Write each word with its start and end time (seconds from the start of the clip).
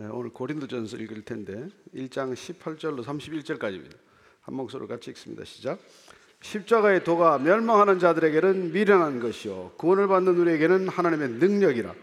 예, 0.00 0.06
오늘 0.06 0.30
고린도전서 0.30 0.96
읽을 0.96 1.22
텐데 1.22 1.68
1장 1.94 2.34
18절로 2.34 3.04
31절까지입니다. 3.04 3.94
한 4.40 4.54
목소리로 4.56 4.88
같이 4.88 5.12
읽습니다. 5.12 5.44
시작. 5.44 5.78
십자가의 6.42 7.04
도가 7.04 7.38
멸망하는 7.38 8.00
자들에게는 8.00 8.72
미련한 8.72 9.20
것이요 9.20 9.74
구원을 9.76 10.08
받는 10.08 10.36
우리에게는 10.36 10.88
하나님의 10.88 11.28
능력이라. 11.34 11.94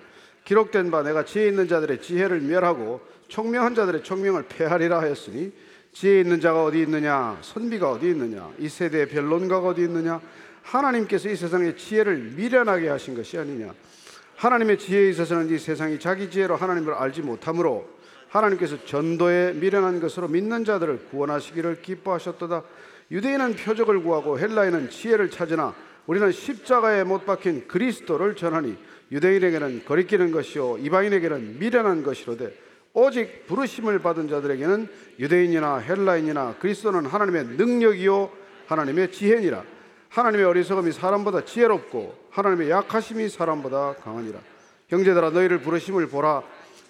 기록된 0.45 0.89
바 0.89 1.03
내가 1.03 1.25
지혜 1.25 1.49
있는 1.49 1.67
자들의 1.67 2.01
지혜를 2.01 2.39
멸하고 2.39 3.01
총명한 3.27 3.75
자들의 3.75 4.03
총명을 4.03 4.45
폐하리라 4.47 5.01
하였으니 5.01 5.51
지혜 5.91 6.21
있는 6.21 6.39
자가 6.39 6.63
어디 6.63 6.81
있느냐 6.83 7.39
선비가 7.41 7.91
어디 7.91 8.09
있느냐 8.11 8.53
이 8.57 8.69
세대의 8.69 9.09
변론가가 9.09 9.67
어디 9.67 9.81
있느냐 9.81 10.21
하나님께서 10.63 11.29
이 11.29 11.35
세상의 11.35 11.75
지혜를 11.75 12.35
미련하게 12.37 12.87
하신 12.87 13.15
것이 13.15 13.37
아니냐 13.37 13.73
하나님의 14.41 14.79
지혜에 14.79 15.09
있어서는 15.09 15.53
이 15.53 15.59
세상이 15.59 15.99
자기 15.99 16.27
지혜로 16.31 16.55
하나님을 16.55 16.95
알지 16.95 17.21
못하므로 17.21 17.87
하나님께서 18.29 18.83
전도에 18.85 19.53
미련한 19.53 19.99
것으로 19.99 20.27
믿는 20.29 20.65
자들을 20.65 21.09
구원하시기를 21.11 21.83
기뻐하셨도다. 21.83 22.63
유대인은 23.11 23.55
표적을 23.55 24.01
구하고 24.01 24.39
헬라인은 24.39 24.89
지혜를 24.89 25.29
찾으나 25.29 25.75
우리는 26.07 26.31
십자가에 26.31 27.03
못 27.03 27.27
박힌 27.27 27.67
그리스도를 27.67 28.35
전하니 28.35 28.75
유대인에게는 29.11 29.85
거리끼는 29.85 30.31
것이요 30.31 30.79
이방인에게는 30.79 31.59
미련한 31.59 32.01
것이로되 32.01 32.51
오직 32.93 33.45
부르심을 33.45 33.99
받은 33.99 34.27
자들에게는 34.27 34.87
유대인이나 35.19 35.77
헬라인이나 35.77 36.55
그리스도는 36.59 37.05
하나님의 37.05 37.45
능력이요 37.57 38.31
하나님의 38.65 39.11
지혜니라. 39.11 39.63
하나님의 40.11 40.45
어리석음이 40.45 40.91
사람보다 40.91 41.45
지혜롭고 41.45 42.15
하나님의 42.31 42.69
약하심이 42.69 43.29
사람보다 43.29 43.95
강하니라. 44.03 44.39
형제들아 44.89 45.29
너희를 45.29 45.59
부르심을 45.59 46.07
보라. 46.07 46.43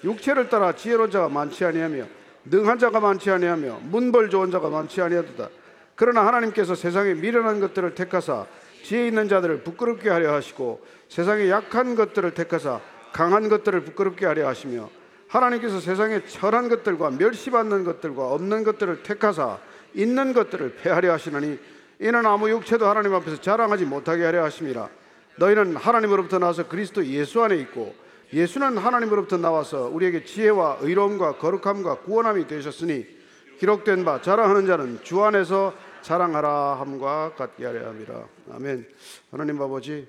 육체를 0.03 0.49
따라 0.49 0.73
지혜로운 0.73 1.11
자가 1.11 1.29
많지 1.29 1.63
아니하며 1.63 2.05
능한 2.45 2.79
자가 2.79 2.99
많지 2.99 3.29
아니하며 3.29 3.81
문벌 3.83 4.31
좋은 4.31 4.49
자가 4.49 4.69
많지 4.69 5.01
아니하도다. 5.01 5.49
그러나 5.95 6.25
하나님께서 6.25 6.73
세상에 6.73 7.13
미련한 7.13 7.59
것들을 7.59 7.93
택하사 7.93 8.47
지혜 8.83 9.07
있는 9.07 9.29
자들을 9.29 9.61
부끄럽게 9.61 10.09
하려 10.09 10.33
하시고 10.33 10.81
세상에 11.07 11.47
약한 11.51 11.93
것들을 11.93 12.33
택하사 12.33 12.79
강한 13.13 13.49
것들을 13.49 13.81
부끄럽게 13.81 14.25
하려 14.25 14.47
하시며 14.47 14.89
하나님께서 15.27 15.79
세상에 15.79 16.25
철한 16.25 16.69
것들과 16.69 17.11
멸시받는 17.11 17.83
것들과 17.83 18.31
없는 18.31 18.63
것들을 18.63 19.03
택하사 19.03 19.59
있는 19.93 20.33
것들을 20.33 20.77
폐하려 20.77 21.13
하시나니 21.13 21.59
이는 22.01 22.25
아무 22.25 22.49
육체도 22.49 22.87
하나님 22.87 23.13
앞에서 23.13 23.39
자랑하지 23.39 23.85
못하게 23.85 24.25
하려 24.25 24.43
하심이라 24.45 24.89
너희는 25.37 25.75
하나님으로부터 25.75 26.39
나와서 26.39 26.67
그리스도 26.67 27.05
예수 27.05 27.43
안에 27.43 27.57
있고 27.57 27.95
예수는 28.33 28.77
하나님으로부터 28.77 29.37
나와서 29.37 29.83
우리에게 29.83 30.25
지혜와 30.25 30.79
의로움과 30.81 31.37
거룩함과 31.37 31.99
구원함이 31.99 32.47
되셨으니 32.47 33.05
기록된 33.59 34.03
바 34.03 34.19
자랑하는 34.19 34.65
자는 34.65 35.03
주 35.03 35.23
안에서 35.23 35.75
자랑하라 36.01 36.79
함과 36.79 37.35
같게 37.35 37.65
하려 37.65 37.89
함이라 37.89 38.27
아멘. 38.53 38.89
하나님 39.29 39.61
아버지 39.61 40.07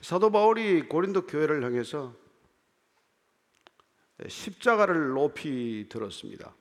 사도 0.00 0.32
바울이 0.32 0.88
고린도 0.88 1.26
교회를 1.26 1.62
향해서 1.62 2.12
십자가를 4.26 5.10
높이 5.10 5.86
들었습니다. 5.88 6.52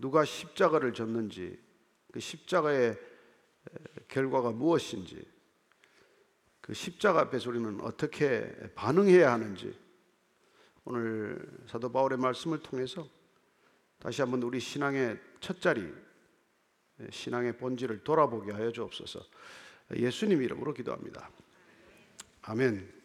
누가 0.00 0.24
십자가를 0.24 0.92
졌는지 0.92 1.58
그 2.12 2.20
십자가의 2.20 2.98
결과가 4.08 4.50
무엇인지 4.50 5.22
그 6.60 6.74
십자가 6.74 7.30
우리는 7.46 7.80
어떻게 7.82 8.50
반응해야 8.74 9.32
하는지 9.32 9.78
오늘 10.84 11.46
사도 11.66 11.92
바울의 11.92 12.18
말씀을 12.18 12.60
통해서 12.60 13.06
다시 13.98 14.22
한번 14.22 14.42
우리 14.42 14.58
신앙의 14.58 15.20
첫 15.40 15.60
자리 15.60 15.92
신앙의 17.10 17.56
본질을 17.56 18.04
돌아보게 18.04 18.52
하여 18.52 18.72
주옵소서. 18.72 19.20
예수님 19.96 20.42
이름으로 20.42 20.72
기도합니다. 20.74 21.30
아멘. 22.42 22.99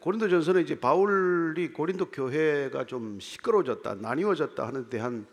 고린도전서는 0.00 0.62
이제 0.62 0.78
바울이 0.78 1.72
고린도 1.72 2.10
교회가 2.10 2.86
좀 2.86 3.20
시끄러워졌다, 3.20 3.94
나뉘어졌다 3.96 4.66
하는 4.66 4.88
대한 4.88 5.26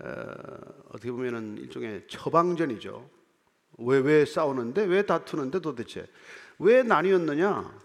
어, 0.00 0.06
어떻게 0.88 1.10
보면은 1.10 1.56
일종의 1.58 2.06
처방전이죠. 2.08 3.08
왜 3.78 3.98
왜 3.98 4.24
싸우는데 4.24 4.84
왜 4.84 5.02
다투는데 5.06 5.60
도대체 5.60 6.06
왜 6.58 6.82
나뉘었느냐? 6.82 7.78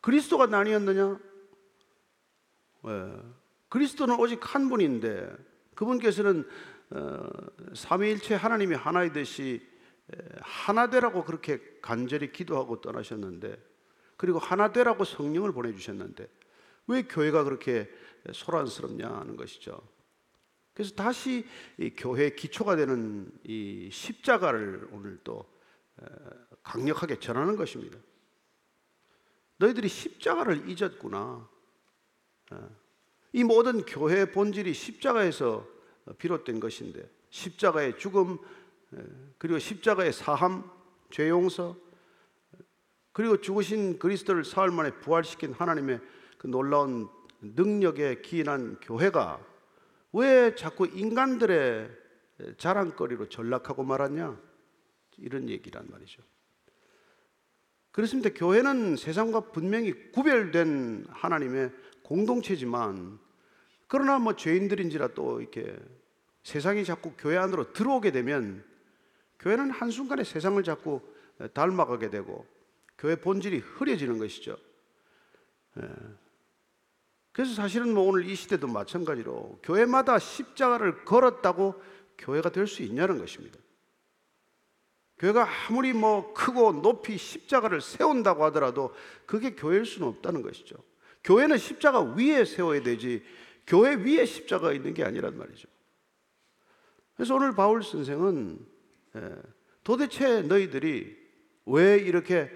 그리스도가 0.00 0.46
나뉘었느냐? 0.46 1.18
왜? 2.82 3.12
그리스도는 3.68 4.18
오직 4.18 4.54
한 4.54 4.68
분인데 4.68 5.34
그분께서는 5.74 6.46
어, 6.90 7.28
삼위일체 7.74 8.34
하나님이 8.34 8.74
하나이듯이 8.74 9.66
하나 10.40 10.90
되라고 10.90 11.24
그렇게 11.24 11.60
간절히 11.80 12.32
기도하고 12.32 12.80
떠나셨는데 12.80 13.69
그리고 14.20 14.38
하나 14.38 14.70
되라고 14.70 15.04
성령을 15.04 15.50
보내주셨는데 15.50 16.28
왜 16.88 17.02
교회가 17.04 17.42
그렇게 17.42 17.90
소란스럽냐 18.30 19.08
하는 19.08 19.34
것이죠. 19.34 19.80
그래서 20.74 20.94
다시 20.94 21.46
이 21.78 21.88
교회의 21.88 22.36
기초가 22.36 22.76
되는 22.76 23.32
이 23.44 23.88
십자가를 23.90 24.88
오늘 24.92 25.18
또 25.24 25.50
강력하게 26.62 27.18
전하는 27.18 27.56
것입니다. 27.56 27.96
너희들이 29.56 29.88
십자가를 29.88 30.68
잊었구나. 30.68 31.48
이 33.32 33.42
모든 33.42 33.86
교회의 33.86 34.32
본질이 34.32 34.74
십자가에서 34.74 35.66
비롯된 36.18 36.60
것인데 36.60 37.10
십자가의 37.30 37.98
죽음 37.98 38.36
그리고 39.38 39.58
십자가의 39.58 40.12
사함, 40.12 40.70
죄 41.10 41.30
용서 41.30 41.74
그리고 43.20 43.38
죽으신 43.38 43.98
그리스도를 43.98 44.46
사흘 44.46 44.70
만에 44.70 44.92
부활시킨 44.92 45.52
하나님의 45.52 46.00
그 46.38 46.46
놀라운 46.46 47.06
능력에 47.42 48.22
기인한 48.22 48.78
교회가 48.80 49.38
왜 50.14 50.54
자꾸 50.54 50.86
인간들의 50.86 51.90
자랑거리로 52.56 53.28
전락하고 53.28 53.82
말았냐? 53.82 54.40
이런 55.18 55.50
얘기란 55.50 55.88
말이죠. 55.90 56.22
그렇습니다. 57.92 58.30
교회는 58.30 58.96
세상과 58.96 59.52
분명히 59.52 59.92
구별된 60.12 61.04
하나님의 61.10 61.72
공동체지만 62.02 63.18
그러나 63.86 64.18
뭐 64.18 64.34
죄인들인지라 64.34 65.08
또 65.08 65.42
이렇게 65.42 65.78
세상이 66.42 66.86
자꾸 66.86 67.12
교회 67.18 67.36
안으로 67.36 67.74
들어오게 67.74 68.12
되면 68.12 68.64
교회는 69.40 69.72
한순간에 69.72 70.24
세상을 70.24 70.62
자꾸 70.62 71.02
닮아가게 71.52 72.08
되고 72.08 72.46
교회 73.00 73.16
본질이 73.16 73.58
흐려지는 73.58 74.18
것이죠. 74.18 74.58
예. 75.82 75.88
그래서 77.32 77.54
사실은 77.54 77.94
뭐 77.94 78.04
오늘 78.04 78.26
이 78.26 78.34
시대도 78.34 78.66
마찬가지로 78.66 79.60
교회마다 79.62 80.18
십자가를 80.18 81.04
걸었다고 81.06 81.82
교회가 82.18 82.50
될 82.50 82.66
수 82.66 82.82
있냐는 82.82 83.18
것입니다. 83.18 83.58
교회가 85.18 85.48
아무리 85.68 85.94
뭐 85.94 86.34
크고 86.34 86.82
높이 86.82 87.16
십자가를 87.16 87.80
세운다고 87.80 88.44
하더라도 88.46 88.94
그게 89.24 89.54
교회일 89.54 89.86
수는 89.86 90.08
없다는 90.08 90.42
것이죠. 90.42 90.76
교회는 91.24 91.56
십자가 91.56 92.00
위에 92.00 92.44
세워야 92.44 92.82
되지 92.82 93.24
교회 93.66 93.94
위에 93.94 94.26
십자가가 94.26 94.74
있는 94.74 94.92
게 94.92 95.04
아니란 95.04 95.38
말이죠. 95.38 95.68
그래서 97.14 97.34
오늘 97.34 97.54
바울 97.54 97.82
선생은 97.82 98.58
예, 99.16 99.36
도대체 99.84 100.42
너희들이 100.42 101.18
왜 101.66 101.96
이렇게 101.96 102.50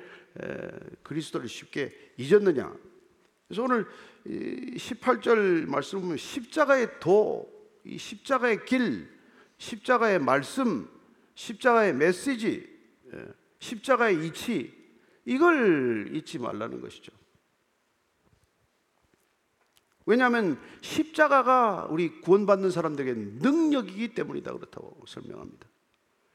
그리스도를 1.02 1.48
쉽게 1.48 2.12
잊었느냐? 2.16 2.74
그래서 3.46 3.62
오늘 3.62 3.86
18절 4.26 5.66
말씀 5.66 6.00
보면 6.00 6.16
십자가의 6.16 6.98
도, 7.00 7.52
이 7.84 7.98
십자가의 7.98 8.64
길, 8.64 9.08
십자가의 9.58 10.18
말씀, 10.18 10.88
십자가의 11.34 11.94
메시지, 11.94 12.68
십자가의 13.58 14.26
이치 14.26 14.74
이걸 15.24 16.14
잊지 16.14 16.38
말라는 16.38 16.80
것이죠. 16.80 17.12
왜냐하면 20.06 20.60
십자가가 20.82 21.86
우리 21.90 22.20
구원받는 22.20 22.70
사람들에게 22.70 23.14
능력이기 23.40 24.14
때문이다 24.14 24.52
그렇다고 24.52 25.02
설명합니다. 25.06 25.66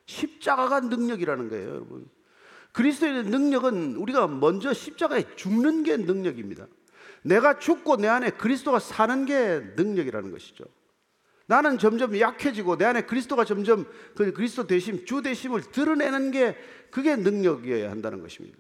십자가가 0.08 0.80
능력이라는 0.80 1.50
거예요, 1.50 1.70
여러분. 1.70 2.10
그리스도의 2.72 3.24
능력은 3.24 3.96
우리가 3.96 4.28
먼저 4.28 4.74
십자가에 4.74 5.36
죽는 5.36 5.84
게 5.84 5.98
능력입니다. 5.98 6.68
내가 7.24 7.60
죽고 7.60 7.98
내 7.98 8.08
안에 8.08 8.32
그리스도가 8.32 8.80
사는 8.80 9.26
게 9.26 9.60
능력이라는 9.76 10.32
것이죠. 10.32 10.66
나는 11.48 11.78
점점 11.78 12.18
약해지고 12.18 12.78
내 12.78 12.86
안에 12.86 13.02
그리스도가 13.02 13.44
점점 13.44 13.86
그 14.16 14.32
그리스도 14.34 14.68
대심, 14.68 15.06
주 15.06 15.22
대심을 15.22 15.62
드러내는 15.72 16.32
게 16.32 16.56
그게 16.92 17.16
능력이어야 17.16 17.90
한다는 17.90 18.22
것입니다. 18.22 18.58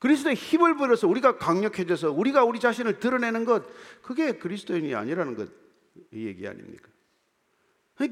그리스도의 0.00 0.34
힘을 0.34 0.76
빌어서 0.76 1.06
우리가 1.06 1.36
강력해져서 1.38 2.10
우리가 2.10 2.44
우리 2.44 2.58
자신을 2.58 2.98
드러내는 2.98 3.44
것 3.44 3.64
그게 4.02 4.32
그리스도인이 4.32 4.94
아니라는 4.94 5.36
것 5.36 5.60
이 6.12 6.26
얘기 6.26 6.46
아닙니까? 6.46 6.88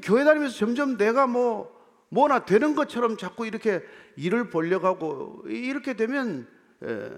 교회 0.02 0.24
다니면서 0.24 0.56
점점 0.56 0.96
내가 0.96 1.26
뭐 1.26 1.77
뭐나 2.10 2.44
되는 2.44 2.74
것처럼 2.74 3.16
자꾸 3.16 3.46
이렇게 3.46 3.82
일을 4.16 4.50
벌려가고 4.50 5.44
이렇게 5.46 5.94
되면 5.94 6.48
예, 6.84 7.10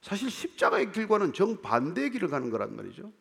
사실 0.00 0.30
십자가의 0.30 0.92
길과는 0.92 1.32
정반대의 1.32 2.10
길을 2.10 2.28
가는 2.28 2.50
거란 2.50 2.76
말이죠. 2.76 3.12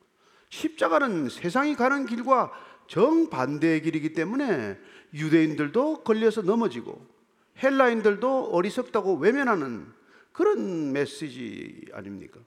십자가는 0.49 1.29
세상이 1.29 1.75
가는 1.75 2.05
길과 2.05 2.51
정반대의 2.87 3.81
길이기 3.83 4.13
때문에 4.13 4.77
유대인들도 5.13 6.03
걸려서 6.03 6.41
넘어지고 6.41 7.07
헬라인들도 7.63 8.49
어리석다고 8.51 9.15
외면하는 9.15 9.87
그런 10.33 10.91
메시지 10.91 11.85
아닙니까? 11.93 12.39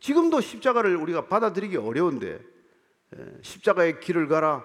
지금도 0.00 0.40
십자가를 0.40 0.96
우리가 0.96 1.26
받아들이기 1.26 1.76
어려운데 1.76 2.40
예, 3.16 3.38
십자가의 3.42 4.00
길을 4.00 4.28
가라 4.28 4.64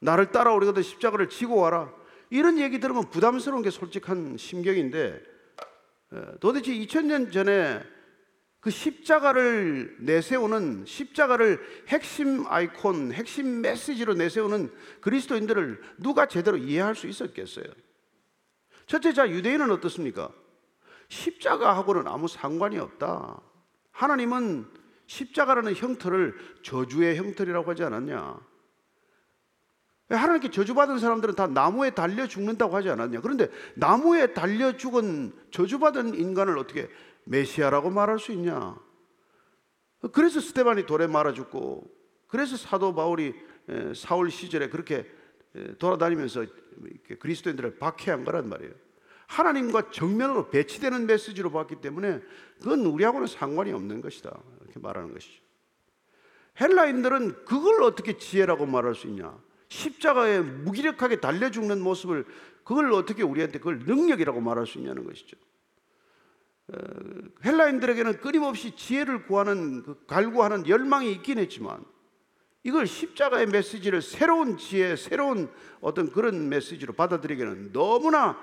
나를 0.00 0.32
따라오려거든 0.32 0.82
십자가를 0.82 1.28
지고 1.28 1.56
와라 1.56 1.92
이런 2.32 2.58
얘기 2.58 2.80
들으면 2.80 3.10
부담스러운 3.10 3.60
게 3.60 3.68
솔직한 3.68 4.38
심경인데 4.38 5.22
예, 6.14 6.24
도대체 6.40 6.72
2000년 6.72 7.30
전에 7.30 7.82
그 8.58 8.70
십자가를 8.70 9.98
내세우는 10.00 10.86
십자가를 10.86 11.60
핵심 11.88 12.46
아이콘, 12.46 13.12
핵심 13.12 13.60
메시지로 13.60 14.14
내세우는 14.14 14.72
그리스도인들을 15.02 15.82
누가 15.98 16.24
제대로 16.26 16.56
이해할 16.56 16.94
수 16.94 17.06
있었겠어요? 17.06 17.66
첫째, 18.86 19.12
자, 19.12 19.28
유대인은 19.28 19.70
어떻습니까? 19.70 20.30
십자가하고는 21.08 22.06
아무 22.06 22.28
상관이 22.28 22.78
없다. 22.78 23.42
하나님은 23.90 24.66
십자가라는 25.06 25.74
형태를 25.74 26.34
저주의 26.62 27.16
형태라고 27.16 27.70
하지 27.70 27.82
않았냐? 27.82 28.51
하나님께 30.08 30.50
저주받은 30.50 30.98
사람들은 30.98 31.34
다 31.34 31.46
나무에 31.46 31.90
달려 31.90 32.26
죽는다고 32.26 32.76
하지 32.76 32.90
않았냐? 32.90 33.20
그런데 33.20 33.48
나무에 33.74 34.34
달려 34.34 34.76
죽은 34.76 35.32
저주받은 35.50 36.14
인간을 36.14 36.58
어떻게 36.58 36.88
메시아라고 37.24 37.90
말할 37.90 38.18
수 38.18 38.32
있냐? 38.32 38.76
그래서 40.12 40.40
스테반이 40.40 40.84
돌에 40.86 41.06
말아 41.06 41.32
죽고, 41.32 41.88
그래서 42.26 42.56
사도 42.56 42.94
바울이 42.94 43.34
사울 43.94 44.30
시절에 44.30 44.68
그렇게 44.68 45.06
돌아다니면서 45.78 46.46
그리스도인들을 47.20 47.78
박해한 47.78 48.24
거란 48.24 48.48
말이에요. 48.48 48.72
하나님과 49.28 49.90
정면으로 49.90 50.50
배치되는 50.50 51.06
메시지로 51.06 51.52
봤기 51.52 51.76
때문에 51.76 52.20
그건 52.58 52.80
우리하고는 52.80 53.26
상관이 53.28 53.72
없는 53.72 54.02
것이다. 54.02 54.36
이렇게 54.62 54.80
말하는 54.80 55.12
것이죠. 55.12 55.40
헬라인들은 56.60 57.46
그걸 57.46 57.82
어떻게 57.82 58.18
지혜라고 58.18 58.66
말할 58.66 58.94
수 58.94 59.06
있냐? 59.06 59.38
십자가에 59.72 60.40
무기력하게 60.40 61.20
달려 61.20 61.50
죽는 61.50 61.80
모습을 61.80 62.26
그걸 62.62 62.92
어떻게 62.92 63.22
우리한테 63.22 63.58
그걸 63.58 63.80
능력이라고 63.80 64.40
말할 64.40 64.66
수 64.66 64.78
있냐는 64.78 65.04
것이죠. 65.04 65.36
어, 66.68 66.76
헬라인들에게는 67.44 68.20
끊임없이 68.20 68.76
지혜를 68.76 69.26
구하는 69.26 69.82
그 69.82 70.04
갈구하는 70.06 70.68
열망이 70.68 71.10
있긴 71.12 71.38
했지만 71.38 71.84
이걸 72.64 72.86
십자가의 72.86 73.46
메시지를 73.46 74.02
새로운 74.02 74.56
지혜, 74.56 74.94
새로운 74.94 75.50
어떤 75.80 76.12
그런 76.12 76.48
메시지로 76.48 76.92
받아들이기는 76.92 77.72
너무나 77.72 78.38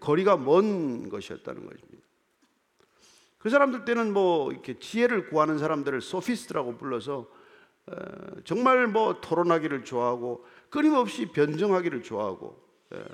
거리가 0.00 0.36
먼 0.36 1.08
것이었다는 1.08 1.64
것입니다. 1.64 2.04
그 3.38 3.48
사람들 3.48 3.84
때는 3.84 4.12
뭐 4.12 4.50
이렇게 4.52 4.78
지혜를 4.78 5.28
구하는 5.28 5.58
사람들을 5.58 6.00
소피스트라고 6.00 6.76
불러서 6.76 7.28
어, 7.86 7.94
정말 8.44 8.86
뭐 8.86 9.20
토론하기를 9.20 9.84
좋아하고 9.84 10.44
끊임없이 10.74 11.26
변정하기를 11.26 12.02
좋아하고 12.02 12.60
예, 12.96 13.04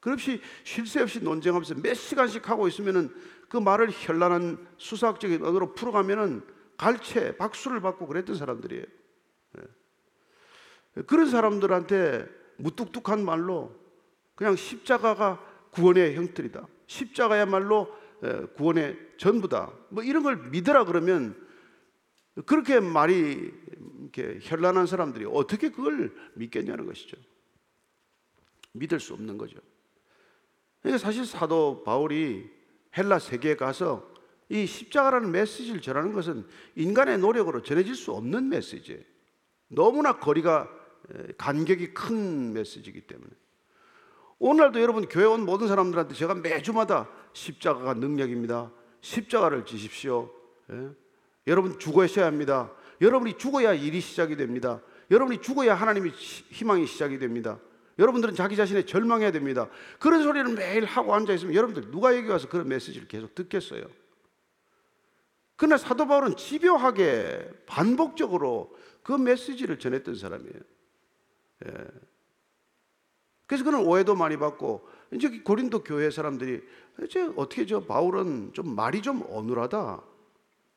그없이 0.00 0.40
쉴 0.64 0.84
새 0.84 1.00
없이 1.00 1.22
논쟁하면서 1.22 1.76
몇 1.76 1.94
시간씩 1.94 2.50
하고 2.50 2.66
있으면은 2.66 3.14
그 3.48 3.56
말을 3.56 3.90
현란한 3.92 4.66
수사학적인 4.78 5.44
언어로 5.44 5.74
풀어가면은 5.74 6.42
갈채 6.76 7.36
박수를 7.36 7.80
받고 7.80 8.08
그랬던 8.08 8.34
사람들이에요. 8.34 8.84
예. 9.58 11.02
그런 11.02 11.30
사람들한테 11.30 12.26
무뚝뚝한 12.56 13.24
말로 13.24 13.72
그냥 14.34 14.56
십자가가 14.56 15.40
구원의 15.70 16.16
형틀이다. 16.16 16.66
십자가야말로 16.88 17.94
예, 18.24 18.46
구원의 18.56 18.98
전부다. 19.18 19.72
뭐 19.90 20.02
이런 20.02 20.24
걸 20.24 20.36
믿으라 20.50 20.84
그러면 20.84 21.40
그렇게 22.46 22.80
말이 22.80 23.52
이렇게 24.14 24.38
현란한 24.40 24.86
사람들이 24.86 25.26
어떻게 25.26 25.70
그걸 25.70 26.14
믿겠냐는 26.34 26.86
것이죠. 26.86 27.16
믿을 28.72 29.00
수 29.00 29.14
없는 29.14 29.36
거죠. 29.38 29.58
그러니까 30.80 30.98
사실 30.98 31.26
사도 31.26 31.82
바울이 31.84 32.48
헬라 32.96 33.18
세계에 33.18 33.56
가서 33.56 34.12
이 34.48 34.66
십자가라는 34.66 35.30
메시지를 35.32 35.80
전하는 35.80 36.12
것은 36.12 36.46
인간의 36.76 37.18
노력으로 37.18 37.62
전해질 37.62 37.94
수 37.94 38.12
없는 38.12 38.48
메시지예요. 38.48 39.02
너무나 39.68 40.18
거리가 40.18 40.68
간격이 41.38 41.94
큰 41.94 42.52
메시지이기 42.52 43.02
때문에 43.02 43.30
오늘날도 44.38 44.80
여러분 44.80 45.08
교회 45.08 45.24
온 45.24 45.44
모든 45.44 45.68
사람들한테 45.68 46.14
제가 46.14 46.34
매주마다 46.34 47.08
십자가가 47.32 47.94
능력입니다. 47.94 48.70
십자가를 49.00 49.64
지십시오. 49.64 50.30
예? 50.70 50.90
여러분 51.46 51.78
죽어셔야 51.78 52.26
합니다. 52.26 52.72
여러분이 53.00 53.38
죽어야 53.38 53.74
일이 53.74 54.00
시작이 54.00 54.36
됩니다. 54.36 54.80
여러분이 55.10 55.40
죽어야 55.40 55.74
하나님의 55.74 56.12
희망이 56.12 56.86
시작이 56.86 57.18
됩니다. 57.18 57.58
여러분들은 57.98 58.34
자기 58.34 58.56
자신에 58.56 58.84
절망해야 58.84 59.30
됩니다. 59.30 59.68
그런 59.98 60.22
소리를 60.22 60.52
매일 60.54 60.84
하고 60.84 61.14
앉아 61.14 61.32
있으면 61.34 61.54
여러분들 61.54 61.90
누가 61.90 62.16
여기 62.16 62.28
와서 62.28 62.48
그런 62.48 62.68
메시지를 62.68 63.06
계속 63.06 63.34
듣겠어요? 63.34 63.84
그러나 65.56 65.76
사도 65.76 66.06
바울은 66.06 66.36
집요하게 66.36 67.48
반복적으로 67.66 68.76
그 69.02 69.12
메시지를 69.12 69.78
전했던 69.78 70.16
사람이에요. 70.16 70.60
예. 71.66 71.72
그래서 73.46 73.64
그는 73.64 73.86
오해도 73.86 74.16
많이 74.16 74.36
받고 74.36 74.88
이제 75.12 75.28
고린도 75.40 75.84
교회 75.84 76.10
사람들이 76.10 76.62
이제 77.04 77.30
어떻게 77.36 77.66
저 77.66 77.84
바울은 77.84 78.52
좀 78.52 78.74
말이 78.74 79.02
좀 79.02 79.22
어눌하다. 79.28 80.02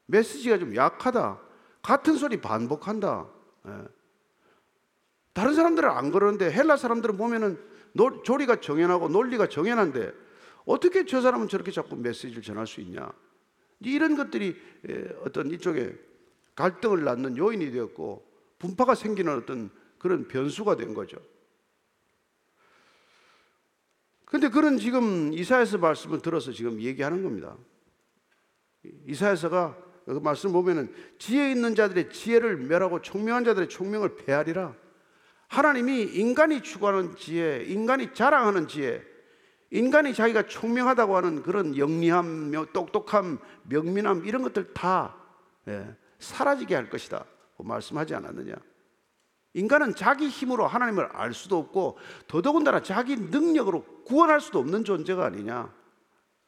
메시지가 0.07 0.59
좀 0.59 0.75
약하다. 0.75 1.46
같은 1.87 2.17
소리 2.17 2.41
반복한다. 2.41 3.29
예. 3.65 3.71
다른 5.31 5.53
사람들은 5.53 5.89
안 5.89 6.11
그러는데 6.11 6.51
헬라 6.51 6.75
사람들은 6.75 7.15
보면은 7.15 7.57
노, 7.93 8.23
조리가 8.23 8.59
정연하고 8.59 9.07
논리가 9.07 9.47
정연한데 9.47 10.11
어떻게 10.65 11.05
저 11.05 11.21
사람은 11.21 11.47
저렇게 11.47 11.71
자꾸 11.71 11.95
메시지를 11.95 12.41
전할 12.41 12.67
수 12.67 12.81
있냐? 12.81 13.09
이런 13.79 14.17
것들이 14.17 14.61
예, 14.89 15.15
어떤 15.23 15.49
이쪽에 15.49 15.95
갈등을 16.55 17.05
낳는 17.05 17.37
요인이 17.37 17.71
되었고 17.71 18.27
분파가 18.59 18.93
생기는 18.93 19.33
어떤 19.37 19.69
그런 19.97 20.27
변수가 20.27 20.75
된 20.75 20.93
거죠. 20.93 21.17
근데 24.25 24.49
그런 24.49 24.77
지금 24.77 25.31
이사야서 25.31 25.77
말씀을 25.77 26.21
들어서 26.21 26.51
지금 26.51 26.81
얘기하는 26.81 27.23
겁니다. 27.23 27.55
이사야서가 29.05 29.86
그 30.13 30.19
말씀 30.23 30.53
보면은 30.53 30.93
지혜 31.19 31.51
있는 31.51 31.75
자들의 31.75 32.09
지혜를 32.09 32.55
멸하고 32.57 33.01
총명한 33.01 33.43
자들의 33.43 33.67
총명을 33.67 34.15
폐하리라. 34.15 34.73
하나님이 35.49 36.03
인간이 36.03 36.61
추구하는 36.61 37.15
지혜, 37.17 37.63
인간이 37.63 38.13
자랑하는 38.13 38.67
지혜, 38.67 39.03
인간이 39.69 40.13
자기가 40.13 40.47
총명하다고 40.47 41.17
하는 41.17 41.43
그런 41.43 41.77
영리함, 41.77 42.51
똑똑함, 42.71 43.39
명민함 43.63 44.25
이런 44.25 44.43
것들 44.43 44.73
다 44.73 45.15
예, 45.67 45.93
사라지게 46.19 46.73
할 46.73 46.89
것이다. 46.89 47.25
말씀하지 47.57 48.15
않았느냐? 48.15 48.55
인간은 49.55 49.95
자기 49.95 50.29
힘으로 50.29 50.67
하나님을 50.67 51.07
알 51.07 51.33
수도 51.33 51.57
없고 51.57 51.97
더더군다나 52.27 52.81
자기 52.81 53.17
능력으로 53.17 53.83
구원할 54.05 54.39
수도 54.39 54.59
없는 54.59 54.85
존재가 54.85 55.25
아니냐 55.25 55.73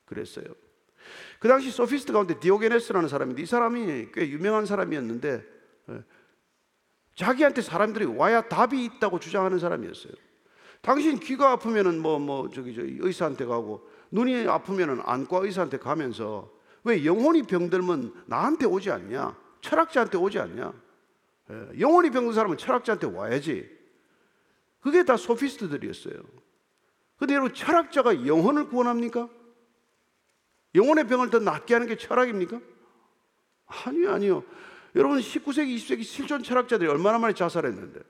그랬어요. 0.06 0.46
그 1.40 1.48
당시 1.48 1.72
소피스트 1.72 2.12
가운데 2.12 2.40
디오게네스라는 2.40 3.08
사람인데 3.08 3.42
이 3.42 3.46
사람이 3.46 4.10
꽤 4.14 4.30
유명한 4.30 4.66
사람이었는데 4.66 5.44
예, 5.90 6.04
자기한테 7.16 7.62
사람들이 7.62 8.06
와야 8.06 8.42
답이 8.42 8.84
있다고 8.86 9.20
주장하는 9.20 9.60
사람이었어요. 9.60 10.14
당신 10.82 11.20
귀가 11.20 11.52
아프면은 11.52 12.02
뭐, 12.02 12.20
뭐, 12.20 12.50
저기, 12.50 12.74
저 12.74 12.82
의사한테 12.84 13.46
가고, 13.46 13.90
눈이 14.12 14.48
아프면은 14.48 15.02
안과 15.04 15.40
의사한테 15.40 15.78
가면서 15.78 16.50
왜 16.86 17.04
영혼이 17.04 17.44
병들면 17.44 18.24
나한테 18.28 18.66
오지 18.66 18.90
않냐? 18.90 19.36
철학자한테 19.60 20.18
오지 20.18 20.40
않냐? 20.40 20.74
예, 21.52 21.80
영혼이 21.80 22.10
병든 22.12 22.34
사람은 22.34 22.58
철학자한테 22.58 23.08
와야지. 23.08 23.70
그게 24.80 25.04
다 25.04 25.18
소피스트들이었어요. 25.18 26.16
근데 27.18 27.34
여러분, 27.34 27.54
철학자가 27.54 28.26
영혼을 28.26 28.70
구원합니까? 28.70 29.28
영혼의 30.76 31.08
병을 31.08 31.30
더 31.30 31.40
낫게 31.40 31.74
하는 31.74 31.88
게 31.88 31.98
철학입니까? 31.98 32.60
아니요, 33.66 34.12
아니요. 34.12 34.44
여러분 34.96 35.20
19세기, 35.20 35.76
20세기 35.76 36.04
실존 36.04 36.44
철학자들이 36.44 36.90
얼마나 36.90 37.18
많이 37.18 37.34
자살했는데. 37.34 38.02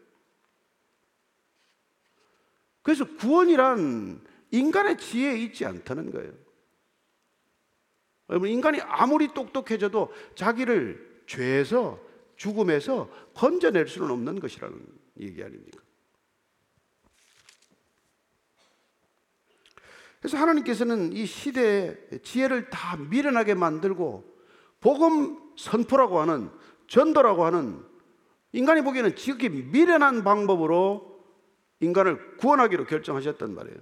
그래서 2.81 3.05
구원이란 3.17 4.21
인간의 4.51 4.97
지혜에 4.97 5.37
있지 5.39 5.65
않다는 5.65 6.11
거예요. 6.11 6.33
여러분 8.29 8.49
인간이 8.49 8.79
아무리 8.81 9.33
똑똑해져도 9.33 10.13
자기를 10.35 11.23
죄에서 11.27 11.99
죽음에서 12.35 13.09
건져낼 13.33 13.87
수는 13.87 14.11
없는 14.11 14.39
것이라는 14.39 14.85
얘기 15.19 15.43
아닙니까? 15.43 15.81
그래서 20.19 20.37
하나님께서는 20.37 21.13
이 21.13 21.25
시대의 21.25 21.97
지혜를 22.23 22.69
다 22.69 22.97
미련하게 22.97 23.53
만들고 23.53 24.23
복음 24.81 25.39
선포라고 25.57 26.19
하는 26.19 26.49
전도라고 26.87 27.45
하는 27.45 27.83
인간이 28.51 28.81
보기에는 28.81 29.15
지극히 29.15 29.49
미련한 29.49 30.23
방법으로 30.23 31.23
인간을 31.79 32.37
구원하기로 32.37 32.85
결정하셨단 32.85 33.53
말이에요. 33.53 33.77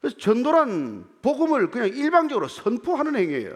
그래서 0.00 0.16
전도란 0.16 1.20
복음을 1.22 1.70
그냥 1.70 1.88
일방적으로 1.88 2.48
선포하는 2.48 3.16
행위예요. 3.16 3.54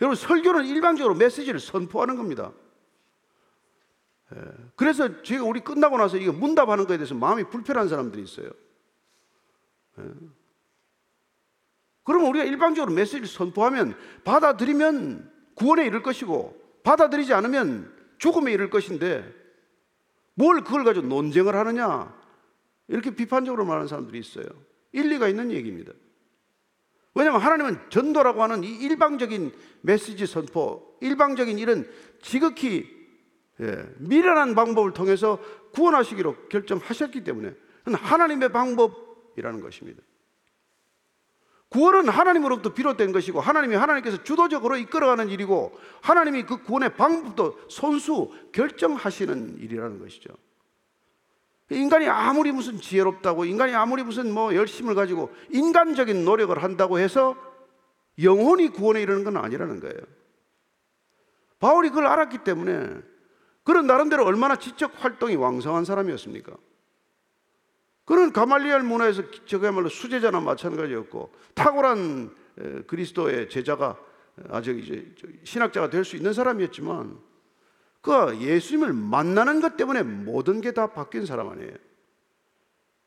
여러분 0.00 0.14
설교는 0.14 0.66
일방적으로 0.66 1.14
메시지를 1.14 1.58
선포하는 1.58 2.16
겁니다. 2.16 2.52
예. 4.34 4.40
그래서 4.74 5.22
제가 5.22 5.44
우리 5.44 5.60
끝나고 5.60 5.96
나서 5.96 6.16
이거 6.16 6.32
문답하는 6.32 6.84
것에 6.86 6.98
대해서 6.98 7.14
마음이 7.14 7.44
불편한 7.44 7.88
사람들이 7.88 8.22
있어요. 8.22 8.50
예. 9.98 10.02
그러면 12.04 12.28
우리가 12.28 12.44
일방적으로 12.44 12.94
메시지를 12.94 13.26
선포하면 13.26 13.96
받아들이면 14.24 15.30
구원에 15.54 15.86
이를 15.86 16.02
것이고 16.02 16.56
받아들이지 16.84 17.34
않으면 17.34 17.92
죽음에 18.18 18.52
이를 18.52 18.70
것인데 18.70 19.28
뭘 20.34 20.62
그걸 20.62 20.84
가지고 20.84 21.06
논쟁을 21.08 21.56
하느냐 21.56 22.14
이렇게 22.88 23.10
비판적으로 23.10 23.64
말하는 23.64 23.88
사람들이 23.88 24.18
있어요. 24.18 24.44
일리가 24.92 25.28
있는 25.28 25.50
얘기입니다. 25.50 25.92
왜냐하면 27.14 27.40
하나님은 27.40 27.90
전도라고 27.90 28.42
하는 28.42 28.62
이 28.62 28.68
일방적인 28.68 29.52
메시지 29.80 30.26
선포, 30.26 30.96
일방적인 31.00 31.58
이런 31.58 31.90
지극히 32.20 32.94
예, 33.60 33.84
미련한 33.98 34.54
방법을 34.54 34.92
통해서 34.92 35.40
구원하시기로 35.72 36.48
결정하셨기 36.50 37.24
때문에 37.24 37.54
하나님의 37.86 38.50
방법 38.50 39.05
이라는 39.36 39.60
것입니다. 39.60 40.02
구원은 41.68 42.08
하나님으로부터 42.08 42.72
비롯된 42.72 43.12
것이고 43.12 43.40
하나님이 43.40 43.74
하나님께서 43.74 44.22
주도적으로 44.22 44.76
이끌어가는 44.76 45.28
일이고 45.28 45.78
하나님이 46.00 46.44
그 46.44 46.62
구원의 46.62 46.96
방법도 46.96 47.58
손수 47.68 48.32
결정하시는 48.52 49.58
일이라는 49.58 49.98
것이죠. 49.98 50.30
인간이 51.70 52.08
아무리 52.08 52.52
무슨 52.52 52.80
지혜롭다고 52.80 53.44
인간이 53.44 53.74
아무리 53.74 54.04
무슨 54.04 54.32
뭐 54.32 54.54
열심을 54.54 54.94
가지고 54.94 55.34
인간적인 55.50 56.24
노력을 56.24 56.56
한다고 56.62 57.00
해서 57.00 57.36
영혼이 58.22 58.68
구원에 58.68 59.02
이르는 59.02 59.24
건 59.24 59.36
아니라는 59.36 59.80
거예요. 59.80 59.98
바울이 61.58 61.88
그걸 61.88 62.06
알았기 62.06 62.38
때문에 62.38 63.00
그런 63.64 63.86
나름대로 63.88 64.24
얼마나 64.24 64.56
지적 64.56 64.92
활동이 65.02 65.34
왕성한 65.34 65.84
사람이었습니까? 65.84 66.52
그는 68.06 68.32
가말리알 68.32 68.82
문화에서 68.82 69.22
저그야말로 69.44 69.90
수제자나 69.90 70.40
마찬가지였고 70.40 71.32
탁월한 71.54 72.34
그리스도의 72.86 73.50
제자가 73.50 73.98
아주 74.48 74.72
이제 74.72 75.14
신학자가 75.44 75.90
될 75.90 76.04
수 76.04 76.16
있는 76.16 76.32
사람이었지만 76.32 77.18
그 78.00 78.38
예수님을 78.40 78.92
만나는 78.92 79.60
것 79.60 79.76
때문에 79.76 80.02
모든 80.04 80.60
게 80.60 80.70
다 80.72 80.86
바뀐 80.92 81.26
사람 81.26 81.48
아니에요. 81.50 81.72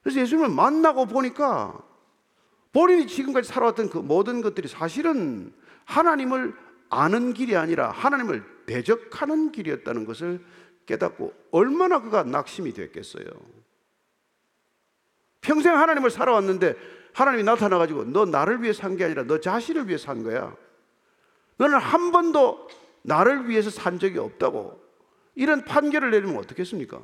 그래서 0.04 0.20
예수님을 0.20 0.50
만나고 0.50 1.06
보니까 1.06 1.82
본인이 2.74 3.08
지금까지 3.08 3.48
살아왔던 3.48 3.90
그 3.90 3.98
모든 3.98 4.42
것들이 4.42 4.68
사실은 4.68 5.54
하나님을 5.86 6.54
아는 6.90 7.34
길이 7.34 7.56
아니라 7.56 7.90
하나님을 7.90 8.44
대적하는 8.66 9.52
길이었다는 9.52 10.06
것을 10.06 10.46
깨닫고 10.86 11.34
얼마나 11.52 12.02
그가 12.02 12.24
낙심이 12.24 12.74
됐겠어요. 12.74 13.26
평생 15.42 15.78
하나님을 15.78 16.10
살아왔는데 16.10 16.76
하나님이 17.14 17.44
나타나가지고 17.44 18.06
너 18.06 18.26
나를 18.26 18.62
위해 18.62 18.74
산 18.74 18.96
게 18.98 19.06
아니라 19.06 19.24
너 19.24 19.40
자신을 19.40 19.88
위해 19.88 19.98
산 19.98 20.24
거야. 20.24 20.56
너는 21.58 21.78
한 21.78 22.12
번도 22.12 22.68
나를 23.02 23.50
위해서 23.50 23.70
산 23.70 24.00
적이 24.00 24.20
없다고. 24.20 24.82
이런 25.36 25.64
판결을 25.64 26.12
내리면 26.12 26.38
어떻겠습니까? 26.38 27.02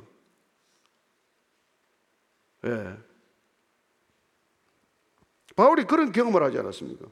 예. 2.66 2.96
바울이 5.54 5.84
그런 5.84 6.12
경험을 6.12 6.42
하지 6.42 6.58
않았습니까? 6.58 7.06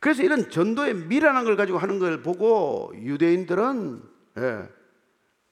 그래서 0.00 0.22
이런 0.22 0.50
전도의 0.50 0.94
미련한 0.94 1.44
걸 1.44 1.56
가지고 1.56 1.78
하는 1.78 1.98
걸 1.98 2.20
보고 2.22 2.92
유대인들은 2.96 4.02
예, 4.38 4.68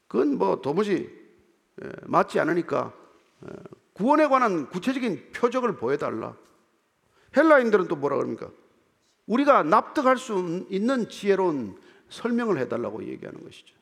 그건 0.09 0.37
뭐 0.37 0.61
도무지 0.61 1.09
예, 1.83 1.89
맞지 2.03 2.39
않으니까 2.41 2.93
예, 3.47 3.53
구원에 3.93 4.27
관한 4.27 4.69
구체적인 4.71 5.33
표적을 5.33 5.77
보여달라. 5.77 6.37
헬라인들은 7.37 7.89
또 7.89 7.97
뭐라 7.97 8.17
그럽니까? 8.17 8.51
우리가 9.27 9.63
납득할 9.63 10.17
수 10.17 10.67
있는 10.71 11.09
지혜로운 11.09 11.81
설명을 12.09 12.59
해달라고 12.59 13.05
얘기하는 13.05 13.43
것이죠. 13.43 13.75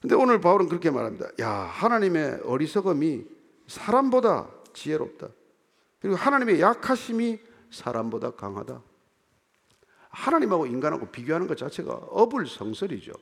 근데 0.00 0.14
오늘 0.14 0.40
바울은 0.40 0.68
그렇게 0.68 0.90
말합니다. 0.90 1.28
야, 1.40 1.50
하나님의 1.50 2.40
어리석음이 2.44 3.24
사람보다 3.66 4.48
지혜롭다. 4.72 5.28
그리고 6.00 6.16
하나님의 6.16 6.60
약하심이 6.60 7.40
사람보다 7.70 8.32
강하다. 8.32 8.82
하나님하고 10.10 10.66
인간하고 10.66 11.10
비교하는 11.10 11.46
것 11.46 11.56
자체가 11.56 11.92
어불성설이죠. 11.92 13.12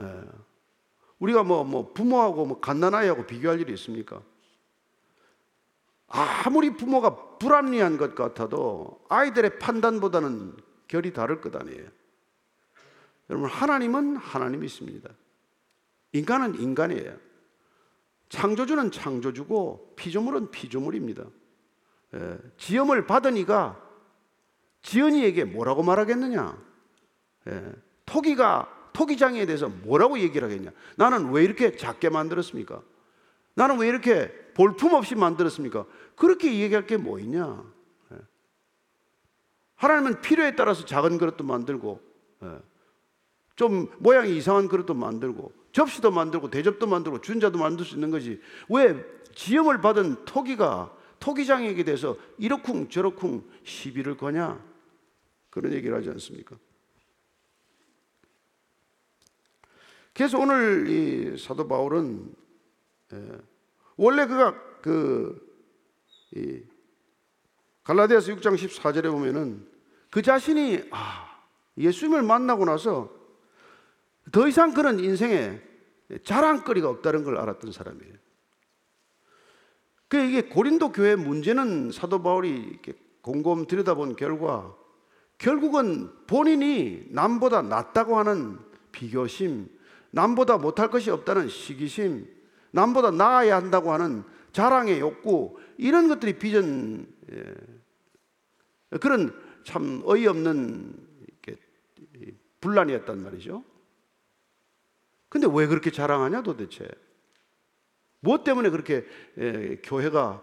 예. 0.00 0.47
우리가 1.18 1.42
뭐, 1.42 1.64
뭐 1.64 1.92
부모하고 1.92 2.46
뭐 2.46 2.60
갓난아이하고 2.60 3.26
비교할 3.26 3.60
일이 3.60 3.72
있습니까? 3.74 4.22
아무리 6.06 6.70
부모가 6.70 7.38
불합리한 7.38 7.98
것 7.98 8.14
같아도 8.14 9.04
아이들의 9.08 9.58
판단보다는 9.58 10.56
결이 10.86 11.12
다를 11.12 11.40
것 11.40 11.54
아니에요. 11.54 11.86
여러분, 13.30 13.48
하나님은 13.48 14.16
하나님이십니다. 14.16 15.10
인간은 16.12 16.60
인간이에요. 16.60 17.16
창조주는 18.30 18.90
창조주고 18.90 19.94
피조물은 19.96 20.50
피조물입니다. 20.50 21.24
예, 22.14 22.38
지음을 22.56 23.06
받은 23.06 23.36
이가 23.36 23.82
지은이에게 24.82 25.44
뭐라고 25.44 25.82
말하겠느냐? 25.82 26.58
예, 27.48 27.72
토기가 28.06 28.77
토기장에 28.92 29.46
대해서 29.46 29.68
뭐라고 29.68 30.18
얘기를 30.18 30.48
하겠냐? 30.48 30.70
나는 30.96 31.30
왜 31.30 31.44
이렇게 31.44 31.76
작게 31.76 32.10
만들었습니까? 32.10 32.82
나는 33.54 33.78
왜 33.78 33.88
이렇게 33.88 34.32
볼품 34.54 34.94
없이 34.94 35.14
만들었습니까? 35.14 35.84
그렇게 36.16 36.58
얘기할 36.60 36.86
게 36.86 36.96
뭐 36.96 37.18
있냐? 37.18 37.64
예. 38.12 38.16
하나님은 39.76 40.20
필요에 40.20 40.54
따라서 40.56 40.84
작은 40.84 41.18
그릇도 41.18 41.44
만들고, 41.44 42.00
예. 42.42 42.58
좀 43.56 43.88
모양이 43.98 44.36
이상한 44.36 44.68
그릇도 44.68 44.94
만들고, 44.94 45.52
접시도 45.72 46.10
만들고, 46.10 46.50
대접도 46.50 46.86
만들고, 46.86 47.20
준자도 47.20 47.58
만들 47.58 47.84
수 47.84 47.94
있는 47.94 48.10
거지. 48.10 48.40
왜 48.68 49.04
지음을 49.34 49.80
받은 49.80 50.24
토기가 50.24 50.94
토기장에게 51.20 51.82
대해서 51.84 52.16
이러쿵 52.38 52.88
저러쿵 52.88 53.44
시비를 53.64 54.16
거냐? 54.16 54.64
그런 55.50 55.72
얘기를 55.72 55.96
하지 55.96 56.10
않습니까? 56.10 56.56
그래서 60.18 60.36
오늘 60.36 60.88
이 60.88 61.38
사도 61.38 61.68
바울은 61.68 62.34
예, 63.12 63.38
원래 63.96 64.26
그가 64.26 64.52
그 64.82 65.40
갈라디아서 67.84 68.34
6장 68.34 68.56
14절에 68.56 69.12
보면은 69.12 69.64
그 70.10 70.20
자신이 70.20 70.88
아, 70.90 71.40
예수님을 71.76 72.22
만나고 72.22 72.64
나서 72.64 73.14
더 74.32 74.48
이상 74.48 74.74
그런 74.74 74.98
인생에 74.98 75.60
자랑거리가 76.24 76.88
없다는 76.88 77.22
걸 77.22 77.38
알았던 77.38 77.70
사람이에요. 77.70 78.14
그 80.08 80.18
이게 80.18 80.48
고린도 80.48 80.90
교회 80.90 81.14
문제는 81.14 81.92
사도 81.92 82.24
바울이 82.24 82.50
이렇게 82.50 82.92
곰곰 83.20 83.68
들여다본 83.68 84.16
결과 84.16 84.74
결국은 85.38 86.10
본인이 86.26 87.04
남보다 87.10 87.62
낫다고 87.62 88.18
하는 88.18 88.58
비교심, 88.90 89.77
남보다 90.10 90.58
못할 90.58 90.90
것이 90.90 91.10
없다는 91.10 91.48
시기심, 91.48 92.26
남보다 92.70 93.10
나아야 93.10 93.56
한다고 93.56 93.92
하는 93.92 94.24
자랑의 94.52 95.00
욕구 95.00 95.58
이런 95.76 96.08
것들이 96.08 96.38
비전 96.38 97.06
예. 97.30 98.98
그런 98.98 99.34
참 99.64 100.02
어이없는 100.04 101.08
분란이었단 102.60 103.22
말이죠. 103.22 103.64
근데 105.28 105.46
왜 105.50 105.66
그렇게 105.66 105.90
자랑하냐 105.90 106.42
도대체? 106.42 106.88
무엇 108.20 108.44
때문에 108.44 108.70
그렇게 108.70 109.06
예, 109.38 109.76
교회가 109.84 110.42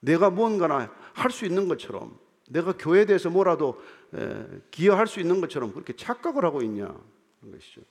내가 0.00 0.30
뭔가나 0.30 0.92
할 1.12 1.30
수 1.30 1.44
있는 1.44 1.68
것처럼 1.68 2.18
내가 2.48 2.76
교회에 2.76 3.04
대해서 3.04 3.30
뭐라도 3.30 3.80
예, 4.14 4.46
기여할 4.70 5.06
수 5.06 5.20
있는 5.20 5.40
것처럼 5.40 5.72
그렇게 5.72 5.94
착각을 5.94 6.44
하고 6.44 6.62
있냐 6.62 6.86
그런 7.40 7.52
것이죠. 7.52 7.82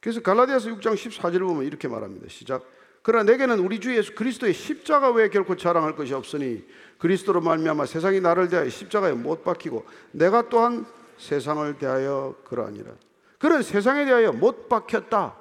그래서 0.00 0.20
갈라디아서 0.20 0.70
6장 0.70 0.94
14절을 0.94 1.40
보면 1.40 1.64
이렇게 1.64 1.88
말합니다. 1.88 2.28
시작. 2.28 2.64
그러나 3.02 3.24
내게는 3.24 3.58
우리 3.60 3.80
주 3.80 3.96
예수 3.96 4.14
그리스도의 4.14 4.52
십자가 4.52 5.10
외에 5.10 5.28
결코 5.28 5.56
자랑할 5.56 5.96
것이 5.96 6.14
없으니 6.14 6.64
그리스도로 6.98 7.40
말미암아 7.40 7.86
세상이 7.86 8.20
나를 8.20 8.48
대하여 8.48 8.68
십자가에 8.68 9.12
못 9.12 9.44
박히고 9.44 9.86
내가 10.12 10.48
또한 10.48 10.84
세상을 11.16 11.78
대하여 11.78 12.34
그러하니라. 12.44 12.92
그는 13.38 13.62
세상에 13.62 14.04
대하여 14.04 14.32
못 14.32 14.68
박혔다. 14.68 15.36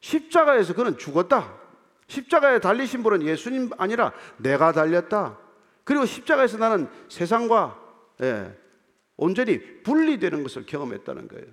십자가에서 0.00 0.74
그는 0.74 0.96
죽었다. 0.98 1.54
십자가에 2.08 2.60
달리신 2.60 3.02
분은 3.02 3.22
예수님 3.22 3.70
아니라 3.78 4.12
내가 4.36 4.72
달렸다. 4.72 5.38
그리고 5.84 6.04
십자가에서 6.04 6.58
나는 6.58 6.88
세상과 7.08 7.80
예, 8.22 8.56
온전히 9.16 9.82
분리되는 9.82 10.42
것을 10.42 10.66
경험했다는 10.66 11.28
거예요. 11.28 11.46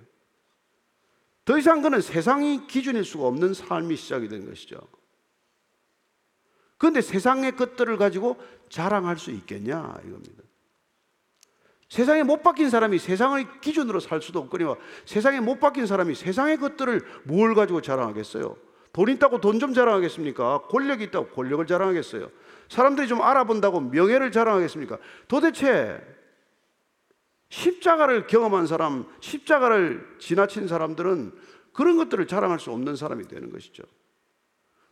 더 1.44 1.58
이상 1.58 1.82
그는 1.82 2.00
세상이 2.00 2.66
기준일 2.66 3.04
수가 3.04 3.26
없는 3.26 3.54
삶이 3.54 3.96
시작이 3.96 4.28
된 4.28 4.46
것이죠. 4.46 4.78
그런데 6.78 7.00
세상의 7.00 7.56
것들을 7.56 7.96
가지고 7.96 8.36
자랑할 8.68 9.18
수 9.18 9.30
있겠냐 9.30 9.98
이겁니다. 10.06 10.42
세상에 11.88 12.22
못 12.22 12.42
박힌 12.42 12.70
사람이 12.70 12.98
세상을 12.98 13.60
기준으로 13.60 14.00
살 14.00 14.20
수도 14.20 14.40
없거니와 14.40 14.76
세상에 15.04 15.40
못 15.40 15.60
박힌 15.60 15.86
사람이 15.86 16.14
세상의 16.14 16.56
것들을 16.56 17.00
뭘 17.24 17.54
가지고 17.54 17.80
자랑하겠어요? 17.80 18.56
돈 18.92 19.08
있다고 19.08 19.40
돈 19.40 19.58
좀 19.58 19.74
자랑하겠습니까? 19.74 20.62
권력이 20.68 21.04
있다고 21.04 21.28
권력을 21.28 21.64
자랑하겠어요? 21.66 22.30
사람들이 22.68 23.06
좀 23.06 23.22
알아본다고 23.22 23.80
명예를 23.80 24.32
자랑하겠습니까? 24.32 24.98
도대체 25.28 26.00
십자가를 27.54 28.26
경험한 28.26 28.66
사람, 28.66 29.06
십자가를 29.20 30.16
지나친 30.18 30.66
사람들은 30.66 31.32
그런 31.72 31.96
것들을 31.96 32.26
자랑할 32.26 32.58
수 32.58 32.72
없는 32.72 32.96
사람이 32.96 33.28
되는 33.28 33.52
것이죠. 33.52 33.84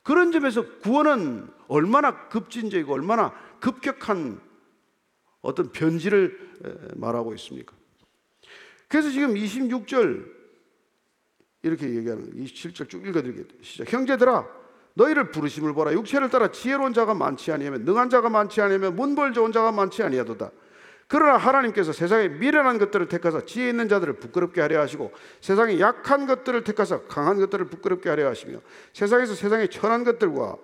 그런 0.04 0.31
점에서 0.31 0.78
구원은 0.78 1.49
얼마나 1.69 2.28
급진적이고 2.28 2.92
얼마나 2.92 3.33
급격한 3.61 4.40
어떤 5.40 5.73
변질을 5.73 6.92
말하고 6.97 7.35
있습니까? 7.35 7.75
그래서 8.88 9.11
지금 9.11 9.35
26절 9.35 10.25
이렇게 11.62 11.88
얘기하는 11.95 12.33
27절 12.33 12.88
쭉 12.88 13.07
읽어드리겠습니다. 13.07 13.54
시작. 13.62 13.92
형제들아 13.92 14.47
너희를 14.95 15.31
부르심을 15.31 15.73
보라. 15.73 15.92
육체를 15.95 16.31
따라 16.31 16.50
지혜로운 16.52 16.92
자가 16.92 17.14
많지 17.14 17.50
아니하면 17.50 17.85
능한 17.85 18.11
자가 18.11 18.28
많지 18.28 18.61
아니하면 18.61 18.95
문벌 18.95 19.33
좋은 19.33 19.50
자가 19.50 19.73
많지 19.73 20.02
아니하도다. 20.02 20.50
그러나 21.12 21.37
하나님께서 21.37 21.92
세상에 21.92 22.28
미련한 22.28 22.78
것들을 22.78 23.07
택하사 23.07 23.45
지혜 23.45 23.69
있는 23.69 23.87
자들을 23.87 24.14
부끄럽게 24.14 24.62
하려 24.62 24.81
하시고 24.81 25.12
세상에 25.42 25.78
약한 25.78 26.26
것들을 26.26 26.64
택하사 26.64 27.02
강한 27.02 27.38
것들을 27.38 27.66
부끄럽게 27.66 28.09
하려 28.09 28.26
하시며 28.31 28.61
세상에서 28.95 29.35
세상에 29.35 29.66
천한 29.66 30.04
것들과 30.04 30.57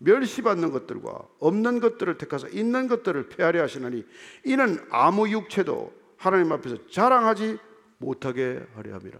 멸시받는 0.00 0.72
것들과 0.72 1.22
없는 1.38 1.78
것들을 1.78 2.18
택하사 2.18 2.48
있는 2.48 2.88
것들을 2.88 3.28
폐하려 3.28 3.62
하시나니 3.62 4.04
이는 4.42 4.84
아무 4.90 5.28
육체도 5.28 5.92
하나님 6.16 6.50
앞에서 6.50 6.88
자랑하지 6.88 7.58
못하게 7.98 8.60
하려 8.74 8.94
함이라. 8.94 9.16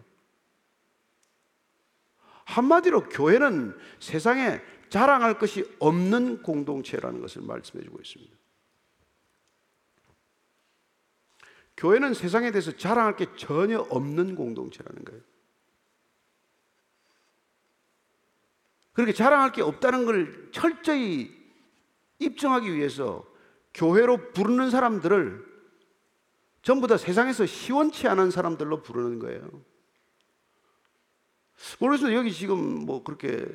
한마디로 2.46 3.08
교회는 3.10 3.76
세상에 4.00 4.60
자랑할 4.88 5.38
것이 5.38 5.72
없는 5.78 6.42
공동체라는 6.42 7.20
것을 7.20 7.42
말씀해 7.42 7.84
주고 7.84 8.00
있습니다. 8.00 8.37
교회는 11.78 12.12
세상에 12.12 12.50
대해서 12.50 12.76
자랑할 12.76 13.14
게 13.16 13.26
전혀 13.36 13.78
없는 13.78 14.34
공동체라는 14.34 15.04
거예요. 15.04 15.22
그렇게 18.92 19.12
자랑할 19.12 19.52
게 19.52 19.62
없다는 19.62 20.04
걸 20.04 20.48
철저히 20.50 21.32
입증하기 22.18 22.74
위해서 22.74 23.24
교회로 23.74 24.32
부르는 24.32 24.70
사람들을 24.70 25.46
전부 26.62 26.88
다 26.88 26.96
세상에서 26.96 27.46
시원치 27.46 28.08
않은 28.08 28.32
사람들로 28.32 28.82
부르는 28.82 29.20
거예요. 29.20 29.48
그래서 31.78 32.12
여기 32.12 32.32
지금 32.32 32.86
뭐 32.86 33.04
그렇게 33.04 33.46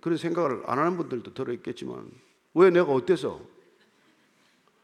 그런 0.00 0.16
생각을 0.16 0.62
안 0.66 0.78
하는 0.78 0.96
분들도 0.96 1.34
들어 1.34 1.52
있겠지만 1.52 2.08
왜 2.54 2.70
내가 2.70 2.92
어때서? 2.92 3.40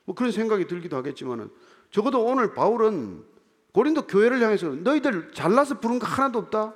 뭐 0.05 0.17
그런 0.17 0.33
생각이 0.33 0.67
들기도 0.67 0.97
하겠지만은 0.97 1.49
적어도 1.91 2.25
오늘 2.25 2.55
바울은 2.55 3.25
고린도 3.73 4.07
교회를 4.07 4.41
향해서 4.41 4.69
너희들 4.69 5.33
잘나서 5.33 5.81
부른 5.81 5.99
거 5.99 6.07
하나도 6.07 6.39
없다. 6.41 6.75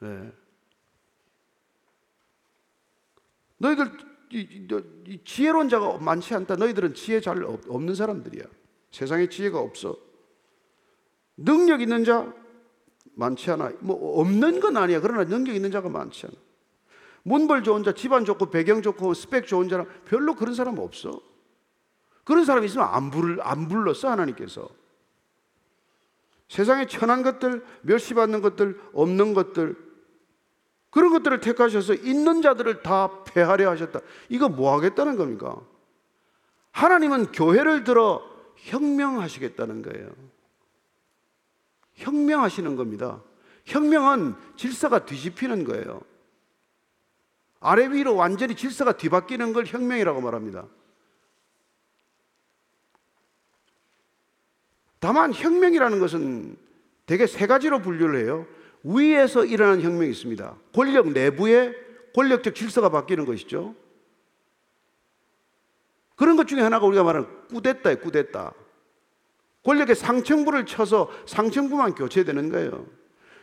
네. 0.00 0.32
너희들 3.58 3.90
이, 4.32 4.66
이, 5.06 5.24
지혜로운 5.24 5.68
자가 5.68 5.98
많지 5.98 6.34
않다. 6.34 6.56
너희들은 6.56 6.94
지혜 6.94 7.20
잘 7.20 7.42
없는 7.44 7.94
사람들이야. 7.94 8.44
세상에 8.90 9.28
지혜가 9.28 9.58
없어. 9.58 9.96
능력 11.36 11.80
있는 11.80 12.04
자 12.04 12.32
많지 13.14 13.50
않아. 13.50 13.72
뭐 13.80 14.20
없는 14.20 14.60
건 14.60 14.76
아니야. 14.76 15.00
그러나 15.00 15.24
능력 15.24 15.54
있는 15.54 15.70
자가 15.70 15.88
많지 15.88 16.26
않아. 16.26 16.34
문벌 17.22 17.64
좋은 17.64 17.82
자, 17.82 17.92
집안 17.92 18.24
좋고 18.24 18.50
배경 18.50 18.82
좋고 18.82 19.14
스펙 19.14 19.46
좋은 19.46 19.68
자랑 19.68 19.88
별로 20.04 20.34
그런 20.36 20.54
사람 20.54 20.78
없어. 20.78 21.20
그런 22.26 22.44
사람이 22.44 22.66
있으면 22.66 22.88
안, 22.88 23.10
부를, 23.10 23.38
안 23.40 23.68
불렀어, 23.68 24.10
하나님께서. 24.10 24.68
세상에 26.48 26.86
천한 26.86 27.22
것들, 27.22 27.64
멸시받는 27.82 28.42
것들, 28.42 28.80
없는 28.92 29.32
것들, 29.32 29.76
그런 30.90 31.12
것들을 31.12 31.38
택하셔서 31.40 31.94
있는 31.94 32.42
자들을 32.42 32.82
다 32.82 33.22
폐하려 33.22 33.70
하셨다. 33.70 34.00
이거 34.28 34.48
뭐 34.48 34.74
하겠다는 34.74 35.16
겁니까? 35.16 35.56
하나님은 36.72 37.30
교회를 37.30 37.84
들어 37.84 38.22
혁명하시겠다는 38.56 39.82
거예요. 39.82 40.10
혁명하시는 41.94 42.74
겁니다. 42.74 43.22
혁명은 43.66 44.34
질서가 44.56 45.04
뒤집히는 45.04 45.62
거예요. 45.62 46.00
아래 47.60 47.86
위로 47.86 48.16
완전히 48.16 48.56
질서가 48.56 48.96
뒤바뀌는 48.96 49.52
걸 49.52 49.64
혁명이라고 49.64 50.20
말합니다. 50.20 50.66
다만 54.98 55.32
혁명이라는 55.32 55.98
것은 55.98 56.56
대개 57.06 57.26
세 57.26 57.46
가지로 57.46 57.80
분류를 57.80 58.24
해요. 58.24 58.46
위에서 58.82 59.44
일어나는 59.44 59.82
혁명이 59.82 60.10
있습니다. 60.10 60.56
권력 60.74 61.10
내부의 61.10 61.74
권력적 62.14 62.54
질서가 62.54 62.88
바뀌는 62.88 63.24
것이죠. 63.24 63.74
그런 66.16 66.36
것 66.36 66.48
중에 66.48 66.60
하나가 66.60 66.86
우리가 66.86 67.02
말하는 67.02 67.28
꾸댔다예요, 67.48 67.98
꾸댔다. 68.00 68.54
권력의 69.64 69.94
상층부를 69.96 70.64
쳐서 70.64 71.10
상층부만 71.26 71.94
교체되는 71.94 72.50
거예요. 72.50 72.86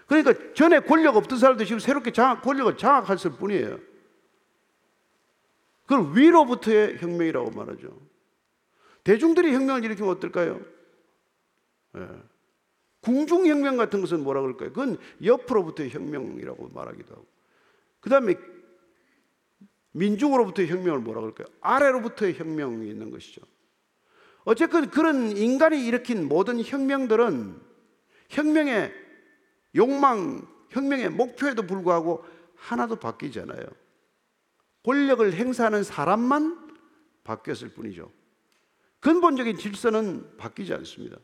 그러니까 0.07 0.33
전에 0.53 0.79
권력 0.79 1.15
없던 1.17 1.37
사람도 1.37 1.65
지금 1.65 1.79
새롭게 1.79 2.11
장악, 2.11 2.41
권력을 2.41 2.75
장악했을 2.77 3.31
뿐이에요. 3.31 3.79
그걸 5.85 6.15
위로부터의 6.15 6.97
혁명이라고 6.99 7.51
말하죠. 7.51 7.99
대중들이 9.03 9.53
혁명을 9.53 9.83
일으키면 9.83 10.09
어떨까요? 10.11 10.61
예. 11.97 12.07
궁중혁명 13.01 13.77
같은 13.77 13.99
것은 14.01 14.23
뭐라 14.23 14.41
그럴까요? 14.41 14.69
그건 14.69 14.97
옆으로부터의 15.23 15.89
혁명이라고 15.89 16.69
말하기도 16.69 17.13
하고. 17.13 17.27
그 17.99 18.09
다음에 18.09 18.35
민중으로부터의 19.91 20.69
혁명을 20.69 20.99
뭐라 20.99 21.21
그럴까요? 21.21 21.47
아래로부터의 21.61 22.35
혁명이 22.35 22.87
있는 22.89 23.11
것이죠. 23.11 23.41
어쨌든 24.45 24.89
그런 24.89 25.35
인간이 25.37 25.85
일으킨 25.85 26.27
모든 26.27 26.61
혁명들은 26.63 27.61
혁명의 28.29 28.93
욕망, 29.75 30.47
혁명의 30.69 31.09
목표에도 31.09 31.63
불구하고 31.63 32.25
하나도 32.55 32.97
바뀌지 32.97 33.39
않아요. 33.41 33.65
권력을 34.83 35.31
행사하는 35.33 35.83
사람만 35.83 36.77
바뀌었을 37.23 37.69
뿐이죠. 37.69 38.11
근본적인 38.99 39.57
질서는 39.57 40.37
바뀌지 40.37 40.73
않습니다. 40.73 41.17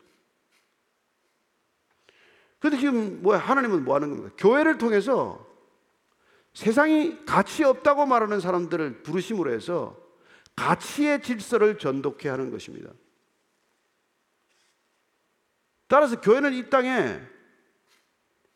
그런데 2.60 2.78
지금 2.78 3.22
뭐 3.22 3.36
하나님은 3.36 3.84
뭐 3.84 3.96
하는 3.96 4.10
겁니까? 4.10 4.34
교회를 4.38 4.78
통해서 4.78 5.44
세상이 6.52 7.24
가치 7.24 7.64
없다고 7.64 8.06
말하는 8.06 8.38
사람들을 8.38 9.02
부르심으로 9.02 9.52
해서 9.52 9.98
가치의 10.56 11.22
질서를 11.22 11.78
전독해 11.78 12.28
하는 12.28 12.50
것입니다. 12.50 12.90
따라서 15.88 16.20
교회는 16.20 16.52
이 16.52 16.68
땅에 16.70 17.20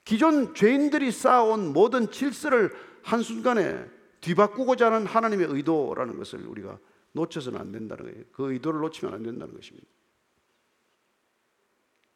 기존 0.05 0.55
죄인들이 0.55 1.11
쌓아온 1.11 1.73
모든 1.73 2.11
질서를 2.11 2.71
한순간에 3.03 3.87
뒤바꾸고자 4.21 4.87
하는 4.87 5.07
하나님의 5.07 5.47
의도라는 5.49 6.19
것을 6.19 6.47
우리가 6.47 6.79
놓쳐서는 7.13 7.59
안 7.59 7.73
된다는 7.73 8.05
거예요. 8.05 8.25
그 8.33 8.53
의도를 8.53 8.81
놓치면 8.81 9.15
안 9.15 9.23
된다는 9.23 9.55
것입니다. 9.55 9.87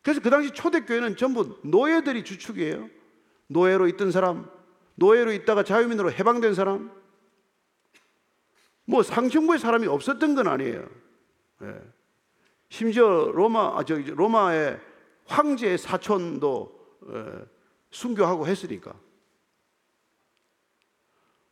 그래서 0.08 0.22
그 0.22 0.30
당시 0.30 0.50
초대교회는 0.52 1.16
전부 1.16 1.58
노예들이 1.64 2.24
주축이에요. 2.24 2.88
노예로 3.48 3.88
있던 3.88 4.10
사람, 4.10 4.50
노예로 4.94 5.32
있다가 5.32 5.62
자유민으로 5.62 6.10
해방된 6.10 6.54
사람, 6.54 6.90
뭐 8.86 9.02
상층부의 9.02 9.58
사람이 9.58 9.86
없었던 9.86 10.34
건 10.34 10.48
아니에요. 10.48 10.88
예. 11.60 11.82
심지어 12.70 13.30
로마, 13.34 13.78
아, 13.78 13.84
저 13.84 13.98
로마의 13.98 14.80
황제의 15.26 15.76
사촌도 15.76 16.98
예, 17.12 17.44
순교하고 17.90 18.46
했으니까. 18.46 18.98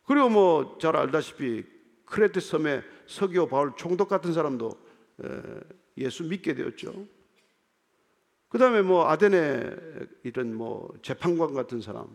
그리고 0.07 0.29
뭐 0.29 0.77
잘 0.79 0.95
알다시피 0.95 1.63
크레테 2.05 2.39
섬의 2.39 2.81
서기오 3.05 3.49
바울 3.49 3.73
총독 3.77 4.09
같은 4.09 4.33
사람도 4.33 4.71
예, 5.25 5.41
예수 5.99 6.23
믿게 6.23 6.55
되었죠. 6.55 7.16
그 8.57 8.59
다음에 8.59 8.81
뭐 8.81 9.07
아덴에 9.07 9.69
이런 10.23 10.55
뭐 10.55 10.91
재판관 11.03 11.53
같은 11.53 11.79
사람, 11.79 12.07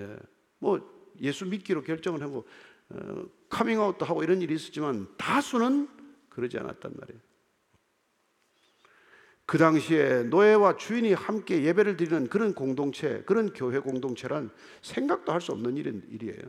예, 0.00 0.16
뭐 0.58 0.80
예수 1.20 1.46
믿기로 1.46 1.84
결정을 1.84 2.20
하고 2.20 2.44
어, 2.88 3.24
카밍아웃도 3.48 4.04
하고 4.04 4.24
이런 4.24 4.42
일이 4.42 4.56
있었지만 4.56 5.06
다수는 5.16 5.88
그러지 6.30 6.58
않았단 6.58 6.94
말이에요. 6.98 7.20
그 9.44 9.56
당시에 9.56 10.24
노예와 10.24 10.78
주인이 10.78 11.12
함께 11.12 11.62
예배를 11.62 11.96
드리는 11.96 12.26
그런 12.26 12.52
공동체, 12.52 13.22
그런 13.24 13.52
교회 13.52 13.78
공동체란 13.78 14.50
생각도 14.82 15.30
할 15.30 15.40
수 15.40 15.52
없는 15.52 15.76
일이에요. 15.76 16.42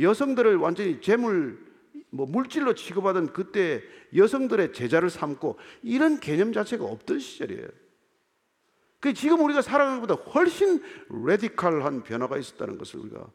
여성들을 0.00 0.56
완전히 0.56 1.02
재물, 1.02 1.67
뭐 2.10 2.26
물질로 2.26 2.74
취급하던 2.74 3.32
그때 3.32 3.82
여성들의 4.14 4.72
제자를 4.72 5.10
삼고 5.10 5.58
이런 5.82 6.20
개념 6.20 6.52
자체가 6.52 6.84
없던 6.84 7.18
시절이에요. 7.18 7.66
그 9.00 9.12
지금 9.14 9.40
우리가 9.44 9.62
살아가는 9.62 10.00
것보다 10.00 10.22
훨씬 10.30 10.82
레디칼한 11.10 12.02
변화가 12.02 12.38
있었다는 12.38 12.78
것을 12.78 13.00
우리가 13.00 13.30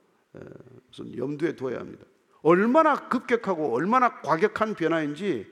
우선 0.91 1.15
염두에 1.15 1.55
두어야 1.55 1.79
합니다. 1.79 2.05
얼마나 2.41 3.07
급격하고 3.07 3.73
얼마나 3.73 4.21
과격한 4.21 4.75
변화인지 4.75 5.47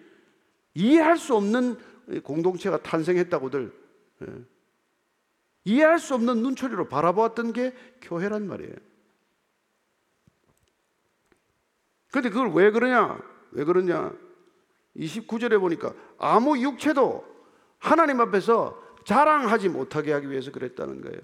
이해할 0.74 1.18
수 1.18 1.36
없는 1.36 1.78
공동체가 2.24 2.82
탄생했다고들 2.82 3.72
이해할 5.64 6.00
수 6.00 6.16
없는 6.16 6.42
눈초리로 6.42 6.90
바라보았던 6.90 7.54
게 7.54 7.74
교회란 8.02 8.48
말이에요. 8.48 8.74
근데 12.12 12.30
그걸 12.30 12.52
왜 12.54 12.72
그러냐? 12.72 13.18
왜 13.52 13.64
그러냐? 13.64 14.14
29절에 14.96 15.60
보니까 15.60 15.94
아무 16.18 16.58
육체도 16.58 17.26
하나님 17.80 18.20
앞에서 18.20 18.80
자랑하지 19.06 19.70
못하게 19.70 20.12
하기 20.14 20.30
위해서 20.30 20.52
그랬다는 20.52 21.02
거예요. 21.02 21.20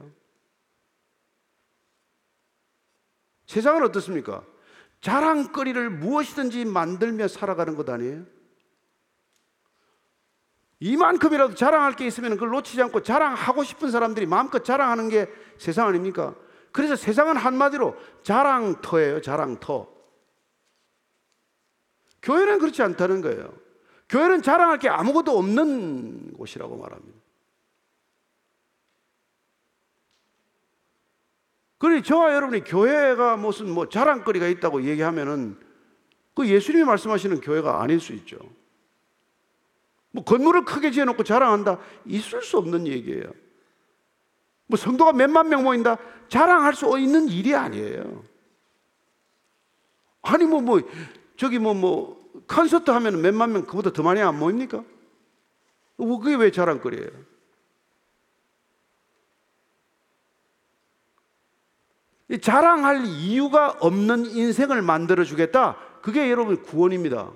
세상은 3.46 3.84
어떻습니까? 3.84 4.44
자랑거리를 5.02 5.90
무엇이든지 5.90 6.66
만들며 6.66 7.28
살아가는 7.28 7.76
것 7.76 7.90
아니에요? 7.90 8.26
이만큼이라도 10.80 11.56
자랑할 11.56 11.94
게 11.94 12.06
있으면 12.06 12.32
그걸 12.32 12.50
놓치지 12.50 12.82
않고 12.84 13.02
자랑하고 13.02 13.64
싶은 13.64 13.90
사람들이 13.90 14.26
마음껏 14.26 14.64
자랑하는 14.64 15.10
게 15.10 15.28
세상 15.58 15.88
아닙니까? 15.88 16.36
그래서 16.72 16.96
세상은 16.96 17.36
한마디로 17.36 17.96
자랑터예요, 18.24 19.22
자랑터. 19.22 19.97
교회는 22.28 22.60
그렇지 22.60 22.82
않다는 22.82 23.22
거예요. 23.22 23.54
교회는 24.10 24.42
자랑할 24.42 24.80
게 24.80 24.90
아무것도 24.90 25.38
없는 25.38 26.34
곳이라고 26.34 26.76
말합니다. 26.76 27.18
그러니 31.78 32.04
저와 32.04 32.34
여러분이 32.34 32.66
교회가 32.66 33.38
무슨 33.38 33.70
뭐 33.70 33.88
자랑거리가 33.88 34.48
있다고 34.48 34.84
얘기하면은 34.84 35.58
그 36.36 36.50
예수님이 36.50 36.84
말씀하시는 36.84 37.40
교회가 37.40 37.82
아닐 37.82 38.02
수 38.02 38.12
있죠. 38.14 38.38
뭐 40.12 40.26
건물을 40.26 40.66
크게 40.66 40.92
지어놓고 40.92 41.24
자랑한다? 41.24 41.80
있을 42.06 42.42
수 42.42 42.58
없는 42.58 42.88
얘기예요. 42.88 43.32
뭐 44.66 44.76
성도가 44.76 45.14
몇만 45.14 45.48
명 45.48 45.64
모인다? 45.64 45.98
자랑할 46.28 46.74
수 46.74 47.00
있는 47.00 47.30
일이 47.30 47.56
아니에요. 47.56 48.22
아니 50.24 50.44
뭐뭐 50.44 50.82
저기 51.38 51.60
뭐뭐 51.60 51.80
뭐 51.80 52.17
콘서트 52.48 52.92
하면 52.92 53.22
몇만 53.22 53.52
명 53.52 53.66
그보다 53.66 53.92
더 53.92 54.04
많이 54.04 54.22
안 54.22 54.38
모입니까? 54.40 54.84
뭐 55.98 56.20
그게 56.20 56.36
왜 56.36 56.52
자랑거리예요? 56.52 57.10
자랑할 62.42 63.06
이유가 63.06 63.70
없는 63.80 64.26
인생을 64.26 64.82
만들어 64.82 65.24
주겠다. 65.24 65.78
그게 66.02 66.30
여러분 66.30 66.62
구원입니다. 66.62 67.32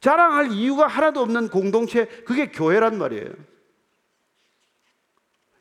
자랑할 0.00 0.50
이유가 0.52 0.86
하나도 0.86 1.20
없는 1.20 1.48
공동체, 1.48 2.06
그게 2.24 2.50
교회란 2.50 2.98
말이에요. 2.98 3.30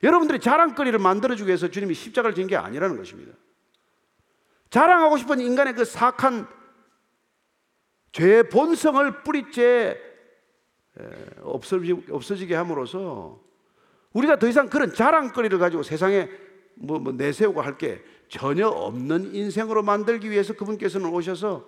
여러분들이 0.03 0.39
자랑거리를 0.39 0.97
만들어 0.97 1.35
주기 1.35 1.49
위해서 1.49 1.69
주님이 1.69 1.93
십자가를 1.93 2.33
진 2.35 2.47
게 2.47 2.55
아니라는 2.55 2.97
것입니다. 2.97 3.33
자랑하고 4.71 5.17
싶은 5.17 5.39
인간의 5.39 5.75
그 5.75 5.85
사악한 5.85 6.47
죄의 8.12 8.50
본성을 8.50 9.24
뿌리째 9.24 9.97
없어지 12.10 12.47
게 12.47 12.56
함으로써 12.56 13.39
우리가 14.13 14.39
더 14.39 14.47
이상 14.47 14.67
그런 14.69 14.93
자랑거리를 14.93 15.58
가지고 15.58 15.84
세상에 15.84 16.30
뭐, 16.76 17.00
뭐 17.00 17.13
내세우고 17.13 17.62
할 17.62 17.78
게 17.78 18.04
전혀 18.32 18.67
없는 18.69 19.36
인생으로 19.36 19.84
만들기 19.84 20.32
위해서 20.32 20.54
그분께서는 20.54 21.10
오셔서 21.10 21.65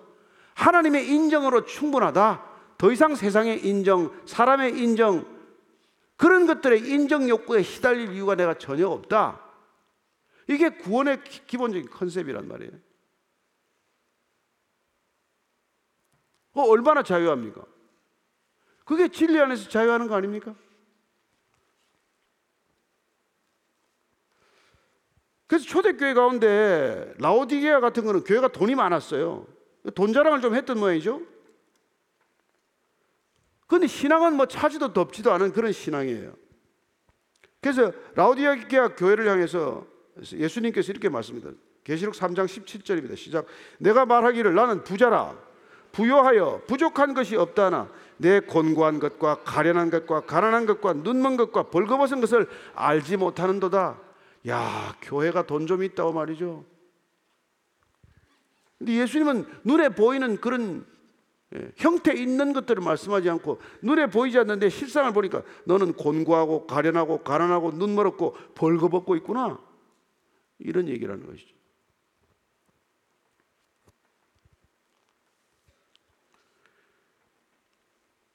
하나님의 0.54 1.08
인정으로 1.08 1.66
충분하다. 1.66 2.42
더 2.78 2.90
이상 2.90 3.14
세상의 3.14 3.66
인정, 3.66 4.10
사람의 4.24 4.78
인정, 4.78 5.26
그런 6.16 6.46
것들의 6.46 6.88
인정 6.88 7.28
욕구에 7.28 7.60
휘달릴 7.60 8.12
이유가 8.14 8.34
내가 8.34 8.54
전혀 8.54 8.88
없다. 8.88 9.42
이게 10.48 10.70
구원의 10.70 11.22
기본적인 11.46 11.90
컨셉이란 11.90 12.48
말이에요. 12.48 12.72
어, 16.54 16.62
얼마나 16.62 17.02
자유합니까? 17.02 17.62
그게 18.84 19.08
진리 19.08 19.38
안에서 19.38 19.68
자유하는 19.68 20.08
거 20.08 20.14
아닙니까? 20.14 20.54
그래서 25.46 25.66
초대교회 25.66 26.14
가운데 26.14 27.14
라오디게아 27.18 27.80
같은 27.80 28.04
거는 28.04 28.24
교회가 28.24 28.48
돈이 28.48 28.74
많았어요. 28.74 29.46
돈 29.94 30.12
자랑을 30.12 30.40
좀 30.40 30.54
했던 30.54 30.78
모양이죠. 30.78 31.20
근데 33.66 33.86
신앙은 33.86 34.36
뭐 34.36 34.46
차지도 34.46 34.92
덥지도 34.92 35.32
않은 35.32 35.52
그런 35.52 35.72
신앙이에요. 35.72 36.34
그래서 37.60 37.92
라오디게아 38.14 38.94
교회를 38.94 39.28
향해서 39.28 39.86
예수님께서 40.32 40.92
이렇게 40.92 41.08
말씀합니다. 41.08 41.58
계시록 41.82 42.14
3장 42.14 42.46
17절입니다. 42.46 43.16
시작. 43.16 43.46
내가 43.78 44.06
말하기를 44.06 44.54
나는 44.54 44.84
부자라 44.84 45.36
부요하여 45.94 46.62
부족한 46.66 47.14
것이 47.14 47.36
없다나 47.36 47.88
내 48.16 48.40
곤고한 48.40 48.98
것과 48.98 49.42
가련한 49.44 49.90
것과 49.90 50.20
가난한 50.22 50.66
것과 50.66 50.92
눈먼 50.94 51.36
것과 51.36 51.64
벌거벗은 51.70 52.20
것을 52.20 52.48
알지 52.74 53.16
못하는도다. 53.16 53.98
야, 54.48 54.96
교회가 55.00 55.46
돈 55.46 55.66
좀 55.66 55.82
있다고 55.82 56.12
말이죠. 56.12 56.64
근데 58.78 58.94
예수님은 59.00 59.46
눈에 59.64 59.88
보이는 59.88 60.36
그런 60.40 60.84
예, 61.54 61.70
형태 61.76 62.12
있는 62.12 62.52
것들을 62.52 62.82
말씀하지 62.82 63.30
않고 63.30 63.60
눈에 63.80 64.06
보이지 64.06 64.38
않는데 64.38 64.68
실상을 64.68 65.12
보니까 65.12 65.42
너는 65.64 65.92
곤고하고 65.92 66.66
가련하고 66.66 67.18
가난하고 67.18 67.70
눈멀었고 67.72 68.36
벌거벗고 68.54 69.16
있구나. 69.16 69.58
이런 70.58 70.88
얘기를 70.88 71.14
하는 71.14 71.26
것이죠. 71.26 71.53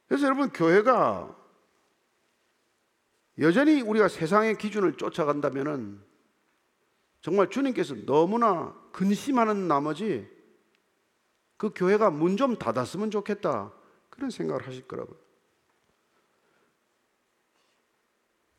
그래서 0.09 0.25
여러분 0.25 0.49
교회가 0.49 1.35
여전히 3.37 3.81
우리가 3.81 4.09
세상의 4.09 4.57
기준을 4.57 4.97
쫓아간다면은 4.97 6.03
정말 7.21 7.49
주님께서 7.49 7.95
너무나 8.05 8.75
근심하는 8.91 9.67
나머지 9.67 10.27
그 11.57 11.71
교회가 11.73 12.09
문 12.09 12.37
좀 12.37 12.57
닫았으면 12.57 13.11
좋겠다. 13.11 13.71
그런 14.09 14.29
생각을 14.29 14.65
하실 14.65 14.87
거라고요. 14.87 15.17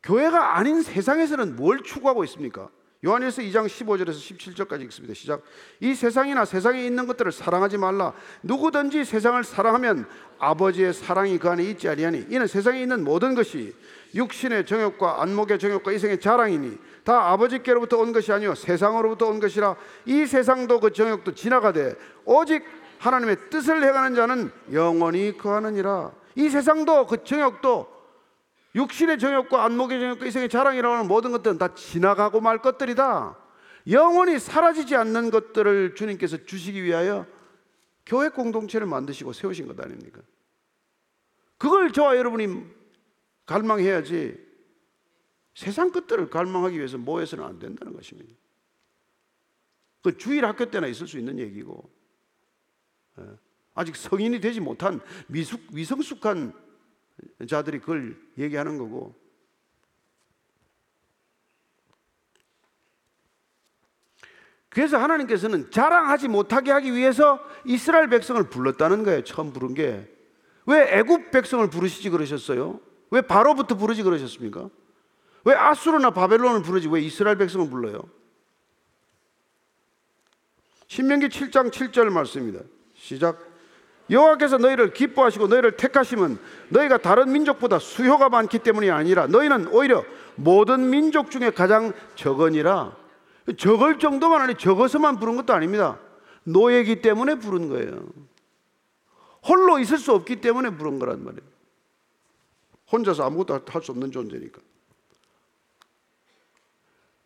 교회가 0.02 0.56
아닌 0.56 0.82
세상에서는 0.82 1.56
뭘 1.56 1.82
추구하고 1.82 2.24
있습니까? 2.24 2.70
요한일서 3.02 3.40
2장 3.40 3.66
15절에서 3.66 4.10
17절까지 4.10 4.82
읽습니다. 4.82 5.14
시작. 5.14 5.42
이 5.80 5.94
세상이나 5.94 6.44
세상에 6.44 6.84
있는 6.84 7.06
것들을 7.06 7.32
사랑하지 7.32 7.78
말라. 7.78 8.12
누구든지 8.42 9.04
세상을 9.06 9.42
사랑하면 9.42 10.06
아버지의 10.38 10.92
사랑이 10.92 11.38
그 11.38 11.48
안에 11.48 11.64
있지 11.64 11.88
아니하니 11.88 12.26
이는 12.28 12.46
세상에 12.46 12.82
있는 12.82 13.02
모든 13.02 13.34
것이 13.34 13.74
육신의 14.14 14.66
정욕과 14.66 15.22
안목의 15.22 15.58
정욕과 15.58 15.92
이생의 15.92 16.20
자랑이니 16.20 16.76
다 17.02 17.30
아버지께로부터 17.30 17.96
온 17.96 18.12
것이 18.12 18.32
아니요 18.32 18.54
세상으로부터 18.54 19.28
온 19.28 19.40
것이라 19.40 19.76
이 20.04 20.26
세상도 20.26 20.80
그 20.80 20.92
정욕도 20.92 21.34
지나가되 21.34 21.94
오직 22.26 22.64
하나님의 22.98 23.48
뜻을 23.48 23.82
행하는 23.82 24.14
자는 24.14 24.52
영원히 24.72 25.38
거하느니라. 25.38 26.12
이 26.34 26.50
세상도 26.50 27.06
그 27.06 27.24
정욕도 27.24 27.89
육신의 28.74 29.18
정욕과 29.18 29.64
안목의 29.64 30.00
정욕과 30.00 30.26
이생의 30.26 30.48
자랑이라고 30.48 30.94
하는 30.94 31.08
모든 31.08 31.32
것들은 31.32 31.58
다 31.58 31.74
지나가고 31.74 32.40
말 32.40 32.62
것들이다. 32.62 33.36
영원히 33.88 34.38
사라지지 34.38 34.94
않는 34.96 35.30
것들을 35.30 35.94
주님께서 35.94 36.44
주시기 36.44 36.82
위하여 36.82 37.26
교회 38.06 38.28
공동체를 38.28 38.86
만드시고 38.86 39.32
세우신 39.32 39.66
것 39.66 39.80
아닙니까? 39.80 40.20
그걸 41.58 41.92
저와 41.92 42.16
여러분이 42.16 42.64
갈망해야지 43.46 44.50
세상 45.54 45.90
것들을 45.90 46.30
갈망하기 46.30 46.76
위해서 46.76 46.96
모여서는 46.96 47.44
안 47.44 47.58
된다는 47.58 47.92
것입니다. 47.92 48.32
그 50.02 50.16
주일 50.16 50.46
학교 50.46 50.70
때나 50.70 50.86
있을 50.86 51.06
수 51.06 51.18
있는 51.18 51.38
얘기고 51.38 51.90
예. 53.18 53.24
아직 53.74 53.96
성인이 53.96 54.40
되지 54.40 54.60
못한 54.60 55.00
미숙, 55.26 55.60
미성숙한 55.72 56.52
자들이 57.48 57.80
그걸 57.80 58.16
얘기하는 58.38 58.78
거고 58.78 59.14
그래서 64.70 64.98
하나님께서는 64.98 65.70
자랑하지 65.70 66.28
못하게 66.28 66.70
하기 66.70 66.94
위해서 66.94 67.40
이스라엘 67.64 68.08
백성을 68.08 68.40
불렀다는 68.48 69.02
거예요. 69.02 69.24
처음 69.24 69.52
부른 69.52 69.74
게. 69.74 70.08
왜 70.64 70.98
애굽 70.98 71.32
백성을 71.32 71.68
부르시지 71.68 72.08
그러셨어요? 72.10 72.80
왜 73.10 73.20
바로부터 73.20 73.76
부르지 73.76 74.04
그러셨습니까? 74.04 74.70
왜 75.44 75.54
아수르나 75.54 76.10
바벨론을 76.10 76.62
부르지 76.62 76.88
왜 76.88 77.00
이스라엘 77.00 77.36
백성을 77.36 77.68
불러요? 77.68 78.02
신명기 80.86 81.28
7장 81.28 81.70
7절 81.72 82.10
말씀입니다. 82.10 82.60
시작. 82.94 83.49
여호와께서 84.10 84.58
너희를 84.58 84.92
기뻐하시고 84.92 85.46
너희를 85.46 85.76
택하시면 85.76 86.38
너희가 86.70 86.98
다른 86.98 87.32
민족보다 87.32 87.78
수효가 87.78 88.28
많기 88.28 88.58
때문이 88.58 88.90
아니라 88.90 89.26
너희는 89.28 89.68
오히려 89.68 90.04
모든 90.34 90.90
민족 90.90 91.30
중에 91.30 91.50
가장 91.50 91.92
적으니라. 92.16 92.96
적을 93.56 93.98
정도만 93.98 94.42
아니 94.42 94.54
적어서만 94.54 95.18
부른 95.18 95.36
것도 95.36 95.52
아닙니다. 95.52 95.98
노예기 96.44 97.02
때문에 97.02 97.36
부른 97.36 97.68
거예요. 97.68 98.08
홀로 99.46 99.78
있을 99.78 99.98
수 99.98 100.12
없기 100.12 100.40
때문에 100.40 100.70
부른 100.76 100.98
거란 100.98 101.24
말이에요. 101.24 101.48
혼자서 102.92 103.24
아무것도 103.24 103.60
할 103.68 103.82
수 103.82 103.92
없는 103.92 104.10
존재니까. 104.10 104.60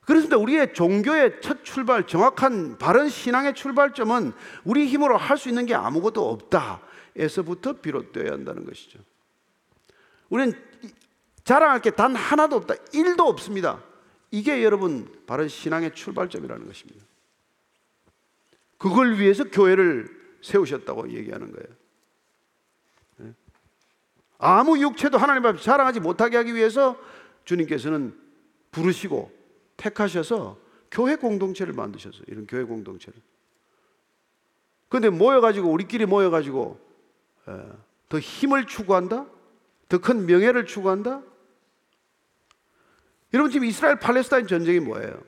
그렇습니다. 0.04 0.36
우리의 0.36 0.74
종교의 0.74 1.40
첫 1.40 1.64
출발, 1.64 2.06
정확한 2.06 2.76
바른 2.78 3.08
신앙의 3.08 3.54
출발점은 3.54 4.32
우리 4.64 4.86
힘으로 4.86 5.16
할 5.16 5.38
수 5.38 5.48
있는 5.48 5.66
게 5.66 5.74
아무것도 5.74 6.28
없다. 6.30 6.80
에서부터 7.16 7.74
비롯되어야 7.74 8.32
한다는 8.32 8.64
것이죠. 8.64 8.98
우리는 10.28 10.52
자랑할 11.44 11.80
게 11.80 11.90
단 11.90 12.14
하나도 12.16 12.56
없다. 12.56 12.74
일도 12.92 13.24
없습니다. 13.24 13.82
이게 14.30 14.64
여러분 14.64 15.08
바른 15.26 15.48
신앙의 15.48 15.94
출발점이라는 15.94 16.66
것입니다. 16.66 17.04
그걸 18.78 19.18
위해서 19.18 19.44
교회를 19.44 20.08
세우셨다고 20.42 21.10
얘기하는 21.12 21.52
거예요. 21.52 21.68
네? 23.18 23.32
아무 24.38 24.78
육체도 24.78 25.16
하나님 25.18 25.46
앞에 25.46 25.60
자랑하지 25.60 26.00
못하게 26.00 26.36
하기 26.38 26.54
위해서 26.54 26.98
주님께서는 27.44 28.18
부르시고 28.72 29.43
택하셔서 29.76 30.58
교회 30.90 31.16
공동체를 31.16 31.72
만드셨어요. 31.74 32.22
이런 32.28 32.46
교회 32.46 32.62
공동체를. 32.64 33.20
그런데 34.88 35.10
모여가지고 35.10 35.68
우리끼리 35.70 36.06
모여가지고 36.06 36.80
더 38.08 38.18
힘을 38.18 38.66
추구한다, 38.66 39.26
더 39.88 39.98
큰 39.98 40.26
명예를 40.26 40.66
추구한다. 40.66 41.22
여러분 43.32 43.50
지금 43.50 43.66
이스라엘 43.66 43.98
팔레스타인 43.98 44.46
전쟁이 44.46 44.78
뭐예요? 44.80 45.20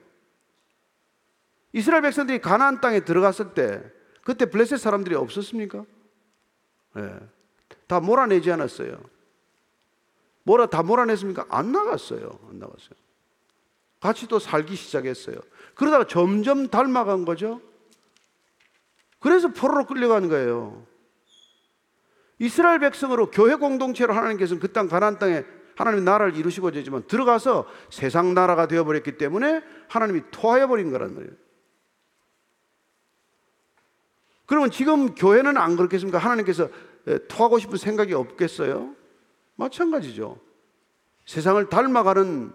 이스라엘 1.73 2.03
백성들이 2.03 2.41
가나안 2.41 2.81
땅에 2.81 3.01
들어갔을 3.01 3.53
때 3.55 3.83
그때 4.23 4.47
블레셋 4.47 4.79
사람들이 4.79 5.15
없었습니까? 5.15 5.85
네. 6.95 7.19
다 7.87 8.01
몰아내지 8.01 8.51
않았어요. 8.51 8.99
몰아 10.45 10.67
다 10.67 10.83
몰아냈습니까? 10.83 11.47
안 11.49 11.73
나갔어요. 11.73 12.39
안 12.49 12.59
나갔어요. 12.59 13.06
같이 14.01 14.27
또 14.29 14.39
살기 14.39 14.77
시작했어요. 14.77 15.37
그러다가 15.75 16.07
점점 16.07 16.69
닮아간 16.69 17.25
거죠. 17.25 17.61
그래서 19.19 19.49
포로로 19.49 19.87
끌려가는 19.87 20.29
거예요. 20.29 20.87
이스라엘 22.39 22.79
백성으로 22.79 23.31
교회 23.31 23.55
공동체로 23.55 24.13
하나님께서는 24.15 24.61
그 24.61 24.73
땅 24.73 24.89
가나안 24.89 25.19
땅에 25.19 25.45
하나님의 25.77 26.05
나라를 26.05 26.37
이루시고자 26.37 26.79
했지만 26.79 27.07
들어가서 27.07 27.67
세상 27.91 28.35
나라가 28.35 28.67
되어 28.67 28.85
버렸기 28.85 29.19
때문에 29.19 29.63
하나님이 29.89 30.23
토하여 30.31 30.69
버린 30.69 30.91
거란 30.91 31.15
말이에요. 31.15 31.33
그러면 34.47 34.71
지금 34.71 35.15
교회는 35.15 35.57
안 35.57 35.77
그렇겠습니까? 35.77 36.19
하나님께서 36.19 36.69
토하고 37.29 37.59
싶은 37.59 37.79
생각이 37.79 38.15
없겠어요? 38.15 38.95
마찬가지죠. 39.57 40.39
세상을 41.27 41.69
닮아가는 41.69 42.53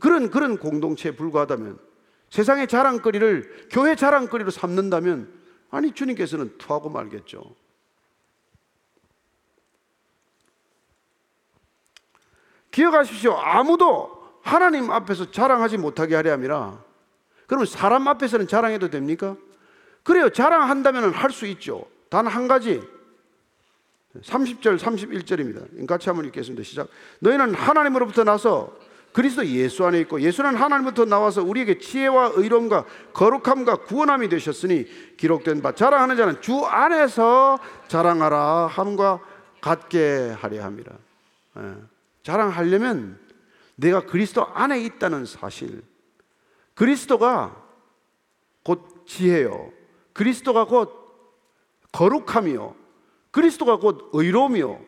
그런 0.00 0.30
그런 0.30 0.58
공동체에 0.58 1.12
불과하다면 1.12 1.78
세상의 2.30 2.66
자랑거리를 2.68 3.68
교회 3.70 3.94
자랑거리로 3.94 4.50
삼는다면 4.50 5.32
아니 5.70 5.92
주님께서는 5.92 6.56
토하고 6.58 6.88
말겠죠. 6.90 7.42
기억하십시오. 12.70 13.34
아무도 13.34 14.10
하나님 14.42 14.90
앞에서 14.90 15.30
자랑하지 15.30 15.78
못하게 15.78 16.16
하려 16.16 16.32
함이라. 16.32 16.82
그러면 17.46 17.66
사람 17.66 18.08
앞에서는 18.08 18.48
자랑해도 18.48 18.88
됩니까? 18.88 19.36
그래요. 20.02 20.30
자랑한다면 20.30 21.12
할 21.12 21.30
수 21.30 21.46
있죠. 21.46 21.86
단 22.08 22.26
한 22.26 22.48
가지. 22.48 22.82
30절, 24.20 24.78
31절입니다. 24.78 25.86
같이 25.86 26.08
한번 26.08 26.26
읽겠습니다. 26.26 26.62
시작. 26.62 26.88
너희는 27.20 27.54
하나님으로부터 27.54 28.24
나서 28.24 28.76
그리스도 29.12 29.46
예수 29.46 29.84
안에 29.84 30.00
있고 30.00 30.20
예수는 30.20 30.54
하나님부터 30.56 31.04
나와서 31.04 31.42
우리에게 31.42 31.78
지혜와 31.78 32.32
의로움과 32.34 32.86
거룩함과 33.12 33.84
구원함이 33.84 34.28
되셨으니 34.28 35.16
기록된 35.16 35.60
바 35.60 35.72
자랑하는 35.72 36.16
자는 36.16 36.40
주 36.40 36.64
안에서 36.64 37.58
자랑하라 37.88 38.68
함과 38.68 39.20
같게 39.60 40.34
하려 40.38 40.64
함이라. 40.64 40.92
예. 41.58 41.74
자랑하려면 42.22 43.18
내가 43.76 44.06
그리스도 44.06 44.46
안에 44.46 44.80
있다는 44.80 45.26
사실. 45.26 45.82
그리스도가 46.74 47.56
곧 48.64 49.04
지혜요. 49.06 49.72
그리스도가 50.14 50.64
곧 50.64 51.02
거룩함이요. 51.92 52.74
그리스도가 53.30 53.76
곧 53.76 54.10
의로움이요. 54.14 54.80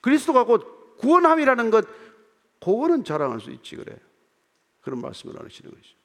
그리스도가 0.00 0.44
곧 0.44 0.96
구원함이라는 0.98 1.70
것 1.70 1.86
그거는 2.64 3.04
자랑할 3.04 3.40
수 3.40 3.50
있지 3.50 3.76
그래. 3.76 3.94
그런 4.80 5.00
말씀을 5.02 5.34
하시는 5.38 5.70
것이죠. 5.70 5.96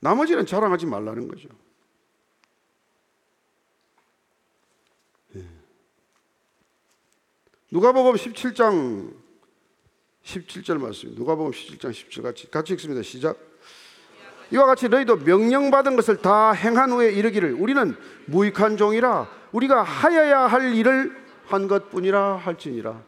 나머지는 0.00 0.44
자랑하지 0.46 0.86
말라는 0.86 1.28
거죠. 1.28 1.48
예. 5.36 5.44
누가복음 7.70 8.14
17장 8.14 9.14
17절 10.24 10.80
말씀. 10.80 11.14
누가복음 11.14 11.52
17장 11.52 11.92
17 11.92 12.22
같이 12.24 12.50
같이 12.50 12.72
읽습니다. 12.74 13.02
시작. 13.02 13.38
이와 14.52 14.66
같이 14.66 14.88
너희도 14.88 15.18
명령받은 15.18 15.94
것을 15.94 16.16
다 16.18 16.52
행한 16.52 16.90
후에 16.90 17.12
이르기를 17.12 17.54
우리는 17.54 17.96
무익한 18.26 18.76
종이라 18.76 19.45
우리가 19.56 19.82
하여야 19.82 20.40
할 20.40 20.74
일을 20.74 21.16
한 21.46 21.66
것뿐이라 21.66 22.36
할지니라. 22.36 23.02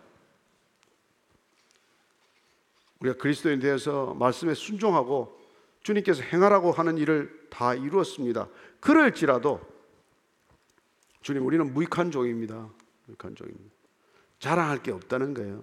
우리가 3.01 3.19
그리스도인 3.19 3.61
되어서 3.61 4.15
말씀에 4.15 4.55
순종하고 4.55 5.39
주님께서 5.83 6.23
행하라고 6.23 6.73
하는 6.73 6.97
일을 6.97 7.49
다 7.51 7.75
이루었습니다. 7.75 8.49
그럴지라도 8.81 9.61
주님 11.21 11.45
우리는 11.45 11.71
무익한 11.73 12.11
종입니다. 12.11 12.71
무익한 13.07 13.37
종입니다. 13.37 13.75
자랑할 14.39 14.83
게 14.83 14.91
없다는 14.93 15.35
거예요. 15.35 15.63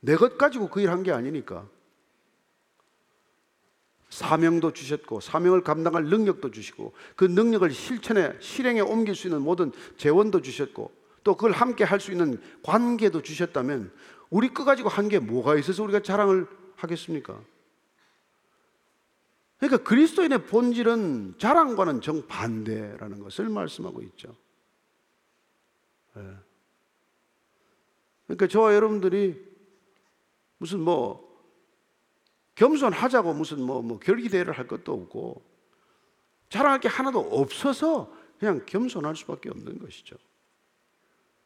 내 0.00 0.16
것 0.16 0.36
가지고 0.36 0.68
그 0.68 0.80
일 0.82 0.90
한 0.90 1.02
게 1.02 1.10
아니니까. 1.10 1.66
사명도 4.14 4.72
주셨고 4.72 5.18
사명을 5.18 5.62
감당할 5.62 6.04
능력도 6.04 6.52
주시고 6.52 6.92
그 7.16 7.24
능력을 7.24 7.68
실천에 7.72 8.32
실행에 8.38 8.80
옮길 8.80 9.16
수 9.16 9.26
있는 9.26 9.42
모든 9.42 9.72
재원도 9.96 10.40
주셨고 10.40 10.92
또 11.24 11.34
그걸 11.34 11.50
함께 11.50 11.82
할 11.82 11.98
수 11.98 12.12
있는 12.12 12.40
관계도 12.62 13.22
주셨다면 13.22 13.90
우리 14.30 14.54
거 14.54 14.64
가지고 14.64 14.88
한 14.88 15.08
게 15.08 15.18
뭐가 15.18 15.56
있어서 15.56 15.82
우리가 15.82 16.00
자랑을 16.00 16.46
하겠습니까? 16.76 17.40
그러니까 19.58 19.82
그리스도인의 19.82 20.46
본질은 20.46 21.34
자랑과는 21.38 22.00
정반대라는 22.00 23.18
것을 23.18 23.48
말씀하고 23.48 24.00
있죠. 24.02 24.36
예. 26.18 26.36
그러니까 28.26 28.46
저와 28.46 28.74
여러분들이 28.76 29.44
무슨 30.58 30.80
뭐 30.80 31.23
겸손하자고 32.54 33.34
무슨 33.34 33.62
뭐, 33.62 33.82
뭐 33.82 33.98
결기대회를 33.98 34.52
할 34.52 34.66
것도 34.66 34.92
없고 34.92 35.42
자랑할 36.48 36.80
게 36.80 36.88
하나도 36.88 37.18
없어서 37.18 38.12
그냥 38.38 38.64
겸손할 38.66 39.16
수밖에 39.16 39.50
없는 39.50 39.78
것이죠. 39.78 40.16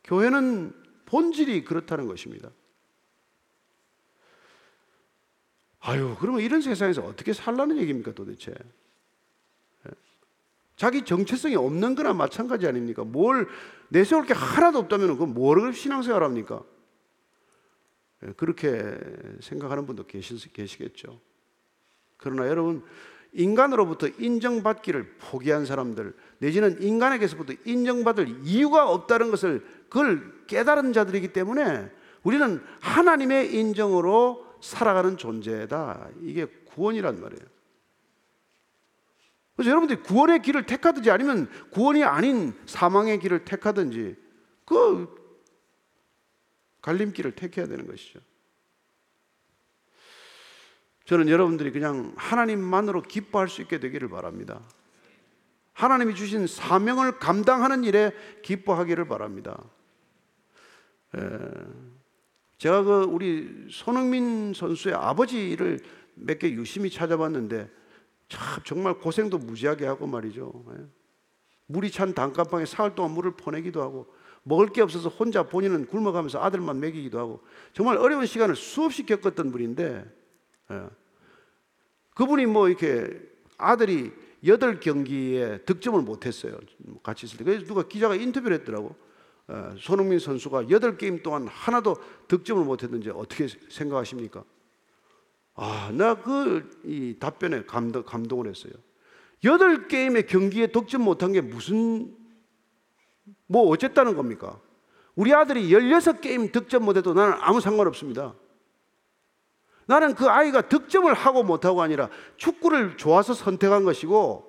교회는 0.05 0.75
본질이 1.07 1.65
그렇다는 1.65 2.07
것입니다. 2.07 2.51
아유, 5.81 6.17
그러면 6.19 6.43
이런 6.43 6.61
세상에서 6.61 7.03
어떻게 7.03 7.33
살라는 7.33 7.79
얘기입니까 7.79 8.13
도대체? 8.13 8.53
예? 9.87 9.91
자기 10.77 11.05
정체성이 11.05 11.57
없는 11.57 11.95
거나 11.95 12.13
마찬가지 12.13 12.67
아닙니까? 12.67 13.05
뭘 13.05 13.49
내세울 13.89 14.27
게 14.27 14.35
하나도 14.35 14.79
없다면 14.81 15.33
뭐를 15.33 15.73
신앙생활 15.73 16.23
합니까? 16.23 16.63
예, 18.25 18.33
그렇게 18.37 18.97
생각하는 19.41 19.87
분도 19.87 20.05
계시겠죠. 20.07 21.21
그러나 22.17 22.49
여러분, 22.49 22.83
인간으로부터 23.33 24.09
인정받기를 24.09 25.17
포기한 25.19 25.67
사람들, 25.67 26.15
내지는 26.39 26.83
인간에게서부터 26.83 27.55
인정받을 27.65 28.41
이유가 28.43 28.91
없다는 28.91 29.31
것을 29.31 29.65
그걸 29.89 30.47
깨달은 30.47 30.93
자들이기 30.93 31.33
때문에 31.33 31.91
우리는 32.23 32.63
하나님의 32.81 33.55
인정으로 33.55 34.47
살아가는 34.61 35.17
존재다. 35.17 36.09
이게 36.23 36.47
구원이란 36.47 37.21
말이에요. 37.21 37.43
그래서 39.55 39.71
여러분들이 39.71 40.03
구원의 40.03 40.43
길을 40.43 40.67
택하든지 40.67 41.11
아니면 41.11 41.49
구원이 41.71 42.05
아닌 42.05 42.55
사망의 42.67 43.19
길을 43.21 43.45
택하든지 43.45 44.17
그 44.65 45.28
갈림길을 46.89 47.33
택해야 47.33 47.67
되는 47.67 47.87
것이죠. 47.87 48.19
저는 51.05 51.29
여러분들이 51.29 51.71
그냥 51.71 52.15
하나님만으로 52.17 53.03
기뻐할 53.03 53.51
수 53.51 53.61
있게 53.61 53.79
되기를 53.79 54.09
바랍니다. 54.09 54.63
하나님이 55.75 56.15
주신 56.15 56.47
사명을 56.47 57.19
감당하는 57.19 57.85
일에 57.85 58.13
기뻐하기를 58.43 59.07
바랍니다. 59.07 59.63
에, 61.15 61.21
제가 62.57 62.83
그 62.83 63.03
우리 63.05 63.69
손흥민 63.71 64.55
선수의 64.55 64.95
아버지를 64.95 65.81
몇 66.15 66.39
개 66.39 66.51
유심히 66.51 66.91
찾아봤는데 66.91 67.71
참 68.29 68.63
정말 68.65 68.95
고생도 68.95 69.37
무지하게 69.39 69.87
하고 69.87 70.07
말이죠. 70.07 70.65
예. 70.73 70.87
물이 71.67 71.91
찬 71.91 72.15
단칸방에 72.15 72.65
사흘 72.65 72.95
동안 72.95 73.13
물을 73.13 73.37
퍼내기도 73.37 73.83
하고 73.83 74.13
먹을 74.43 74.69
게 74.69 74.81
없어서 74.81 75.09
혼자 75.09 75.43
본인은 75.43 75.87
굶어가면서 75.87 76.43
아들만 76.43 76.81
먹이기도 76.81 77.19
하고 77.19 77.43
정말 77.73 77.97
어려운 77.99 78.27
시간을 78.27 78.57
수없이 78.57 79.05
겪었던 79.05 79.51
분인데 79.51 80.05
예. 80.71 80.87
그분이 82.15 82.47
뭐 82.47 82.69
이렇게 82.69 83.21
아들이 83.57 84.13
여덟 84.47 84.81
경기에 84.81 85.59
득점을 85.65 86.01
못했어요. 86.03 86.59
같이 87.03 87.27
있을 87.27 87.39
때. 87.39 87.45
그래서 87.45 87.65
누가 87.67 87.83
기자가 87.83 88.15
인터뷰를 88.15 88.59
했더라고. 88.59 88.95
어, 89.49 89.75
손흥민 89.79 90.19
선수가 90.19 90.69
여덟 90.71 90.99
게임 90.99 91.23
동안 91.23 91.49
하나도 91.49 91.97
득점을 92.29 92.63
못했는지 92.65 93.11
어떻게 93.11 93.49
생각하십니까? 93.71 94.45
아, 95.55 95.91
나그 95.93 97.17
답변에 97.19 97.65
감동, 97.65 98.03
감동을 98.03 98.49
했어요. 98.49 98.73
여덟 99.45 99.89
게임의 99.89 100.27
경기에 100.27 100.69
득점 100.69 101.03
못한 101.03 101.33
게 101.33 101.41
무슨 101.41 102.15
뭐 103.47 103.69
어쨌다는 103.69 104.17
겁니까? 104.17 104.59
우리 105.15 105.35
아들이 105.35 105.69
16게임 105.71 106.53
득점 106.53 106.85
못해도 106.85 107.15
나는 107.15 107.37
아무 107.41 107.61
상관없습니다. 107.61 108.35
나는 109.87 110.15
그 110.15 110.29
아이가 110.29 110.63
득점을 110.63 111.13
하고 111.15 111.43
못하고 111.43 111.83
아니라 111.83 112.09
축구를 112.37 112.97
좋아서 112.99 113.35
선택한 113.35 113.85
것이고 113.85 114.47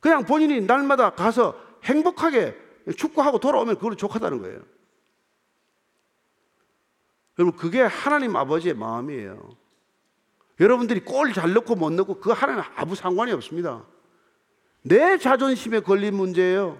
그냥 0.00 0.24
본인이 0.24 0.60
날마다 0.60 1.10
가서 1.10 1.56
행복하게 1.84 2.56
축구하고 2.96 3.38
돌아오면 3.38 3.76
그걸로 3.76 3.94
족하다는 3.94 4.42
거예요. 4.42 4.60
여러분, 7.38 7.56
그게 7.56 7.80
하나님 7.80 8.36
아버지의 8.36 8.74
마음이에요. 8.74 9.50
여러분들이 10.58 11.00
골 11.00 11.32
잘 11.32 11.54
넣고 11.54 11.74
못 11.74 11.90
넣고 11.92 12.20
그 12.20 12.30
하나님 12.32 12.62
아무 12.76 12.94
상관이 12.94 13.32
없습니다. 13.32 13.84
내 14.82 15.16
자존심에 15.16 15.80
걸린 15.80 16.14
문제예요. 16.14 16.78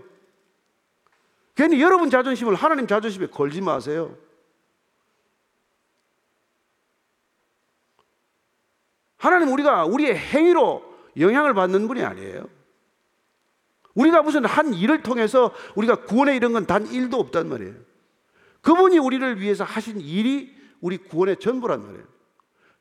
괜히 1.54 1.80
여러분 1.80 2.10
자존심을 2.10 2.54
하나님 2.54 2.86
자존심에 2.86 3.26
걸지 3.26 3.60
마세요. 3.60 4.16
하나님 9.16 9.52
우리가 9.52 9.84
우리의 9.84 10.16
행위로 10.16 10.82
영향을 11.18 11.52
받는 11.52 11.86
분이 11.88 12.02
아니에요. 12.02 12.48
우리가 13.94 14.22
무슨 14.22 14.44
한 14.44 14.72
일을 14.72 15.02
통해서 15.02 15.52
우리가 15.74 16.04
구원에 16.04 16.36
이른 16.36 16.52
건단 16.52 16.86
일도 16.86 17.18
없단 17.18 17.48
말이에요. 17.48 17.74
그분이 18.62 18.98
우리를 18.98 19.40
위해서 19.40 19.64
하신 19.64 20.00
일이 20.00 20.56
우리 20.80 20.96
구원의 20.96 21.38
전부란 21.38 21.84
말이에요. 21.84 22.04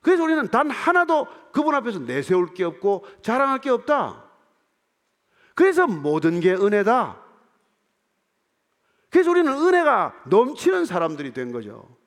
그래서 0.02 0.24
우리는 0.24 0.48
단 0.48 0.70
하나도 0.70 1.28
그분 1.52 1.76
앞에서 1.76 2.00
내세울 2.00 2.54
게 2.54 2.64
없고 2.64 3.06
자랑할 3.22 3.60
게 3.60 3.70
없다. 3.70 4.24
그래서 5.56 5.88
모든 5.88 6.40
게 6.40 6.54
은혜다. 6.54 7.22
그래서 9.10 9.32
우리는 9.32 9.52
은혜가 9.52 10.24
넘치는 10.28 10.86
사람들이 10.86 11.34
된 11.34 11.52
거죠. 11.52 11.98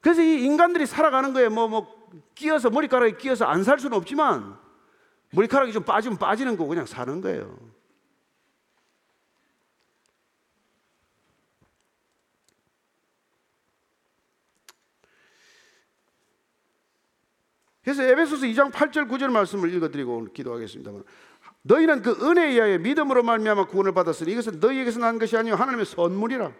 그래서 0.00 0.22
이 0.22 0.44
인간들이 0.44 0.86
살아가는 0.86 1.32
거에 1.32 1.48
뭐, 1.48 1.68
뭐, 1.68 2.00
끼어서, 2.34 2.70
머리카락에 2.70 3.16
끼어서 3.16 3.44
안 3.44 3.62
살 3.64 3.78
수는 3.78 3.96
없지만 3.96 4.58
머리카락이 5.32 5.72
좀 5.72 5.84
빠지면 5.84 6.18
빠지는 6.18 6.56
거 6.56 6.66
그냥 6.66 6.86
사는 6.86 7.20
거예요. 7.20 7.56
그래서 17.82 18.02
에베소서 18.02 18.46
2장 18.46 18.70
8절 18.70 19.08
9절 19.08 19.30
말씀을 19.30 19.72
읽어드리고 19.74 20.16
오늘 20.16 20.32
기도하겠습니다만 20.32 21.02
너희는 21.62 22.02
그 22.02 22.12
은혜에 22.12 22.52
의하여 22.52 22.78
믿음으로 22.78 23.22
말미암아 23.22 23.66
구원을 23.66 23.92
받았으니 23.92 24.32
이것은 24.32 24.60
너희에게서 24.60 24.98
난 25.00 25.18
것이 25.18 25.36
아니요 25.36 25.54
하나님의 25.54 25.86
선물이라 25.86 26.52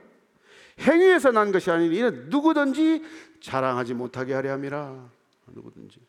행위에서 0.81 1.31
난 1.31 1.53
것이 1.53 1.71
아니니 1.71 1.97
이는 1.97 2.29
누구든지 2.29 3.03
자랑하지 3.41 3.95
못하게 3.95 4.35
하려 4.35 4.53
함이라 4.53 5.11
누구든지 5.47 6.01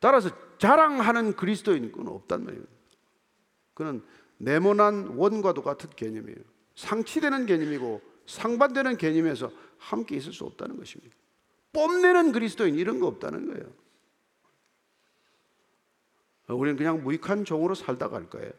따라서 0.00 0.30
자랑하는 0.58 1.34
그리스도인은 1.34 1.92
없단 2.06 2.44
말이에요. 2.44 2.64
그는 3.74 4.02
네모난 4.38 5.14
원과도 5.16 5.62
같은 5.62 5.90
개념이에요. 5.90 6.38
상치되는 6.76 7.46
개념이고 7.46 8.00
상반되는 8.26 8.96
개념에서 8.96 9.50
함께 9.78 10.16
있을 10.16 10.32
수 10.32 10.44
없다는 10.44 10.76
것입니다. 10.76 11.14
뽐내는 11.72 12.32
그리스도인 12.32 12.76
이런 12.76 13.00
거 13.00 13.06
없다는 13.06 13.46
거예요. 13.46 13.72
우리는 16.48 16.76
그냥 16.76 17.02
무익한 17.02 17.44
종으로 17.44 17.74
살다 17.74 18.08
갈 18.08 18.28
거예요. 18.28 18.50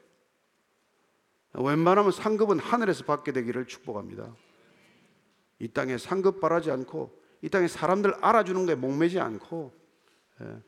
웬만하면 1.53 2.11
상급은 2.11 2.59
하늘에서 2.59 3.05
받게 3.05 3.31
되기를 3.31 3.65
축복합니다. 3.65 4.35
이 5.59 5.67
땅에 5.67 5.97
상급 5.97 6.39
바라지 6.39 6.71
않고 6.71 7.19
이 7.41 7.49
땅에 7.49 7.67
사람들 7.67 8.13
알아주는 8.23 8.65
거에 8.65 8.75
목매지 8.75 9.19
않고 9.19 9.73
예. 10.41 10.61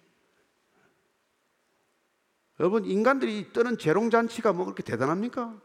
여러분 2.59 2.85
인간들이 2.85 3.53
뜨는 3.53 3.77
재롱잔치가 3.77 4.53
뭐 4.53 4.65
그렇게 4.65 4.83
대단합니까? 4.83 5.59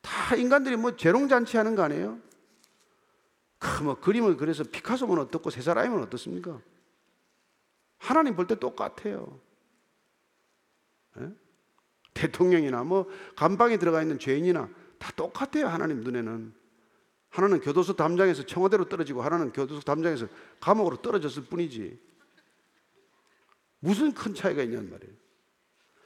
다 0.00 0.36
인간들이 0.36 0.76
뭐 0.76 0.96
재롱잔치 0.96 1.56
하는 1.56 1.74
거 1.74 1.82
아니에요? 1.82 2.18
그 3.58 3.82
뭐 3.82 3.94
그림을 4.00 4.36
그래서 4.36 4.64
피카소면 4.64 5.18
어떻고 5.18 5.50
세 5.50 5.60
사람이면 5.62 6.02
어떻습니까? 6.04 6.60
하나님 7.98 8.34
볼 8.34 8.46
때 8.46 8.54
똑같아요. 8.56 9.40
예? 11.20 11.30
대통령이나 12.14 12.84
뭐 12.84 13.08
감방에 13.36 13.76
들어가 13.78 14.02
있는 14.02 14.18
죄인이나 14.18 14.68
다 14.98 15.12
똑같아요. 15.16 15.66
하나님 15.66 16.00
눈에는. 16.00 16.54
하나는 17.30 17.60
교도소 17.60 17.96
담장에서 17.96 18.44
청와대로 18.44 18.88
떨어지고 18.88 19.22
하나는 19.22 19.52
교도소 19.52 19.80
담장에서 19.82 20.28
감옥으로 20.60 21.00
떨어졌을 21.00 21.44
뿐이지. 21.44 21.98
무슨 23.80 24.12
큰 24.12 24.34
차이가 24.34 24.62
있냔 24.62 24.90
말이에요. 24.90 25.12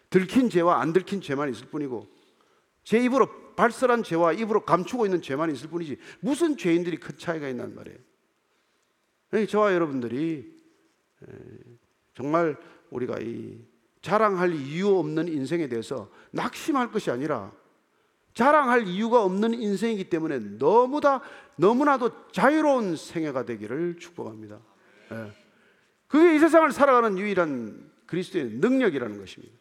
들킨 0.08 0.48
죄와 0.48 0.80
안 0.80 0.92
들킨 0.92 1.20
죄만 1.20 1.50
있을 1.50 1.66
뿐이고 1.66 2.06
제 2.84 2.98
입으로 2.98 3.54
발설한 3.56 4.04
죄와 4.04 4.32
입으로 4.34 4.64
감추고 4.64 5.04
있는 5.04 5.20
죄만 5.20 5.50
있을 5.50 5.68
뿐이지 5.68 5.98
무슨 6.20 6.56
죄인들이 6.56 6.98
큰 6.98 7.18
차이가 7.18 7.48
있단 7.48 7.74
말이에요. 7.74 7.98
그러니까 9.28 9.50
저와 9.50 9.74
여러분들이 9.74 10.54
정말 12.14 12.56
우리가 12.90 13.18
이 13.20 13.58
자랑할 14.06 14.54
이유 14.54 14.98
없는 14.98 15.26
인생에 15.26 15.66
대해서 15.66 16.08
낙심할 16.30 16.92
것이 16.92 17.10
아니라 17.10 17.50
자랑할 18.34 18.86
이유가 18.86 19.24
없는 19.24 19.54
인생이기 19.54 20.08
때문에 20.08 20.38
너무다 20.38 21.22
너무나도 21.56 22.30
자유로운 22.30 22.94
생애가 22.94 23.44
되기를 23.46 23.96
축복합니다. 23.98 24.60
예. 25.10 25.32
그게 26.06 26.36
이 26.36 26.38
세상을 26.38 26.70
살아가는 26.70 27.18
유일한 27.18 27.90
그리스도의 28.06 28.44
능력이라는 28.60 29.18
것입니다. 29.18 29.56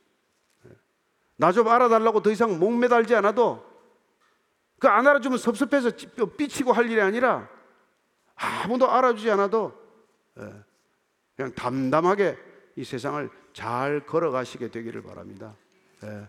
예. 0.67 0.69
나좀 1.37 1.67
알아달라고 1.67 2.21
더 2.21 2.29
이상 2.29 2.59
목매달지 2.59 3.15
않아도 3.15 3.65
그 4.77 4.87
안 4.87 5.07
알아주면 5.07 5.39
섭섭해서 5.39 5.89
삐치고 6.37 6.71
할 6.71 6.91
일이 6.91 7.01
아니라 7.01 7.49
아무도 8.35 8.91
알아주지 8.91 9.31
않아도 9.31 9.73
예. 10.37 10.53
그냥 11.35 11.51
담담하게 11.55 12.37
이 12.75 12.83
세상을 12.83 13.29
잘 13.53 14.05
걸어가시게 14.05 14.69
되기를 14.69 15.03
바랍니다. 15.03 15.55
예. 16.03 16.27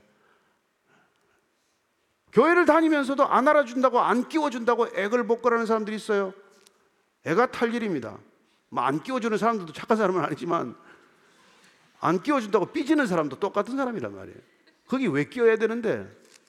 교회를 2.32 2.66
다니면서도 2.66 3.26
안 3.26 3.48
알아준다고 3.48 4.00
안 4.00 4.28
끼워준다고 4.28 4.88
애걸 4.94 5.26
복걸하는 5.26 5.66
사람들이 5.66 5.96
있어요. 5.96 6.32
애가 7.24 7.50
탈 7.50 7.74
일입니다. 7.74 8.18
뭐 8.68 8.84
안 8.84 9.02
끼워주는 9.02 9.36
사람들도 9.38 9.72
착한 9.72 9.96
사람은 9.96 10.22
아니지만 10.22 10.76
안 12.00 12.22
끼워준다고 12.22 12.66
삐지는 12.66 13.06
사람도 13.06 13.40
똑같은 13.40 13.76
사람이란 13.76 14.14
말이에요. 14.14 14.38
거기 14.86 15.06
왜 15.06 15.24
끼워야 15.24 15.56
되는데? 15.56 16.06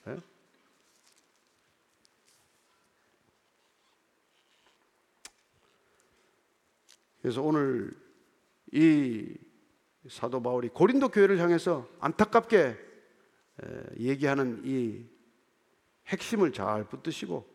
예? 0.07 0.17
그래서 7.21 7.41
오늘 7.41 7.91
이 8.71 9.35
사도 10.09 10.41
바울이 10.41 10.69
고린도 10.69 11.09
교회를 11.09 11.39
향해서 11.39 11.87
안타깝게 11.99 12.77
얘기하는 13.99 14.61
이 14.63 15.05
핵심을 16.07 16.53
잘 16.53 16.83
붙드시고 16.85 17.45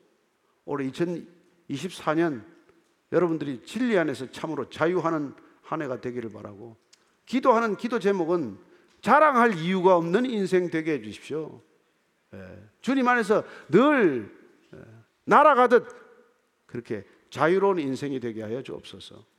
올해 0.64 0.88
2024년 0.90 2.44
여러분들이 3.12 3.62
진리 3.64 3.98
안에서 3.98 4.30
참으로 4.30 4.68
자유하는 4.68 5.34
한 5.62 5.82
해가 5.82 6.00
되기를 6.00 6.30
바라고 6.30 6.76
기도하는 7.26 7.76
기도 7.76 7.98
제목은 7.98 8.59
자랑할 9.00 9.55
이유가 9.55 9.96
없는 9.96 10.26
인생 10.26 10.70
되게 10.70 10.94
해 10.94 11.03
주십시오. 11.03 11.61
주님 12.80 13.07
안에서 13.09 13.44
늘 13.68 14.32
날아가듯 15.24 15.86
그렇게 16.66 17.05
자유로운 17.30 17.78
인생이 17.78 18.20
되게 18.20 18.42
하여 18.42 18.62
주옵소서. 18.62 19.32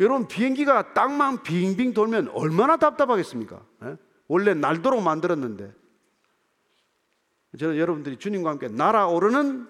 여러분 0.00 0.26
비행기가 0.26 0.94
땅만 0.94 1.42
빙빙 1.42 1.92
돌면 1.92 2.28
얼마나 2.28 2.78
답답하겠습니까? 2.78 3.62
예? 3.84 3.96
원래 4.28 4.54
날도록 4.54 5.02
만들었는데 5.02 5.74
저는 7.58 7.76
여러분들이 7.76 8.16
주님과 8.16 8.50
함께 8.50 8.68
날아오르는 8.68 9.68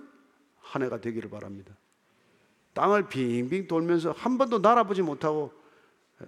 한 0.58 0.82
해가 0.82 1.00
되기를 1.00 1.30
바랍니다. 1.30 1.76
땅을 2.74 3.08
빙빙 3.08 3.66
돌면서 3.66 4.12
한 4.12 4.38
번도 4.38 4.60
날아보지 4.60 5.02
못하고 5.02 5.52
예, 6.22 6.26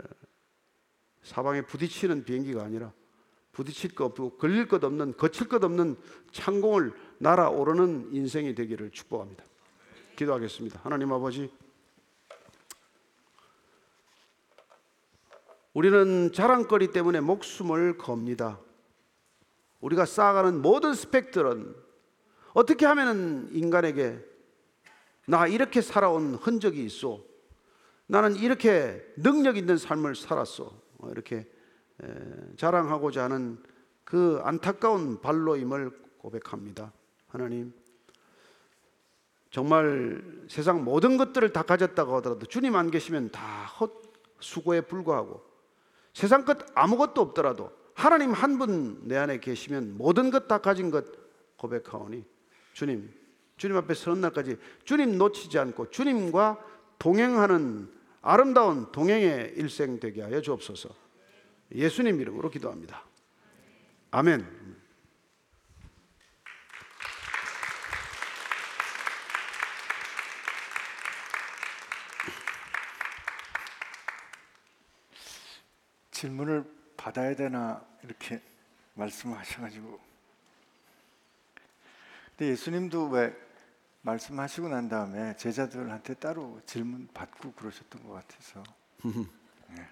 사방에 1.22 1.62
부딪히는 1.62 2.24
비행기가 2.24 2.64
아니라 2.64 2.92
부딪힐 3.52 3.94
것 3.94 4.06
없고 4.06 4.38
걸릴 4.38 4.66
것 4.66 4.82
없는 4.82 5.16
거칠 5.16 5.48
것 5.48 5.62
없는 5.62 5.96
창공을 6.32 6.92
날아오르는 7.18 8.08
인생이 8.12 8.54
되기를 8.56 8.90
축복합니다. 8.90 9.44
기도하겠습니다. 10.16 10.80
하나님 10.82 11.12
아버지 11.12 11.52
우리는 15.74 16.32
자랑거리 16.32 16.88
때문에 16.88 17.20
목숨을 17.20 17.96
겁니다. 17.96 18.60
우리가 19.80 20.04
쌓아가는 20.04 20.60
모든 20.60 20.94
스펙들은 20.94 21.74
어떻게 22.52 22.84
하면 22.86 23.48
인간에게 23.52 24.18
나 25.26 25.46
이렇게 25.46 25.80
살아온 25.80 26.34
흔적이 26.34 26.84
있어. 26.84 27.20
나는 28.06 28.36
이렇게 28.36 29.02
능력 29.16 29.56
있는 29.56 29.78
삶을 29.78 30.14
살았어. 30.14 30.64
어, 30.98 31.08
이렇게 31.10 31.50
자랑하고자 32.56 33.24
하는 33.24 33.62
그 34.04 34.40
안타까운 34.44 35.20
발로임을 35.20 35.90
고백합니다. 36.18 36.92
하나님, 37.28 37.72
정말 39.50 40.22
세상 40.48 40.84
모든 40.84 41.16
것들을 41.16 41.52
다 41.52 41.62
가졌다고 41.62 42.16
하더라도 42.16 42.44
주님 42.46 42.76
안 42.76 42.90
계시면 42.90 43.30
다 43.30 43.64
헛수고에 44.40 44.82
불과하고 44.82 45.51
세상 46.12 46.44
것 46.44 46.58
아무것도 46.74 47.20
없더라도 47.20 47.72
하나님 47.94 48.32
한 48.32 48.58
분 48.58 49.02
내 49.04 49.16
안에 49.16 49.38
계시면 49.40 49.96
모든 49.96 50.30
것 50.30 50.46
다 50.48 50.58
가진 50.58 50.90
것 50.90 51.04
고백하오니 51.56 52.24
주님 52.72 53.12
주님 53.56 53.76
앞에 53.76 53.94
서는 53.94 54.20
날까지 54.22 54.56
주님 54.84 55.18
놓치지 55.18 55.58
않고 55.58 55.90
주님과 55.90 56.58
동행하는 56.98 57.90
아름다운 58.22 58.90
동행의 58.92 59.54
일생 59.56 59.98
되게 59.98 60.22
하여 60.22 60.40
주옵소서. 60.40 60.88
예수님 61.74 62.20
이름으로 62.20 62.50
기도합니다. 62.50 63.04
아멘. 64.10 64.46
질문을 76.22 76.64
받아야 76.96 77.34
되나 77.34 77.84
이렇게 78.04 78.40
말씀하셔가지고. 78.94 79.98
근데 82.28 82.52
예수님도 82.52 83.08
왜 83.08 83.36
말씀하시고 84.02 84.68
난 84.68 84.88
다음에 84.88 85.34
제자들한테 85.34 86.14
따로 86.14 86.60
질문 86.64 87.08
받고 87.12 87.54
그러셨던 87.54 88.06
것 88.06 88.12
같아서. 88.12 88.62
네. 89.02 89.88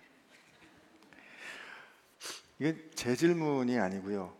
이게 2.60 2.90
제 2.94 3.16
질문이 3.16 3.80
아니고요. 3.80 4.32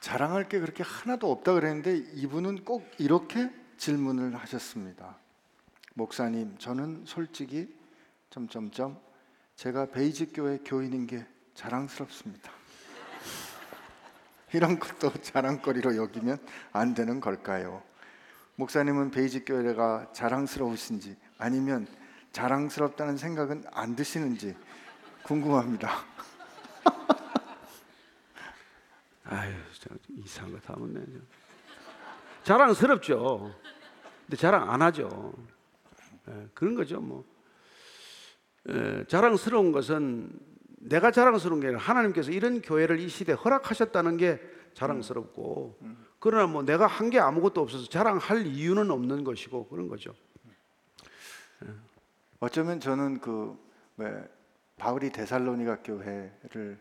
자랑할 0.00 0.46
게 0.46 0.60
그렇게 0.60 0.82
하나도 0.82 1.32
없다 1.32 1.54
그랬는데 1.54 1.96
이분은 1.96 2.66
꼭 2.66 2.86
이렇게 2.98 3.50
질문을 3.78 4.36
하셨습니다. 4.36 5.16
목사님 5.94 6.58
저는 6.58 7.04
솔직히 7.06 7.74
점점점 8.28 9.00
제가 9.56 9.86
베이직 9.86 10.32
교회 10.34 10.58
교인인 10.58 11.06
게 11.06 11.24
자랑스럽습니다. 11.54 12.50
이런 14.52 14.78
것도 14.78 15.12
자랑거리로 15.22 15.96
여기면 15.96 16.38
안 16.72 16.94
되는 16.94 17.20
걸까요? 17.20 17.82
목사님은 18.56 19.10
베이직 19.10 19.44
교회가 19.46 20.12
자랑스러우신지 20.12 21.16
아니면 21.38 21.86
자랑스럽다는 22.32 23.16
생각은 23.16 23.64
안 23.72 23.96
드시는지 23.96 24.54
궁금합니다. 25.22 26.04
아유, 29.24 29.54
이상한 30.16 30.52
거다 30.52 30.74
묻네. 30.78 31.02
자랑스럽죠. 32.42 33.54
근데 34.26 34.36
자랑 34.36 34.70
안 34.70 34.82
하죠. 34.82 35.32
네, 36.26 36.48
그런 36.54 36.74
거죠, 36.74 37.00
뭐. 37.00 37.24
에, 38.68 39.04
자랑스러운 39.06 39.72
것은 39.72 40.30
내가 40.80 41.10
자랑스러운 41.10 41.60
게 41.60 41.68
아니라 41.68 41.80
하나님께서 41.80 42.30
이런 42.30 42.60
교회를 42.62 42.98
이 43.00 43.08
시대에 43.08 43.34
허락하셨다는 43.36 44.16
게 44.16 44.40
자랑스럽고 44.74 45.78
그러나 46.18 46.46
뭐 46.46 46.62
내가 46.62 46.86
한 46.86 47.10
게 47.10 47.18
아무것도 47.20 47.60
없어서 47.60 47.88
자랑할 47.88 48.46
이유는 48.46 48.90
없는 48.90 49.24
것이고 49.24 49.68
그런 49.68 49.88
거죠. 49.88 50.12
어쩌면 52.40 52.80
저는 52.80 53.20
그 53.20 53.56
왜 53.98 54.26
바울이 54.78 55.10
데살로니가 55.10 55.82
교회를 55.82 56.80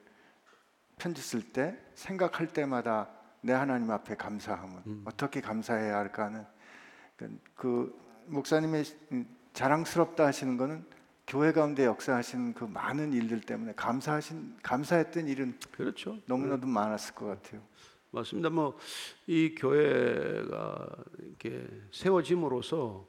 편지 0.97 1.21
쓸 1.21 1.41
때 1.51 1.77
생각할 1.93 2.47
때마다 2.47 3.09
내 3.41 3.51
하나님 3.51 3.91
앞에 3.91 4.15
감사함은 4.15 5.01
어떻게 5.05 5.41
감사해야 5.41 5.97
할까는 5.97 6.45
그- 7.17 7.39
그 7.53 7.99
목사님의 8.27 8.85
음, 9.11 9.37
자랑스럽다 9.53 10.25
하시는 10.25 10.55
거는 10.55 10.85
교회 11.31 11.53
가운데 11.53 11.85
역사하신 11.85 12.53
그 12.53 12.65
많은 12.65 13.13
일들 13.13 13.39
때문에 13.39 13.71
감사하신 13.77 14.57
감사했던 14.61 15.29
일은 15.29 15.57
그렇죠. 15.71 16.17
너무나도 16.25 16.67
많았을 16.67 17.15
것 17.15 17.25
같아요. 17.27 17.61
맞습니다. 18.11 18.49
뭐 18.49 18.77
이 19.27 19.55
교회가 19.55 20.89
이렇게 21.19 21.65
세워짐으로써 21.91 23.07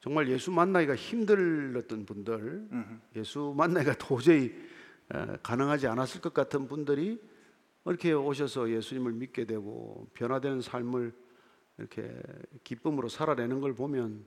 정말 0.00 0.30
예수 0.30 0.50
만나기가 0.50 0.96
힘들었던 0.96 2.06
분들, 2.06 2.68
예수 3.16 3.52
만나기가 3.54 3.96
도저히 3.98 4.46
에, 5.14 5.36
가능하지 5.42 5.86
않았을 5.88 6.22
것 6.22 6.32
같은 6.32 6.66
분들이 6.66 7.20
이렇게 7.84 8.14
오셔서 8.14 8.70
예수님을 8.70 9.12
믿게 9.12 9.44
되고 9.44 10.08
변화되는 10.14 10.62
삶을 10.62 11.12
이렇게 11.76 12.18
기쁨으로 12.64 13.10
살아내는 13.10 13.60
걸 13.60 13.74
보면 13.74 14.24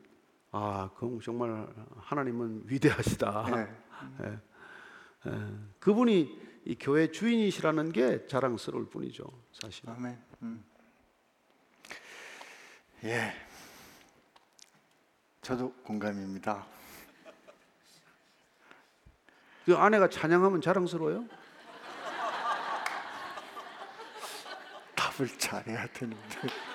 아, 0.57 0.89
그 0.95 1.19
정말 1.21 1.67
하나님은 1.97 2.61
위대하시다. 2.63 3.45
네. 3.51 4.29
에, 5.25 5.29
그분이 5.79 6.61
이 6.63 6.75
교회 6.79 7.11
주인이시라는 7.11 7.91
게 7.91 8.25
자랑스러울 8.25 8.89
뿐이죠, 8.89 9.25
사실. 9.51 9.89
아멘. 9.89 10.17
음. 10.43 10.63
예. 13.03 13.33
저도 15.41 15.73
공감입니다. 15.83 16.65
그 19.65 19.75
아내가 19.75 20.07
찬양하면 20.07 20.61
자랑스러워요? 20.61 21.25
답을 24.95 25.27
잘해야 25.37 25.85
되는데. 25.87 26.74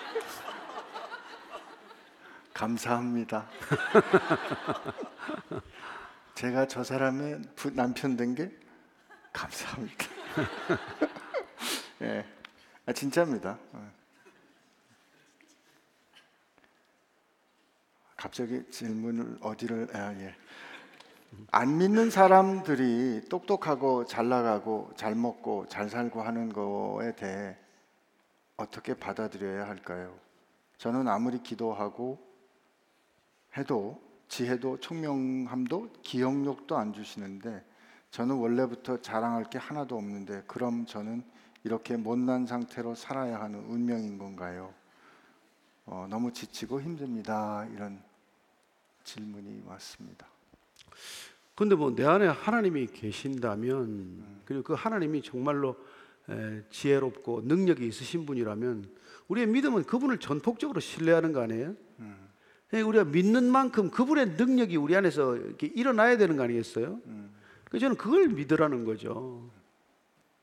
감사합니다. 2.60 3.48
제가 6.34 6.66
저 6.66 6.84
사람의 6.84 7.40
부- 7.56 7.74
남편 7.74 8.18
된 8.18 8.34
게 8.34 8.54
감사합니다. 9.32 10.04
예, 12.02 12.26
아, 12.84 12.92
진짜입니다. 12.92 13.58
어. 13.72 13.90
갑자기 18.14 18.62
질문을 18.70 19.38
어디를 19.40 19.88
아, 19.96 20.12
예. 20.20 20.34
안 21.52 21.78
믿는 21.78 22.10
사람들이 22.10 23.22
똑똑하고 23.30 24.04
잘 24.04 24.28
나가고 24.28 24.90
잘 24.96 25.14
먹고 25.14 25.66
잘 25.68 25.88
살고 25.88 26.20
하는 26.20 26.52
거에 26.52 27.16
대해 27.16 27.56
어떻게 28.58 28.92
받아들여야 28.92 29.66
할까요? 29.66 30.14
저는 30.76 31.08
아무리 31.08 31.42
기도하고 31.42 32.28
해도 33.56 34.00
지혜도 34.28 34.78
총명함도 34.80 35.90
기억력도 36.02 36.76
안 36.76 36.92
주시는데 36.92 37.64
저는 38.10 38.36
원래부터 38.36 39.00
자랑할 39.00 39.44
게 39.50 39.58
하나도 39.58 39.96
없는데 39.96 40.44
그럼 40.46 40.86
저는 40.86 41.22
이렇게 41.64 41.96
못난 41.96 42.46
상태로 42.46 42.94
살아야 42.94 43.40
하는 43.40 43.60
운명인 43.60 44.18
건가요? 44.18 44.72
어, 45.86 46.06
너무 46.08 46.32
지치고 46.32 46.80
힘듭니다. 46.80 47.66
이런 47.74 48.00
질문이 49.04 49.62
왔습니다. 49.66 50.26
근데 51.54 51.74
뭐 51.74 51.94
내 51.94 52.04
안에 52.04 52.26
하나님이 52.26 52.86
계신다면 52.86 54.42
그리고 54.44 54.62
그 54.62 54.72
하나님이 54.74 55.22
정말로 55.22 55.76
에, 56.28 56.62
지혜롭고 56.70 57.42
능력이 57.44 57.86
있으신 57.86 58.24
분이라면 58.24 58.88
우리의 59.28 59.46
믿음은 59.48 59.84
그분을 59.84 60.18
전폭적으로 60.18 60.80
신뢰하는 60.80 61.32
거 61.32 61.42
아니에요? 61.42 61.74
예, 62.00 62.04
우리가 62.72 63.04
믿는 63.04 63.50
만큼 63.50 63.90
그분의 63.90 64.36
능력이 64.36 64.76
우리 64.76 64.94
안에서 64.94 65.36
이렇게 65.36 65.66
일어나야 65.66 66.16
되는 66.16 66.36
거 66.36 66.44
아니겠어요? 66.44 67.00
그 67.70 67.78
저는 67.78 67.96
그걸 67.96 68.28
믿으라는 68.28 68.84
거죠. 68.84 69.50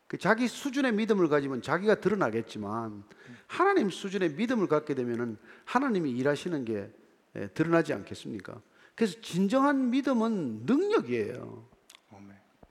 그 0.07 0.17
자기 0.17 0.47
수준의 0.47 0.93
믿음을 0.93 1.28
가지면 1.28 1.61
자기가 1.61 1.95
드러나겠지만 1.95 3.03
하나님 3.45 3.89
수준의 3.89 4.34
믿음을 4.34 4.67
갖게 4.67 4.93
되면은 4.93 5.38
하나님이 5.65 6.11
일하시는 6.11 6.65
게 6.65 6.89
예, 7.36 7.47
드러나지 7.47 7.93
않겠습니까? 7.93 8.61
그래서 8.95 9.19
진정한 9.21 9.89
믿음은 9.89 10.65
능력이에요. 10.65 11.67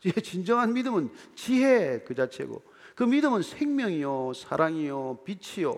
예, 0.07 0.11
진정한 0.21 0.73
믿음은 0.73 1.11
지혜 1.35 2.03
그 2.07 2.15
자체고 2.15 2.63
그 2.95 3.05
믿음은 3.05 3.43
생명이요 3.43 4.33
사랑이요 4.35 5.21
빛이요 5.25 5.75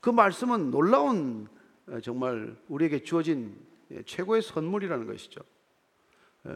그 0.00 0.10
말씀은 0.10 0.70
놀라운 0.70 1.46
어, 1.46 1.55
정말 2.02 2.56
우리에게 2.68 3.02
주어진 3.02 3.56
예, 3.90 4.02
최고의 4.02 4.42
선물이라는 4.42 5.06
것이죠. 5.06 5.40
예, 6.48 6.52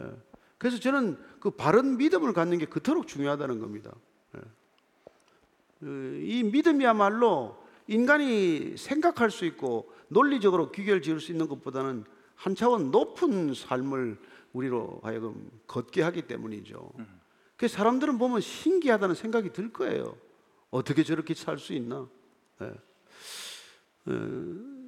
그래서 0.57 0.79
저는 0.79 1.17
그 1.39 1.51
바른 1.51 1.97
믿음을 1.97 2.33
갖는 2.33 2.57
게 2.57 2.65
그토록 2.65 3.07
중요하다는 3.07 3.59
겁니다. 3.59 3.93
예. 4.35 4.39
어, 5.87 6.19
이 6.21 6.43
믿음이야말로 6.43 7.57
인간이 7.87 8.75
생각할 8.77 9.31
수 9.31 9.45
있고 9.45 9.91
논리적으로 10.09 10.71
귀결 10.71 11.01
지을 11.01 11.19
수 11.19 11.31
있는 11.31 11.47
것보다는 11.47 12.03
한 12.35 12.55
차원 12.55 12.91
높은 12.91 13.53
삶을 13.53 14.17
우리로 14.53 14.99
하여금 15.03 15.49
걷게 15.67 16.01
하기 16.01 16.23
때문이죠. 16.23 16.91
그 17.55 17.67
사람들은 17.67 18.17
보면 18.17 18.41
신기하다는 18.41 19.15
생각이 19.15 19.53
들 19.53 19.71
거예요. 19.71 20.17
어떻게 20.69 21.03
저렇게 21.03 21.33
살 21.33 21.57
수 21.57 21.73
있나? 21.73 22.07
예. 22.61 22.65
어, 24.05 24.80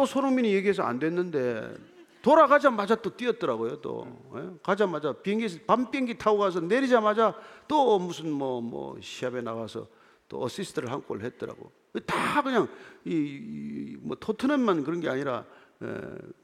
또 0.00 0.06
손흥민이 0.06 0.50
얘기해서 0.54 0.82
안 0.82 0.98
됐는데 0.98 1.76
돌아가자마자 2.22 2.94
또 2.94 3.14
뛰었더라고요. 3.14 3.82
또 3.82 4.06
예? 4.34 4.48
가자마자 4.62 5.12
비행기 5.12 5.60
밤 5.66 5.90
비행기 5.90 6.16
타고 6.16 6.38
가서 6.38 6.60
내리자마자 6.60 7.34
또 7.68 7.98
무슨 7.98 8.32
뭐뭐 8.32 8.96
시합에 9.02 9.42
나가서 9.42 9.86
또 10.26 10.42
어시스트를 10.42 10.90
한 10.90 11.02
골 11.02 11.20
했더라고. 11.20 11.70
다 12.06 12.40
그냥 12.40 12.66
이뭐 13.04 14.16
토트넘만 14.18 14.84
그런 14.84 15.00
게 15.00 15.10
아니라 15.10 15.44
에, 15.82 15.86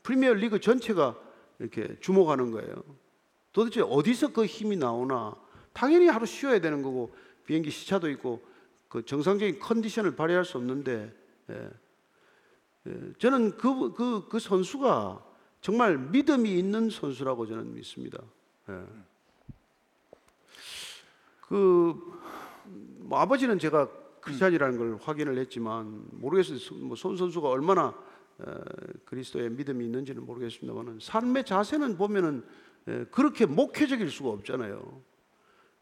프리미어 0.02 0.34
리그 0.34 0.60
전체가 0.60 1.16
이렇게 1.58 1.96
주목하는 2.00 2.50
거예요. 2.50 2.74
도대체 3.54 3.80
어디서 3.80 4.34
그 4.34 4.44
힘이 4.44 4.76
나오나? 4.76 5.34
당연히 5.72 6.08
하루 6.08 6.26
쉬어야 6.26 6.60
되는 6.60 6.82
거고 6.82 7.14
비행기 7.46 7.70
시차도 7.70 8.10
있고 8.10 8.42
그 8.90 9.02
정상적인 9.02 9.60
컨디션을 9.60 10.14
발휘할 10.14 10.44
수 10.44 10.58
없는데 10.58 11.10
예. 11.48 11.70
예, 12.86 13.12
저는 13.18 13.56
그, 13.56 13.92
그, 13.92 14.28
그 14.28 14.38
선수가 14.38 15.24
정말 15.60 15.98
믿음이 15.98 16.58
있는 16.58 16.90
선수라고 16.90 17.46
저는 17.46 17.74
믿습니다. 17.74 18.22
예. 18.68 18.84
그, 21.40 21.94
뭐 22.98 23.18
아버지는 23.18 23.58
제가 23.58 23.88
크리스찬이라는 24.20 24.78
걸 24.78 24.98
확인을 25.00 25.38
했지만 25.38 26.04
모르겠어요. 26.10 26.58
뭐손 26.78 27.16
선수가 27.16 27.48
얼마나 27.48 27.94
에, 28.40 28.44
그리스도의 29.04 29.50
믿음이 29.50 29.84
있는지는 29.84 30.26
모르겠습니다만은 30.26 30.98
삶의 31.00 31.44
자세는 31.44 31.96
보면은 31.96 32.44
에, 32.88 33.04
그렇게 33.06 33.46
목회적일 33.46 34.10
수가 34.10 34.30
없잖아요. 34.30 35.02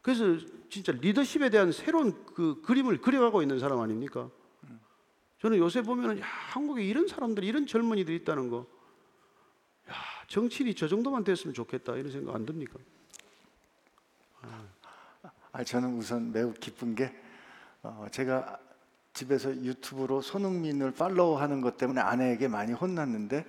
그래서 0.01 0.37
진짜 0.69 0.91
리더십에 0.91 1.49
대한 1.49 1.71
새로운 1.71 2.13
그 2.35 2.61
그림을 2.61 3.01
그려가고 3.01 3.41
있는 3.41 3.57
사람 3.57 3.79
아닙니까? 3.79 4.29
저는 5.39 5.57
요새 5.57 5.81
보면은 5.81 6.19
야, 6.19 6.25
한국에 6.25 6.83
이런 6.83 7.07
사람들이 7.07 7.47
이런 7.47 7.67
젊은이들이 7.67 8.17
있다는 8.17 8.49
거. 8.49 8.65
야, 9.89 9.93
정치인이 10.27 10.75
저 10.75 10.87
정도만 10.87 11.23
됐으면 11.23 11.53
좋겠다 11.53 11.95
이런 11.95 12.11
생각 12.11 12.35
안 12.35 12.45
듭니까? 12.45 12.79
아, 15.51 15.63
저는 15.63 15.97
우선 15.97 16.31
매우 16.33 16.53
기쁜 16.53 16.95
게 16.95 17.15
어, 17.81 18.05
제가 18.11 18.59
집에서 19.13 19.55
유튜브로 19.55 20.21
손흥민을 20.21 20.91
팔로우하는 20.91 21.61
것 21.61 21.77
때문에 21.77 22.01
아내에게 22.01 22.49
많이 22.49 22.73
혼났는데 22.73 23.45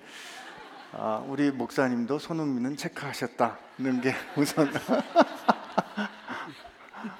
아, 0.93 1.24
우리 1.26 1.51
목사님도 1.51 2.20
손흥민은 2.20 2.76
체크하셨다는 2.76 4.01
게 4.01 4.14
우선. 4.39 4.70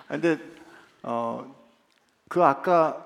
근데 0.07 0.39
어, 1.03 1.53
그 2.29 2.45
아까 2.45 3.06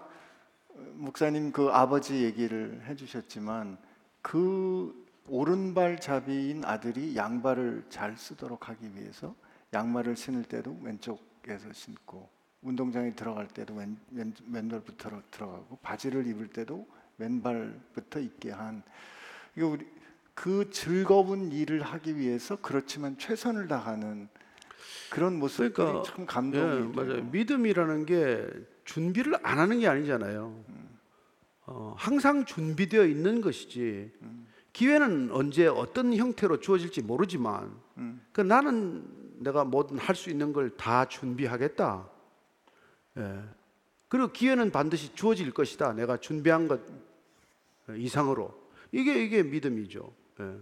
목사님 1.00 1.50
그 1.50 1.70
아버지 1.70 2.22
얘기를 2.22 2.82
해주셨지만 2.86 3.78
그 4.20 5.06
오른발잡이인 5.28 6.64
아들이 6.64 7.16
양발을 7.16 7.84
잘 7.88 8.16
쓰도록 8.16 8.68
하기 8.68 8.94
위해서 8.94 9.34
양말을 9.72 10.14
신을 10.16 10.44
때도 10.44 10.78
왼쪽에서 10.82 11.72
신고 11.72 12.28
운동장에 12.60 13.14
들어갈 13.14 13.48
때도 13.48 13.74
왼, 13.74 13.96
왼, 14.10 14.34
왼발부터 14.52 15.22
들어가고 15.30 15.78
바지를 15.80 16.26
입을 16.26 16.48
때도 16.48 16.86
왼발부터 17.16 18.20
입게 18.20 18.50
한 18.50 18.82
이거 19.56 19.68
우리 19.68 19.86
그 20.34 20.68
즐거운 20.70 21.50
일을 21.50 21.80
하기 21.80 22.18
위해서 22.18 22.58
그렇지만 22.60 23.16
최선을 23.16 23.68
다하는 23.68 24.28
그런 25.10 25.38
모습들이 25.38 25.72
그러니까, 25.72 26.02
참 26.02 26.26
감동이 26.26 26.90
예. 26.90 26.94
맞아요. 26.94 27.24
믿음이라는 27.24 28.06
게 28.06 28.46
준비를 28.94 29.34
안 29.44 29.58
하는 29.60 29.78
게 29.78 29.86
아니잖아요. 29.86 30.64
어, 31.66 31.94
항상 31.96 32.44
준비되어 32.44 33.04
있는 33.06 33.40
것이지 33.40 34.10
기회는 34.72 35.30
언제 35.32 35.68
어떤 35.68 36.12
형태로 36.12 36.58
주어질지 36.58 37.02
모르지만 37.02 37.72
음. 37.98 38.20
그 38.32 38.40
나는 38.40 39.06
내가 39.38 39.62
뭐든 39.64 39.98
할 39.98 40.16
수 40.16 40.28
있는 40.28 40.52
걸 40.52 40.70
다 40.76 41.04
준비하겠다. 41.04 42.08
예. 43.18 43.42
그리고 44.08 44.32
기회는 44.32 44.72
반드시 44.72 45.14
주어질 45.14 45.52
것이다. 45.52 45.92
내가 45.92 46.16
준비한 46.16 46.66
것 46.66 46.80
이상으로 47.96 48.52
이게 48.90 49.22
이게 49.22 49.44
믿음이죠. 49.44 50.12
예. 50.40 50.56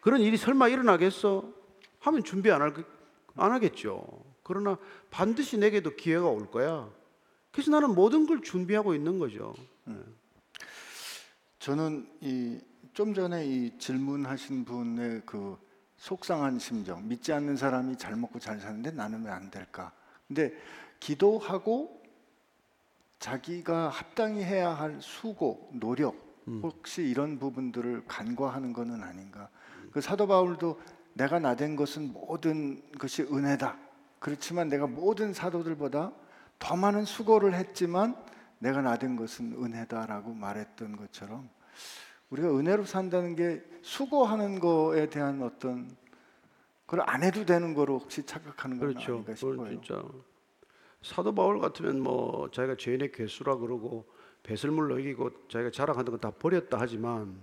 그런 0.00 0.20
일이 0.20 0.36
설마 0.36 0.68
일어나겠어? 0.68 1.52
하면 1.98 2.22
준비 2.22 2.52
안, 2.52 2.62
할, 2.62 2.72
안 3.34 3.50
하겠죠. 3.50 4.06
그러나 4.44 4.78
반드시 5.10 5.58
내게도 5.58 5.96
기회가 5.96 6.28
올 6.28 6.48
거야. 6.48 6.88
그래서 7.52 7.70
나는 7.70 7.94
모든 7.94 8.26
걸 8.26 8.42
준비하고 8.42 8.94
있는 8.94 9.18
거죠. 9.18 9.54
저는 11.58 12.08
이 12.20 12.60
좀 12.98 13.14
전에 13.14 13.46
이 13.46 13.78
질문하신 13.78 14.64
분의 14.64 15.22
그 15.24 15.56
속상한 15.98 16.58
심정, 16.58 17.06
믿지 17.06 17.32
않는 17.32 17.56
사람이 17.56 17.96
잘 17.96 18.16
먹고 18.16 18.40
잘 18.40 18.58
사는데 18.58 18.90
나는 18.90 19.24
왜 19.24 19.30
안 19.30 19.52
될까? 19.52 19.92
근데 20.26 20.52
기도하고 20.98 22.02
자기가 23.20 23.88
합당히 23.90 24.42
해야 24.42 24.70
할 24.70 24.98
수고, 25.00 25.70
노력, 25.74 26.16
혹시 26.60 27.02
이런 27.02 27.38
부분들을 27.38 28.02
간과하는 28.08 28.72
것은 28.72 29.00
아닌가? 29.00 29.48
그 29.92 30.00
사도 30.00 30.26
바울도 30.26 30.80
내가 31.12 31.38
나된 31.38 31.76
것은 31.76 32.12
모든 32.12 32.82
것이 32.98 33.22
은혜다. 33.22 33.78
그렇지만 34.18 34.68
내가 34.68 34.88
모든 34.88 35.32
사도들보다 35.32 36.10
더 36.58 36.76
많은 36.76 37.04
수고를 37.04 37.54
했지만 37.54 38.16
내가 38.58 38.80
나된 38.82 39.16
것은 39.16 39.52
은혜다라고 39.52 40.34
말했던 40.34 40.96
것처럼 40.96 41.48
우리가 42.30 42.50
은혜로 42.50 42.84
산다는 42.84 43.36
게 43.36 43.62
수고하는 43.82 44.58
거에 44.60 45.08
대한 45.08 45.42
어떤 45.42 45.90
그걸 46.84 47.04
안 47.08 47.22
해도 47.22 47.44
되는 47.44 47.74
거로 47.74 47.98
혹시 47.98 48.24
착각하는 48.24 48.78
건 48.78 48.88
그렇죠. 48.88 49.12
아닌가 49.12 49.34
싶어요. 49.34 49.68
진짜 49.68 50.02
사도 51.02 51.34
바울 51.34 51.60
같으면 51.60 52.00
뭐 52.00 52.50
자기가 52.50 52.76
죄인의 52.76 53.12
괴수라 53.12 53.56
그러고 53.56 54.06
배설물로 54.42 54.98
이기고 54.98 55.30
자기가 55.48 55.70
자랑하던 55.70 56.18
건다 56.18 56.30
버렸다 56.38 56.78
하지만 56.80 57.40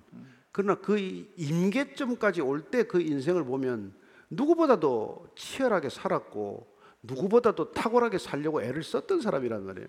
그러나 0.52 0.76
그 0.76 0.98
임계점까지 1.38 2.42
올 2.42 2.70
때 2.70 2.84
그 2.84 3.00
인생을 3.02 3.44
보면 3.46 3.94
누구보다도 4.30 5.28
치열하게 5.36 5.90
살았고 5.90 6.75
누구보다도 7.08 7.72
탁월하게 7.72 8.18
살려고 8.18 8.62
애를 8.62 8.84
썼던 8.84 9.22
사람이란 9.22 9.66
말이에요. 9.66 9.88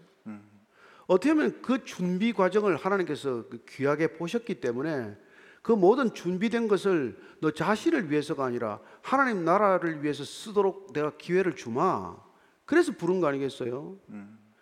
어떻게 1.06 1.34
보면 1.34 1.62
그 1.62 1.84
준비 1.84 2.32
과정을 2.32 2.76
하나님께서 2.76 3.44
그 3.48 3.64
귀하게 3.68 4.14
보셨기 4.14 4.60
때문에 4.60 5.16
그 5.62 5.72
모든 5.72 6.12
준비된 6.14 6.68
것을 6.68 7.16
너 7.40 7.50
자신을 7.50 8.10
위해서가 8.10 8.44
아니라 8.44 8.80
하나님 9.02 9.44
나라를 9.44 10.02
위해서 10.02 10.24
쓰도록 10.24 10.92
내가 10.92 11.16
기회를 11.16 11.56
주마. 11.56 12.16
그래서 12.64 12.92
부른 12.92 13.20
거 13.20 13.28
아니겠어요? 13.28 13.96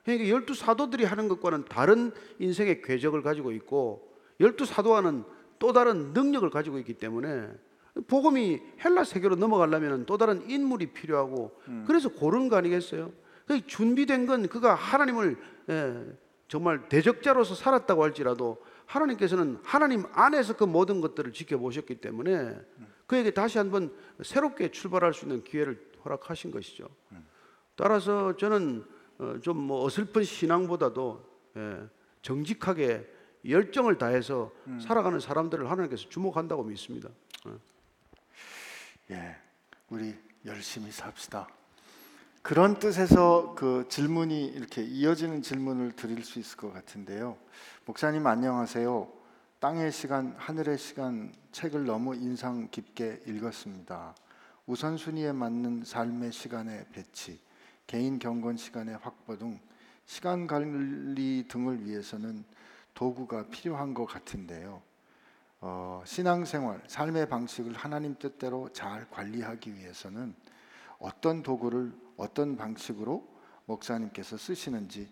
그러니까 0.03 0.29
열두 0.29 0.55
사도들이 0.55 1.05
하는 1.05 1.29
것과는 1.29 1.65
다른 1.65 2.13
인생의 2.39 2.83
궤적을 2.83 3.23
가지고 3.23 3.53
있고 3.53 4.15
열두 4.41 4.67
사도와는 4.67 5.25
또 5.59 5.73
다른 5.73 6.13
능력을 6.13 6.49
가지고 6.51 6.79
있기 6.79 6.95
때문에 6.95 7.49
복음이 8.07 8.61
헬라 8.85 9.05
세계로 9.05 9.37
넘어가려면 9.37 10.05
또 10.07 10.19
다른 10.19 10.49
인물이 10.51 10.93
필요하고 10.93 11.59
그래서 11.87 12.09
고른 12.09 12.49
거 12.49 12.57
아니겠어요? 12.57 13.13
그 13.47 13.65
준비된 13.67 14.27
건 14.27 14.49
그가 14.49 14.75
하나님을 14.75 15.37
예, 15.71 16.05
정말 16.49 16.89
대적자로서 16.89 17.55
살았다고 17.55 18.03
할지라도 18.03 18.63
하나님께서는 18.87 19.59
하나님 19.63 20.05
안에서 20.13 20.57
그 20.57 20.65
모든 20.65 21.01
것들을 21.01 21.33
지켜보셨기 21.33 21.97
때문에 21.97 22.59
그에게 23.07 23.31
다시 23.31 23.59
한번 23.59 23.93
새롭게 24.23 24.71
출발할 24.71 25.15
수 25.15 25.25
있는 25.27 25.45
기회를 25.45 25.81
허락하신 26.05 26.51
것이죠. 26.51 26.89
따라서 27.77 28.37
저는 28.37 28.85
어, 29.19 29.37
좀뭐 29.41 29.85
어설픈 29.85 30.25
신앙보다도 30.25 31.25
예, 31.57 31.79
정직하게 32.23 33.09
열정을 33.49 33.99
다해서 33.99 34.51
살아가는 34.81 35.21
사람들을 35.21 35.71
하나님께서 35.71 36.09
주목한다고 36.09 36.65
믿습니다. 36.65 37.11
예, 39.11 39.37
우리 39.91 40.17
열심히 40.47 40.91
삽시다. 40.91 41.47
그런 42.41 42.79
뜻에서 42.79 43.55
그 43.55 43.87
질문이 43.91 44.47
이렇게 44.47 44.83
이어지는 44.83 45.43
질문을 45.43 45.93
드릴 45.93 46.25
수 46.25 46.39
있을 46.39 46.57
것 46.57 46.73
같은데요. 46.73 47.37
목사님 47.85 48.27
안녕하세요. 48.27 49.13
땅의 49.61 49.93
시간, 49.93 50.35
하늘의 50.39 50.79
시간 50.79 51.35
책을 51.53 51.85
너무 51.85 52.15
인상 52.15 52.69
깊게 52.71 53.25
읽었습니다. 53.27 54.15
우선순위에 54.67 55.33
맞는 55.33 55.85
삶의 55.85 56.33
시간의 56.33 56.87
배치, 56.93 57.39
개인 57.87 58.19
경건 58.19 58.57
시간의 58.57 58.97
확보 59.03 59.37
등 59.37 59.61
시간 60.07 60.47
관리 60.47 61.45
등을 61.47 61.85
위해서는 61.85 62.45
도구가 62.95 63.49
필요한 63.49 63.93
것 63.93 64.07
같은데요. 64.07 64.81
어, 65.67 66.03
신앙생활, 66.05 66.83
삶의 66.87 67.27
방식을 67.31 67.73
하나님 67.73 68.17
뜻대로 68.19 68.69
잘 68.75 69.09
관리하기 69.09 69.75
위해서는 69.75 70.35
어떤 70.99 71.43
도구를 71.43 71.91
어떤 72.19 72.55
방식으로 72.55 73.27
목사님께서 73.65 74.37
쓰시는지 74.37 75.09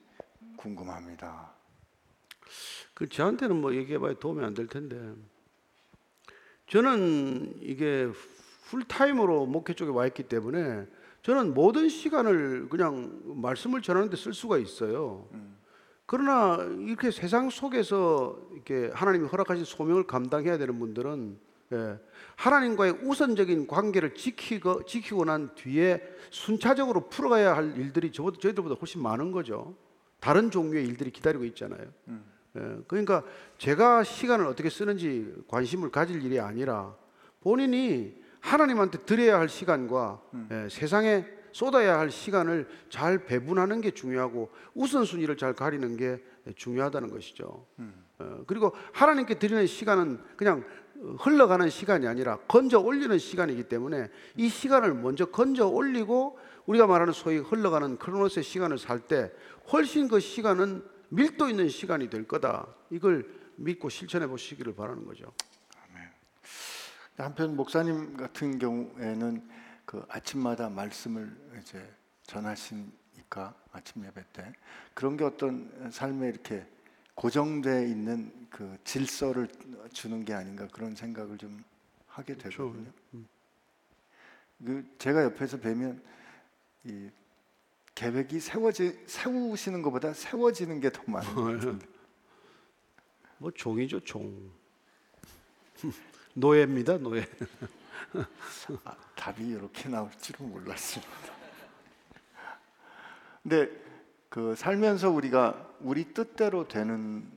궁금합니다. 0.58 1.54
그 2.92 3.08
저한테는 3.08 3.62
뭐 3.62 3.74
얘기해봐야 3.74 4.12
도움이 4.20 4.44
안 4.44 4.52
될 4.52 4.66
텐데 4.66 5.14
저는 6.68 7.56
이게 7.62 8.10
풀타임으로 8.66 9.46
목회 9.46 9.72
쪽에 9.72 9.90
와 9.90 10.06
있기 10.06 10.24
때문에 10.24 10.86
저는 11.22 11.54
모든 11.54 11.88
시간을 11.88 12.68
그냥 12.68 13.22
말씀을 13.40 13.80
전하는데 13.80 14.14
쓸 14.18 14.34
수가 14.34 14.58
있어요. 14.58 15.26
그러나 16.12 16.58
이렇게 16.80 17.10
세상 17.10 17.48
속에서 17.48 18.38
이렇게 18.52 18.90
하나님이 18.92 19.28
허락하신 19.28 19.64
소명을 19.64 20.06
감당해야 20.06 20.58
되는 20.58 20.78
분들은 20.78 21.38
예, 21.72 21.98
하나님과의 22.36 22.98
우선적인 23.02 23.66
관계를 23.66 24.14
지키고 24.14 24.84
지키고 24.84 25.24
난 25.24 25.54
뒤에 25.54 26.02
순차적으로 26.28 27.08
풀어가야 27.08 27.56
할 27.56 27.78
일들이 27.78 28.12
저보다 28.12 28.36
저희들보다 28.42 28.74
훨씬 28.74 29.02
많은 29.02 29.32
거죠. 29.32 29.74
다른 30.20 30.50
종류의 30.50 30.86
일들이 30.86 31.10
기다리고 31.10 31.46
있잖아요. 31.46 31.80
예, 32.58 32.76
그러니까 32.86 33.24
제가 33.56 34.04
시간을 34.04 34.44
어떻게 34.44 34.68
쓰는지 34.68 35.34
관심을 35.48 35.90
가질 35.90 36.22
일이 36.22 36.38
아니라 36.38 36.94
본인이 37.40 38.14
하나님한테 38.40 38.98
드려야 39.06 39.38
할 39.38 39.48
시간과 39.48 40.20
예, 40.50 40.68
세상에 40.68 41.24
쏟아야 41.52 41.98
할 41.98 42.10
시간을 42.10 42.68
잘 42.88 43.24
배분하는 43.24 43.80
게 43.80 43.90
중요하고 43.92 44.50
우선순위를 44.74 45.36
잘 45.36 45.54
가리는 45.54 45.96
게 45.96 46.22
중요하다는 46.56 47.10
것이죠. 47.10 47.66
어, 48.18 48.44
그리고 48.46 48.72
하나님께 48.92 49.38
드리는 49.38 49.66
시간은 49.66 50.20
그냥 50.36 50.64
흘러가는 51.18 51.68
시간이 51.68 52.06
아니라 52.06 52.38
건져 52.48 52.78
올리는 52.78 53.16
시간이기 53.18 53.64
때문에 53.64 54.08
이 54.36 54.48
시간을 54.48 54.94
먼저 54.94 55.26
건져 55.26 55.66
올리고 55.66 56.38
우리가 56.66 56.86
말하는 56.86 57.12
소위 57.12 57.38
흘러가는 57.38 57.96
크로노스의 57.98 58.44
시간을 58.44 58.78
살 58.78 59.00
때 59.00 59.32
훨씬 59.72 60.08
그 60.08 60.20
시간은 60.20 60.84
밀도 61.08 61.48
있는 61.48 61.68
시간이 61.68 62.08
될 62.08 62.26
거다. 62.26 62.66
이걸 62.90 63.28
믿고 63.56 63.88
실천해 63.88 64.26
보시기를 64.26 64.74
바라는 64.74 65.04
거죠. 65.04 65.32
한편 67.16 67.54
목사님 67.56 68.16
같은 68.16 68.58
경우에는 68.58 69.42
그 69.92 70.02
아침마다 70.08 70.70
말씀을 70.70 71.30
이제 71.60 71.86
전하시니까 72.22 73.54
아침 73.72 74.06
예배 74.06 74.24
때 74.32 74.50
그런 74.94 75.18
게 75.18 75.24
어떤 75.24 75.90
삶에 75.92 76.30
이렇게 76.30 76.66
고정돼 77.14 77.90
있는 77.90 78.32
그 78.48 78.78
질서를 78.84 79.48
주는 79.92 80.24
게 80.24 80.32
아닌가 80.32 80.66
그런 80.68 80.94
생각을 80.94 81.36
좀 81.36 81.62
하게. 82.06 82.38
되거든요. 82.38 82.90
그 84.64 84.82
제가 84.96 85.24
옆에서 85.24 85.60
뵈면 85.60 86.02
이 86.84 87.10
계획이 87.94 88.40
세워지 88.40 89.04
세우시는 89.06 89.82
것보다 89.82 90.14
세워지는 90.14 90.80
게 90.80 90.88
더 90.88 91.02
많아요. 91.06 91.78
뭐 93.36 93.50
종이죠, 93.50 94.00
종. 94.00 94.50
노예입니다, 96.32 96.96
노예. 96.96 97.28
아, 98.84 98.96
답이 99.14 99.48
이렇게 99.48 99.88
나올 99.88 100.10
줄은 100.20 100.50
몰랐습니다. 100.50 101.12
근데 103.42 103.68
그 104.28 104.54
살면서 104.54 105.10
우리가 105.10 105.74
우리 105.80 106.14
뜻대로 106.14 106.66
되는 106.66 107.30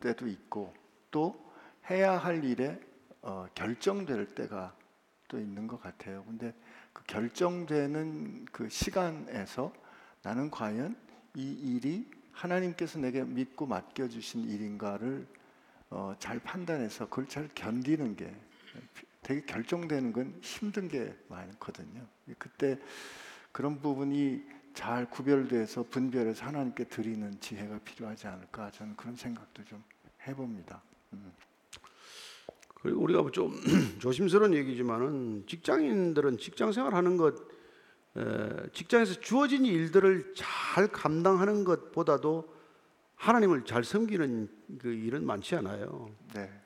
때도 0.00 0.26
있고 0.26 0.74
또 1.10 1.52
해야 1.88 2.16
할 2.16 2.44
일에 2.44 2.78
어, 3.22 3.46
결정될 3.54 4.34
때가 4.34 4.74
또 5.28 5.38
있는 5.38 5.66
것 5.66 5.80
같아요. 5.80 6.24
근데 6.24 6.52
그 6.92 7.04
결정되는 7.04 8.46
그 8.46 8.68
시간에서 8.68 9.72
나는 10.22 10.50
과연 10.50 10.96
이 11.34 11.52
일이 11.52 12.10
하나님께서 12.32 12.98
내게 12.98 13.22
믿고 13.22 13.66
맡겨 13.66 14.08
주신 14.08 14.44
일인가를 14.44 15.26
어, 15.90 16.14
잘 16.18 16.38
판단해서 16.40 17.08
그걸 17.08 17.28
잘 17.28 17.48
견디는 17.54 18.16
게 18.16 18.34
되게 19.22 19.40
결정되는 19.42 20.12
건 20.12 20.34
힘든 20.40 20.88
게 20.88 21.16
많거든요. 21.28 22.06
그때 22.38 22.78
그런 23.52 23.80
부분이 23.80 24.42
잘 24.74 25.08
구별돼서 25.08 25.84
분별해서 25.84 26.46
하나님께 26.46 26.84
드리는 26.84 27.38
지혜가 27.40 27.78
필요하지 27.84 28.26
않을까 28.26 28.70
저는 28.70 28.96
그런 28.96 29.14
생각도 29.14 29.64
좀 29.64 29.82
해봅니다. 30.26 30.82
음. 31.12 31.32
그리고 32.82 33.00
우리가 33.02 33.24
좀 33.30 33.52
조심스러운 34.00 34.54
얘기지만은 34.54 35.44
직장인들은 35.46 36.38
직장 36.38 36.72
생활하는 36.72 37.16
것, 37.16 37.36
에, 38.16 38.70
직장에서 38.72 39.20
주어진 39.20 39.64
일들을 39.64 40.34
잘 40.34 40.88
감당하는 40.88 41.62
것보다도 41.64 42.52
하나님을 43.14 43.64
잘 43.66 43.84
섬기는 43.84 44.48
그 44.80 44.92
일은 44.92 45.24
많지 45.24 45.54
않아요. 45.56 46.10
네, 46.34 46.40
에, 46.40 46.61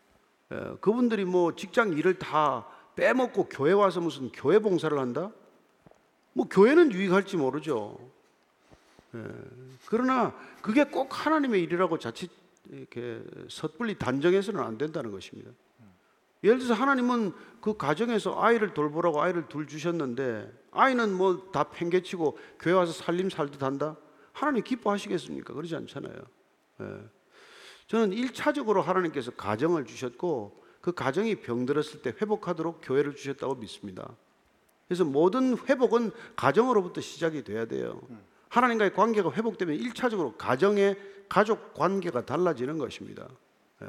그분들이 0.81 1.25
뭐 1.25 1.55
직장 1.57 1.93
일을 1.93 2.19
다 2.19 2.67
빼먹고 2.95 3.49
교회 3.49 3.73
와서 3.73 4.01
무슨 4.01 4.31
교회 4.31 4.59
봉사를 4.59 4.97
한다? 4.99 5.31
뭐 6.33 6.47
교회는 6.49 6.93
유익할지 6.93 7.37
모르죠. 7.37 7.99
에, 9.15 9.19
그러나 9.87 10.35
그게 10.63 10.85
꼭 10.85 11.27
하나님의 11.27 11.63
일이라고 11.63 11.99
자칫 11.99 12.31
이렇게 12.71 13.23
섣불리 13.49 13.99
단정해서는 13.99 14.61
안 14.61 14.79
된다는 14.79 15.11
것입니다. 15.11 15.51
예를 16.45 16.59
들어서 16.59 16.75
하나님은 16.75 17.33
그 17.61 17.77
가정에서 17.77 18.41
아이를 18.41 18.75
돌보라고 18.75 19.21
아이를 19.21 19.49
둘 19.49 19.67
주셨는데 19.67 20.53
아이는 20.71 21.13
뭐 21.13 21.51
다 21.51 21.65
팽개치고 21.65 22.39
교회 22.61 22.73
와서 22.75 22.93
살림 22.93 23.31
살듯 23.31 23.63
한다? 23.63 23.97
하나님 24.33 24.63
기뻐하시겠습니까? 24.63 25.55
그러지 25.55 25.75
않잖아요. 25.77 26.15
예. 27.87 27.91
저는 27.91 28.13
일차적으로 28.13 28.83
하나님께서 28.83 29.31
가정을 29.33 29.85
주셨고 29.85 30.65
그 30.81 30.93
가정이 30.93 31.37
병들었을 31.37 32.03
때 32.03 32.15
회복하도록 32.21 32.81
교회를 32.83 33.15
주셨다고 33.15 33.57
믿습니다. 33.57 34.09
그래서 34.89 35.05
모든 35.05 35.57
회복은 35.59 36.13
가정으로부터 36.37 37.01
시작이 37.01 37.43
돼야 37.43 37.65
돼요. 37.67 38.01
하나님과의 38.49 38.95
관계가 38.95 39.33
회복되면 39.33 39.77
일차적으로 39.77 40.37
가정의 40.37 40.97
가족 41.29 41.75
관계가 41.75 42.25
달라지는 42.25 42.79
것입니다. 42.79 43.29
예. 43.83 43.89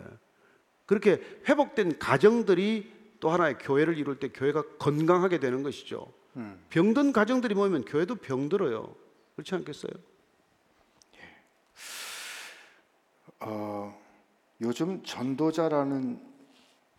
그렇게 0.86 1.22
회복된 1.48 2.00
가정들이 2.00 2.92
또 3.20 3.30
하나의 3.30 3.58
교회를 3.60 3.98
이룰 3.98 4.20
때 4.20 4.30
교회가 4.30 4.64
건강하게 4.80 5.40
되는 5.40 5.62
것이죠. 5.64 6.12
음. 6.38 6.60
병든 6.70 7.14
가정들이 7.14 7.56
모이면 7.56 7.86
교회도 7.86 8.16
병들어요. 8.16 8.96
그렇지 9.36 9.56
않겠어요? 9.56 9.92
어, 13.40 13.96
요즘 14.62 15.04
전도자라는 15.04 16.20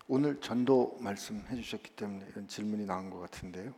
오늘 0.07 0.41
전도 0.41 0.97
말씀해 1.01 1.57
주셨기 1.57 1.91
때문에 1.91 2.27
이런 2.31 2.49
질문이 2.49 2.87
나온 2.87 3.11
것 3.11 3.19
같은데요. 3.19 3.75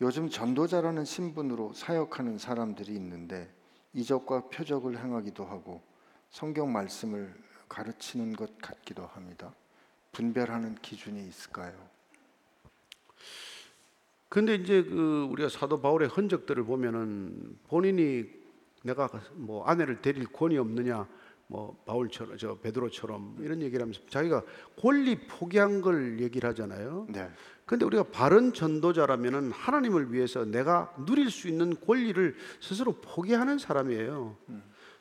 요즘 0.00 0.28
전도자라는 0.28 1.04
신분으로 1.04 1.72
사역하는 1.74 2.38
사람들이 2.38 2.92
있는데 2.94 3.52
이적과 3.92 4.48
표적을 4.48 4.98
행하기도 4.98 5.44
하고 5.44 5.82
성경 6.30 6.72
말씀을 6.72 7.32
가르치는 7.68 8.34
것 8.34 8.58
같기도 8.58 9.06
합니다. 9.06 9.54
분별하는 10.12 10.74
기준이 10.76 11.26
있을까요? 11.28 11.72
근데 14.28 14.54
이제 14.54 14.82
그 14.82 15.28
우리가 15.30 15.50
사도 15.50 15.80
바울의 15.80 16.08
흔적들을 16.08 16.64
보면은 16.64 17.58
본인이 17.68 18.24
내가 18.82 19.08
뭐 19.34 19.64
아내를 19.66 20.00
데릴 20.00 20.26
권위 20.26 20.56
없느냐 20.56 21.06
뭐 21.52 21.76
바울처럼 21.84 22.38
저 22.38 22.54
베드로처럼 22.54 23.36
이런 23.40 23.60
얘기를 23.60 23.82
하면서 23.82 24.00
자기가 24.08 24.42
권리 24.80 25.26
포기한 25.26 25.82
걸 25.82 26.18
얘기를 26.18 26.48
하잖아요. 26.48 27.06
네, 27.10 27.28
근데 27.66 27.84
우리가 27.84 28.04
바른 28.04 28.54
전도자라면은 28.54 29.52
하나님을 29.52 30.14
위해서 30.14 30.46
내가 30.46 30.94
누릴 31.04 31.30
수 31.30 31.48
있는 31.48 31.78
권리를 31.78 32.34
스스로 32.58 32.92
포기하는 32.92 33.58
사람이에요. 33.58 34.34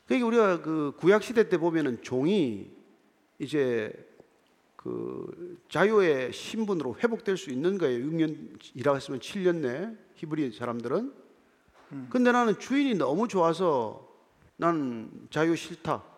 그러니까 0.05 0.27
우리가 0.27 0.61
그 0.61 0.91
구약 0.97 1.23
시대 1.23 1.47
때 1.47 1.57
보면은 1.57 2.01
종이 2.01 2.69
이제 3.39 3.93
그 4.75 5.57
자유의 5.69 6.33
신분으로 6.33 6.97
회복될 7.01 7.37
수 7.37 7.49
있는 7.49 7.77
거예요. 7.77 8.05
6년 8.05 8.59
일하고 8.75 8.97
있으면 8.97 9.21
7년 9.21 9.55
내 9.61 9.89
히브리 10.15 10.51
사람들은. 10.51 11.13
근데 12.09 12.33
나는 12.33 12.59
주인이 12.59 12.95
너무 12.95 13.29
좋아서 13.29 14.05
나는 14.57 15.27
자유 15.29 15.55
싫다. 15.55 16.10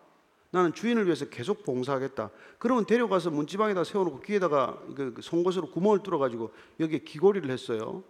나는 0.54 0.72
주인을 0.72 1.06
위해서 1.06 1.24
계속 1.24 1.64
봉사하겠다. 1.64 2.30
그러면 2.60 2.86
데려가서 2.86 3.30
문지방에다 3.30 3.82
세워놓고 3.82 4.20
귀에다가 4.20 4.80
그 4.94 5.16
송곳으로 5.20 5.72
구멍을 5.72 6.04
뚫어가지고 6.04 6.52
여기에 6.78 7.00
귀걸이를 7.00 7.50
했어요. 7.50 8.04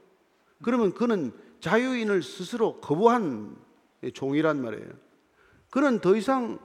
그러면 0.61 0.92
그는 0.92 1.32
자유인을 1.61 2.22
스스로 2.22 2.82
거부한 2.82 3.57
종이란 4.12 4.61
말이에요. 4.61 4.90
그는 5.70 6.01
더 6.01 6.14
이상 6.16 6.59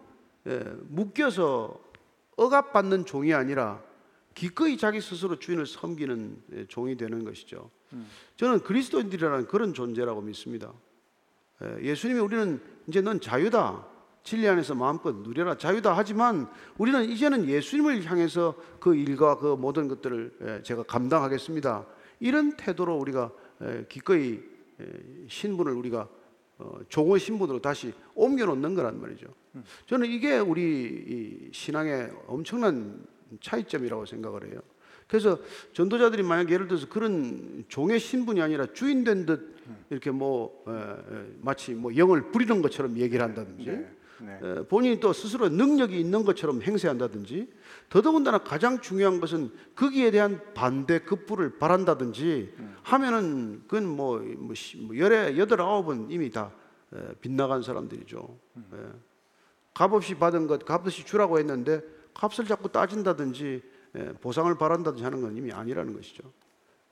예, 0.47 0.59
묶여서 0.89 1.79
억압받는 2.35 3.05
종이 3.05 3.33
아니라 3.33 3.81
기꺼이 4.35 4.77
자기 4.77 4.99
스스로 4.99 5.39
주인을 5.39 5.65
섬기는 5.65 6.43
예, 6.55 6.65
종이 6.67 6.97
되는 6.97 7.23
것이죠. 7.23 7.71
저는 8.35 8.63
그리스도인들이라는 8.63 9.47
그런 9.47 9.73
존재라고 9.73 10.19
믿습니다. 10.23 10.73
예, 11.63 11.83
예수님이 11.83 12.19
우리는 12.19 12.61
이제 12.87 12.99
넌 12.99 13.21
자유다. 13.21 13.98
진리 14.29 14.47
안에서 14.47 14.75
마음껏 14.75 15.11
누려라. 15.11 15.57
자유다 15.57 15.97
하지만 15.97 16.47
우리는 16.77 17.03
이제는 17.03 17.49
예수님을 17.49 18.05
향해서 18.05 18.53
그 18.79 18.93
일과 18.93 19.39
그 19.39 19.55
모든 19.55 19.87
것들을 19.87 20.31
예, 20.43 20.61
제가 20.61 20.83
감당하겠습니다. 20.83 21.87
이런 22.19 22.55
태도로 22.55 22.95
우리가 22.97 23.31
예, 23.63 23.87
기꺼이 23.89 24.39
예, 24.81 24.85
신분을 25.27 25.71
우리가 25.73 26.07
어, 26.59 26.79
종의 26.89 27.19
신분으로 27.19 27.59
다시 27.59 27.91
옮겨 28.13 28.45
놓는 28.45 28.75
거란 28.75 29.01
말이죠. 29.01 29.25
저는 29.87 30.07
이게 30.07 30.37
우리 30.37 30.61
이 30.61 31.49
신앙의 31.51 32.11
엄청난 32.27 33.03
차이점이라고 33.41 34.05
생각을 34.05 34.51
해요. 34.51 34.59
그래서 35.07 35.39
전도자들이 35.73 36.21
만약 36.21 36.51
예를 36.51 36.67
들어서 36.67 36.87
그런 36.87 37.65
종의 37.67 37.99
신분이 37.99 38.43
아니라 38.43 38.67
주인 38.73 39.03
된 39.03 39.25
듯 39.25 39.55
이렇게 39.89 40.11
뭐 40.11 40.63
마치 41.41 41.73
뭐 41.73 41.95
영을 41.95 42.29
부리는 42.29 42.61
것처럼 42.61 42.95
얘기를 42.97 43.25
한다든지 43.25 43.87
네, 44.21 44.63
본인이 44.67 44.99
또 44.99 45.13
스스로 45.13 45.47
능력이 45.49 45.99
있는 45.99 46.23
것처럼 46.23 46.61
행세한다든지 46.61 47.51
더더군다나 47.89 48.39
가장 48.39 48.81
중요한 48.81 49.19
것은 49.19 49.51
거기에 49.75 50.11
대한 50.11 50.41
반대 50.53 50.99
급부를 50.99 51.57
바란다든지 51.57 52.53
하면은 52.83 53.63
그건 53.67 53.87
뭐, 53.87 54.19
뭐, 54.19 54.53
시- 54.55 54.77
뭐 54.77 54.97
열에 54.97 55.37
여덟 55.37 55.61
아홉은 55.61 56.11
이미 56.11 56.29
다 56.29 56.51
에, 56.93 57.13
빗나간 57.21 57.61
사람들이죠. 57.61 58.37
예. 58.73 58.77
값없이 59.73 60.15
받은 60.15 60.47
것 60.47 60.65
값없이 60.65 61.05
주라고 61.05 61.37
했는데 61.39 61.81
값을 62.13 62.45
자꾸 62.45 62.69
따진다든지 62.71 63.61
에, 63.95 64.13
보상을 64.13 64.53
바란다든지 64.57 65.03
하는 65.03 65.21
건 65.21 65.37
이미 65.37 65.51
아니라는 65.51 65.93
것이죠. 65.93 66.23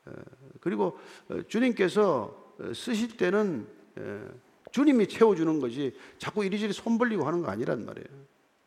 에, 0.08 0.12
그리고 0.62 0.98
어, 1.30 1.40
주님께서 1.48 2.54
어, 2.60 2.74
쓰실 2.74 3.18
때는 3.18 3.68
에, 3.98 4.20
주님이 4.78 5.08
채워주는 5.08 5.60
거지 5.60 5.92
자꾸 6.20 6.46
이리저리 6.46 6.72
손 6.72 7.00
벌리고 7.00 7.26
하는 7.26 7.42
거 7.42 7.50
아니란 7.50 7.84
말이에요. 7.84 8.06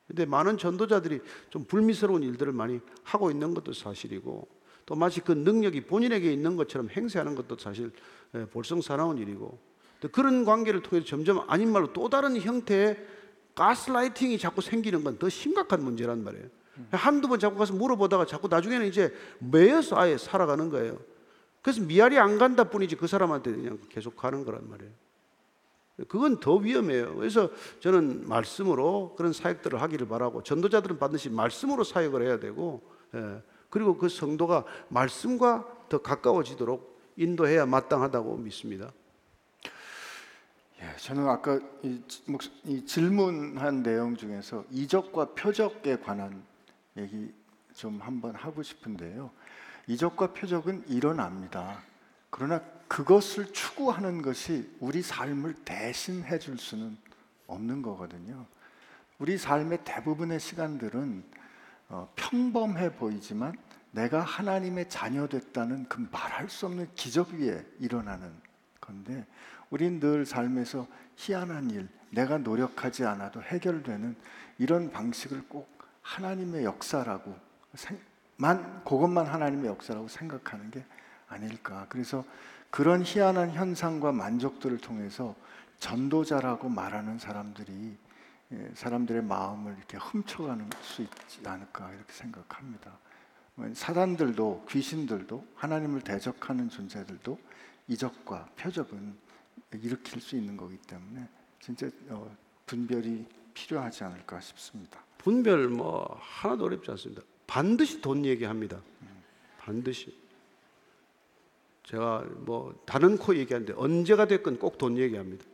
근데 0.09 0.27
많은 0.27 0.59
전도자들이 0.59 1.21
좀 1.51 1.65
불미스러운 1.67 2.25
일들을 2.25 2.53
많이 2.53 2.81
하고 3.05 3.31
있는 3.31 3.55
것도 3.55 3.73
사실이고 3.73 4.49
또 4.87 4.95
마치 4.97 5.21
그 5.21 5.31
능력이 5.31 5.83
본인에게 5.83 6.33
있는 6.33 6.57
것처럼 6.57 6.89
행세하는 6.91 7.37
것도 7.37 7.57
사실 7.59 7.93
에, 8.35 8.45
볼성사나운 8.47 9.19
일이고 9.19 9.57
또 10.01 10.09
그런 10.09 10.45
관계를 10.45 10.83
통해서 10.83 11.07
점점 11.07 11.45
아닌 11.49 11.71
말로 11.71 11.93
또 11.93 12.09
다른 12.09 12.41
형태의 12.41 12.99
가스라이팅이 13.55 14.37
자꾸 14.39 14.63
생기는 14.63 15.05
건 15.05 15.17
더 15.17 15.29
심각한 15.29 15.85
문제란 15.85 16.25
말이에요. 16.25 16.47
한두 16.91 17.29
번 17.29 17.39
자꾸 17.39 17.57
가서 17.57 17.73
물어보다가 17.75 18.27
자꾸 18.27 18.49
나중에는 18.49 18.89
이제 18.89 19.15
매여서 19.39 19.97
아예 19.97 20.19
살아가는 20.19 20.71
거예요. 20.71 20.99
그래서 21.63 21.81
미알이 21.83 22.19
안 22.19 22.37
간다 22.37 22.65
뿐이지 22.65 22.97
그 22.97 23.07
사람한테 23.07 23.53
그냥 23.53 23.79
계속 23.91 24.17
가는 24.17 24.45
거란 24.45 24.69
말이에요. 24.69 24.91
그건 26.09 26.41
더 26.41 26.57
위험해요. 26.57 27.17
그래서 27.17 27.51
저는 27.81 28.29
말씀으로 28.29 29.15
그런 29.17 29.33
사역들을 29.33 29.81
하기를 29.81 30.09
바라고 30.09 30.43
전도자들은 30.43 30.99
반드시 30.99 31.29
말씀으로 31.31 31.85
사역을 31.85 32.27
해야 32.27 32.39
되고 32.39 32.83
예, 33.15 33.43
그리고 33.69 33.97
그 33.97 34.09
성도가 34.09 34.65
말씀과 34.89 35.67
더 35.89 35.99
가까워지도록 35.99 36.99
인도해야 37.17 37.67
마땅하다고 37.67 38.37
믿습니다. 38.39 38.93
예, 40.83 40.97
저는 40.97 41.29
아까 41.29 41.61
이, 41.83 42.01
이 42.65 42.87
질문한 42.87 43.83
내용 43.83 44.17
중에서 44.17 44.65
이적과 44.71 45.35
표적에 45.35 45.99
관한 45.99 46.43
얘기 46.97 47.33
좀 47.75 48.01
한번 48.01 48.35
하고 48.35 48.63
싶은데요. 48.63 49.31
이적과 49.87 50.33
표적은 50.33 50.85
일어납니다. 50.89 51.83
그러나 52.31 52.63
그것을 52.91 53.53
추구하는 53.53 54.21
것이 54.21 54.69
우리 54.81 55.01
삶을 55.01 55.55
대신해 55.65 56.41
줄 56.41 56.59
수는 56.59 56.97
없는 57.47 57.83
거거든요. 57.83 58.47
우리 59.21 59.39
삶의 59.39 59.85
대부분의 59.85 60.41
시간들은 60.41 61.23
어, 61.89 62.13
평범해 62.17 62.97
보이지만 62.97 63.57
내가 63.93 64.23
하나님의 64.23 64.89
자녀 64.89 65.29
됐다는 65.29 65.89
그 65.89 66.05
말할 66.11 66.49
수 66.49 66.67
없는 66.67 66.89
기적 66.97 67.31
위에 67.31 67.65
일어나는 67.79 68.33
건데 68.81 69.25
우린 69.71 70.01
늘 70.01 70.27
삶에서 70.27 70.89
희한한 71.15 71.71
일, 71.71 71.89
내가 72.11 72.39
노력하지 72.39 73.05
않아도 73.05 73.41
해결되는 73.41 74.17
이런 74.59 74.91
방식을 74.91 75.45
꼭 75.49 75.69
하나님의 76.03 76.65
역사라고 76.65 77.37
생- 77.77 78.01
만 78.37 78.83
그것만 78.83 79.27
하나님의 79.27 79.67
역사라고 79.67 80.09
생각하는 80.09 80.73
게 80.73 80.85
아닐까. 81.29 81.87
그래서 81.89 82.25
그런 82.71 83.03
희한한 83.03 83.51
현상과 83.53 84.13
만족들을 84.13 84.79
통해서 84.79 85.35
전도자라고 85.79 86.69
말하는 86.69 87.19
사람들이 87.19 87.97
예, 88.53 88.71
사람들의 88.75 89.23
마음을 89.23 89.77
이렇게 89.77 89.97
훔쳐가는 89.97 90.69
수 90.83 91.03
있지 91.03 91.41
않을까 91.45 91.93
이렇게 91.93 92.13
생각합니다. 92.13 92.99
뭐 93.55 93.69
사단들도 93.75 94.67
귀신들도 94.69 95.47
하나님을 95.55 96.01
대적하는 96.03 96.69
존재들도 96.69 97.39
이적과 97.89 98.49
표적은 98.57 99.15
일으킬 99.73 100.21
수 100.21 100.37
있는 100.37 100.57
거기 100.57 100.77
때문에 100.79 101.29
진짜 101.61 101.89
어, 102.09 102.35
분별이 102.67 103.27
필요하지 103.55 104.05
않을까 104.05 104.41
싶습니다. 104.41 105.01
분별 105.19 105.69
뭐 105.69 106.19
하나도 106.21 106.65
어렵지 106.65 106.91
않습니다. 106.93 107.23
반드시 107.47 108.01
돈 108.01 108.25
얘기합니다. 108.25 108.81
반드시. 109.59 110.20
제가 111.91 112.25
뭐 112.37 112.73
다른 112.87 113.17
코 113.19 113.35
얘기하는데 113.35 113.73
언제가 113.77 114.27
됐건 114.27 114.59
꼭 114.59 114.79
돈 114.79 114.97
얘기합니다. 114.97 115.45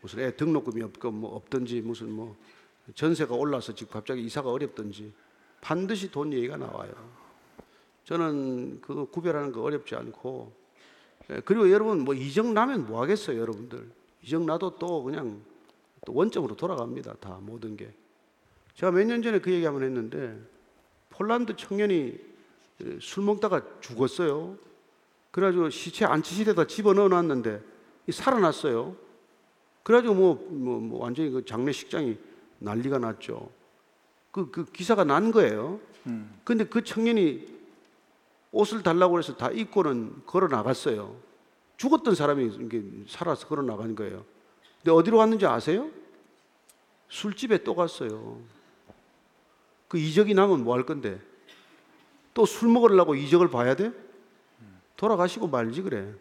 무슨 0.00 0.18
애 0.18 0.34
등록금이 0.34 0.82
없건 0.82 1.14
뭐 1.14 1.36
없든지 1.36 1.82
무슨 1.82 2.10
뭐 2.10 2.36
전세가 2.96 3.34
올라서 3.36 3.72
지금 3.74 3.92
갑자기 3.92 4.24
이사가 4.24 4.50
어렵든지 4.50 5.12
반드시 5.60 6.10
돈 6.10 6.32
얘기가 6.32 6.56
나와요. 6.56 6.92
저는 8.04 8.80
그 8.80 9.06
구별하는 9.10 9.52
거 9.52 9.62
어렵지 9.62 9.94
않고 9.94 10.52
예, 11.30 11.40
그리고 11.44 11.70
여러분 11.70 12.00
뭐 12.00 12.12
이적 12.14 12.52
나면 12.52 12.86
뭐 12.86 13.00
하겠어요, 13.00 13.38
여러분들. 13.38 13.88
이적 14.24 14.42
나도 14.44 14.78
또 14.80 15.04
그냥 15.04 15.40
또 16.04 16.12
원점으로 16.12 16.56
돌아갑니다. 16.56 17.14
다 17.20 17.38
모든 17.40 17.76
게. 17.76 17.88
제가 18.74 18.90
몇 18.90 19.04
년 19.06 19.22
전에 19.22 19.38
그 19.38 19.52
얘기 19.52 19.64
한번 19.64 19.84
했는데 19.84 20.36
폴란드 21.10 21.54
청년이 21.54 22.18
에, 22.80 22.98
술 23.00 23.22
먹다가 23.22 23.62
죽었어요. 23.80 24.58
그래가지고 25.32 25.70
시체 25.70 26.04
안치실에다 26.04 26.66
집어 26.66 26.92
넣어 26.92 27.08
놨는데 27.08 27.60
이 28.06 28.12
살아났어요. 28.12 28.94
그래가지고 29.82 30.14
뭐, 30.14 30.46
뭐, 30.50 30.78
뭐 30.80 31.02
완전히 31.02 31.30
그 31.30 31.44
장례식장이 31.44 32.16
난리가 32.60 32.98
났죠. 32.98 33.50
그, 34.30 34.50
그 34.50 34.64
기사가 34.66 35.04
난 35.04 35.32
거예요. 35.32 35.80
음. 36.06 36.38
근데 36.44 36.64
그 36.64 36.84
청년이 36.84 37.50
옷을 38.52 38.82
달라고 38.82 39.18
해서 39.18 39.36
다 39.36 39.50
입고는 39.50 40.22
걸어 40.26 40.46
나갔어요. 40.48 41.16
죽었던 41.78 42.14
사람이 42.14 42.58
이게 42.60 42.82
살아서 43.08 43.48
걸어 43.48 43.62
나간 43.62 43.96
거예요. 43.96 44.24
근데 44.78 44.90
어디로 44.92 45.18
갔는지 45.18 45.46
아세요? 45.46 45.90
술집에 47.08 47.64
또 47.64 47.74
갔어요. 47.74 48.40
그 49.88 49.98
이적이 49.98 50.34
나면 50.34 50.64
뭐 50.64 50.74
할 50.74 50.84
건데? 50.84 51.20
또 52.34 52.44
술 52.46 52.68
먹으려고 52.70 53.14
이적을 53.14 53.50
봐야 53.50 53.74
돼? 53.74 53.92
돌아가시고 55.02 55.48
말지 55.48 55.82
그래. 55.82 56.14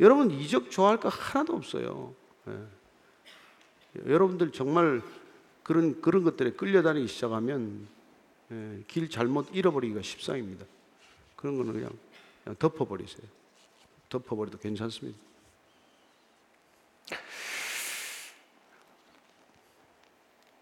여러분 0.00 0.32
이적 0.32 0.68
좋아할 0.72 0.98
거 0.98 1.08
하나도 1.08 1.54
없어요. 1.54 2.12
예. 2.48 4.12
여러분들 4.12 4.50
정말 4.50 5.00
그런 5.62 6.00
그런 6.00 6.24
것들에 6.24 6.50
끌려다니기 6.54 7.06
시작하면 7.06 7.86
예, 8.50 8.82
길 8.88 9.08
잘못 9.08 9.46
잃어버리기가 9.52 10.02
십상입니다. 10.02 10.66
그런 11.36 11.56
거는 11.56 11.72
그냥, 11.72 11.92
그냥 12.42 12.56
덮어버리세요. 12.58 13.28
덮어버려도 14.08 14.58
괜찮습니다. 14.58 15.16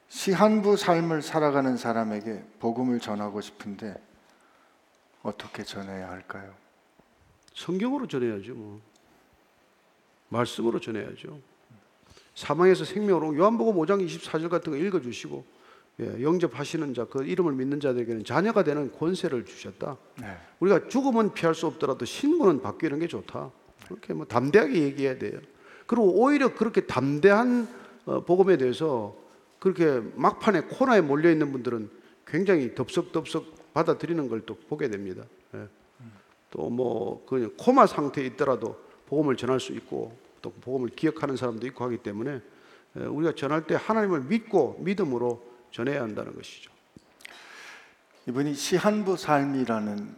시한부 0.09 0.77
삶을 0.77 1.23
살아가는 1.23 1.79
사람에게 1.79 2.45
복음을 2.61 3.01
전하고 3.01 3.41
싶은데 3.41 3.95
어떻게 5.23 5.65
전해야 5.65 6.11
할까요? 6.11 6.64
성경으로 7.55 8.07
전해야죠, 8.07 8.55
뭐. 8.55 8.81
말씀으로 10.29 10.81
전해야죠. 10.81 11.41
사망에서 12.35 12.85
생명으로 12.85 13.37
요한복음 13.37 13.75
5장 13.77 14.05
24절 14.07 14.49
같은 14.49 14.73
거 14.73 14.79
읽어주시고 14.79 15.45
예, 16.01 16.23
영접하시는 16.23 16.93
자, 16.93 17.05
그 17.05 17.25
이름을 17.25 17.53
믿는 17.53 17.79
자들에게는 17.79 18.25
자녀가 18.25 18.65
되는 18.65 18.91
권세를 18.91 19.45
주셨다. 19.45 19.97
네. 20.21 20.37
우리가 20.59 20.89
죽음은 20.89 21.35
피할 21.35 21.55
수 21.55 21.69
없더라도 21.69 22.05
신분은 22.05 22.63
바뀌는 22.63 22.99
게 22.99 23.07
좋다. 23.07 23.53
그렇게 23.87 24.13
뭐 24.13 24.27
담대하게 24.27 24.83
얘기해야 24.83 25.19
돼요. 25.19 25.39
그리고 25.87 26.21
오히려 26.21 26.53
그렇게 26.53 26.81
담대한 26.81 27.69
어, 28.07 28.25
복음에 28.25 28.57
대해서 28.57 29.15
그렇게 29.61 30.03
막판에 30.17 30.63
코너에 30.63 31.01
몰려 31.01 31.31
있는 31.31 31.53
분들은 31.53 31.89
굉장히 32.27 32.75
덥석덥석 32.75 33.73
받아들이는 33.75 34.29
걸 34.29 34.41
또 34.45 34.57
보게 34.69 34.89
됩니다. 34.91 35.23
예. 36.55 36.59
또뭐 36.59 37.25
그 37.27 37.55
코마 37.59 37.87
상태에 37.87 38.27
있더라도 38.27 38.83
복음을 39.07 39.37
전할 39.37 39.61
수 39.61 39.73
있고 39.73 40.17
또 40.41 40.53
복음을 40.53 40.91
기억하는 40.91 41.37
사람도 41.37 41.67
있고 41.69 41.85
하기 41.85 41.99
때문에 41.99 42.41
예, 42.97 43.01
우리가 43.01 43.35
전할 43.35 43.67
때 43.67 43.75
하나님을 43.75 44.23
믿고 44.23 44.77
믿음으로 44.81 45.45
전해야 45.71 46.03
한다는 46.03 46.35
것이죠. 46.35 46.71
이분이 48.29 48.55
시한부 48.55 49.17
삶이라는 49.17 50.15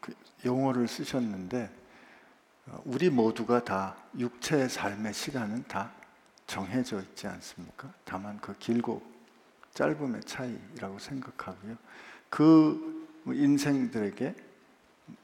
그 0.00 0.14
용어를 0.44 0.86
쓰셨는데 0.86 1.70
어, 2.66 2.82
우리 2.84 3.10
모두가 3.10 3.64
다 3.64 3.96
육체의 4.16 4.68
삶의 4.68 5.14
시간은 5.14 5.64
다 5.66 5.92
정해져 6.46 7.00
있지 7.00 7.26
않습니까? 7.26 7.92
다만 8.04 8.38
그 8.40 8.56
길고 8.58 9.02
짧음의 9.74 10.22
차이라고 10.24 10.98
생각하고요. 10.98 11.76
그 12.28 13.06
인생들에게 13.26 14.34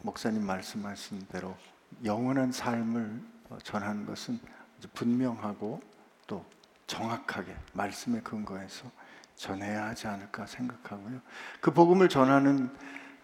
목사님 0.03 0.45
말씀하신 0.45 1.27
대로 1.27 1.57
영원한 2.05 2.53
삶을 2.53 3.21
어, 3.51 3.59
전하는 3.63 4.07
것은 4.07 4.39
분명하고 4.95 5.81
또 6.27 6.45
정확하게 6.87 7.55
말씀에 7.73 8.21
근거해서 8.21 8.91
전해야 9.37 9.87
하지 9.87 10.07
않을까 10.07 10.47
생각하고요. 10.47 11.21
그 11.61 11.73
복음을 11.73 12.09
전하는 12.09 12.71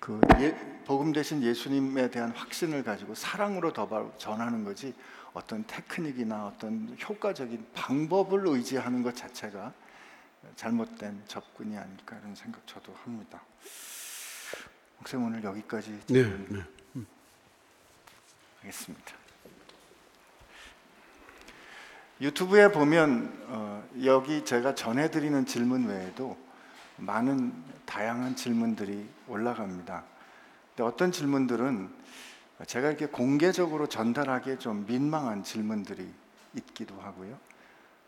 그 0.01 0.21
예, 0.39 0.57
복음 0.85 1.13
대신 1.13 1.43
예수님에 1.43 2.11
대한 2.11 2.31
확신을 2.31 2.83
가지고 2.83 3.15
사랑으로 3.15 3.73
더 3.73 4.13
전하는 4.17 4.65
거지 4.65 4.95
어떤 5.33 5.65
테크닉이나 5.67 6.47
어떤 6.47 6.97
효과적인 7.01 7.67
방법을 7.75 8.47
의지하는 8.47 9.03
것 9.03 9.15
자체가 9.15 9.73
잘못된 10.57 11.23
접근이 11.29 11.77
아닐까 11.77 12.17
이런 12.19 12.35
생각 12.35 12.67
저도 12.67 12.95
합니다. 13.05 13.43
목사님 15.01 15.27
오늘 15.27 15.43
여기까지 15.45 15.99
네, 16.09 16.23
네. 16.49 16.63
하겠습니다. 18.61 19.13
유튜브에 22.21 22.71
보면 22.71 23.45
어, 23.49 23.89
여기 24.05 24.45
제가 24.45 24.75
전해드리는 24.75 25.47
질문 25.47 25.87
외에도 25.87 26.37
많은 26.99 27.53
다양한 27.87 28.37
질문들이 28.37 29.09
올라갑니다. 29.27 30.05
근데 30.77 30.83
어떤 30.83 31.11
질문들은 31.13 31.91
제가 32.67 32.89
이렇게 32.89 33.07
공개적으로 33.07 33.87
전달하기에 33.87 34.59
좀 34.59 34.85
민망한 34.87 35.43
질문들이 35.43 36.07
있기도 36.57 37.01
하고요. 37.01 37.39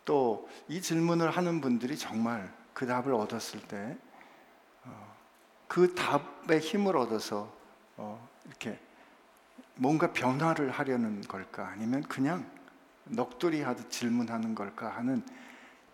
또 0.04 0.46
이 0.68 0.82
질문을 0.82 1.30
하는 1.30 1.60
분들이 1.60 1.96
정말 1.96 2.52
그 2.74 2.86
답을 2.86 3.14
얻었을 3.14 3.60
때 3.60 3.96
그 5.72 5.94
답의 5.94 6.60
힘을 6.60 6.98
얻어서 6.98 7.50
어, 7.96 8.28
이렇게 8.44 8.78
뭔가 9.76 10.12
변화를 10.12 10.70
하려는 10.70 11.22
걸까 11.22 11.66
아니면 11.68 12.02
그냥 12.02 12.44
넋두리 13.06 13.62
하듯 13.62 13.90
질문하는 13.90 14.54
걸까 14.54 14.90
하는 14.90 15.22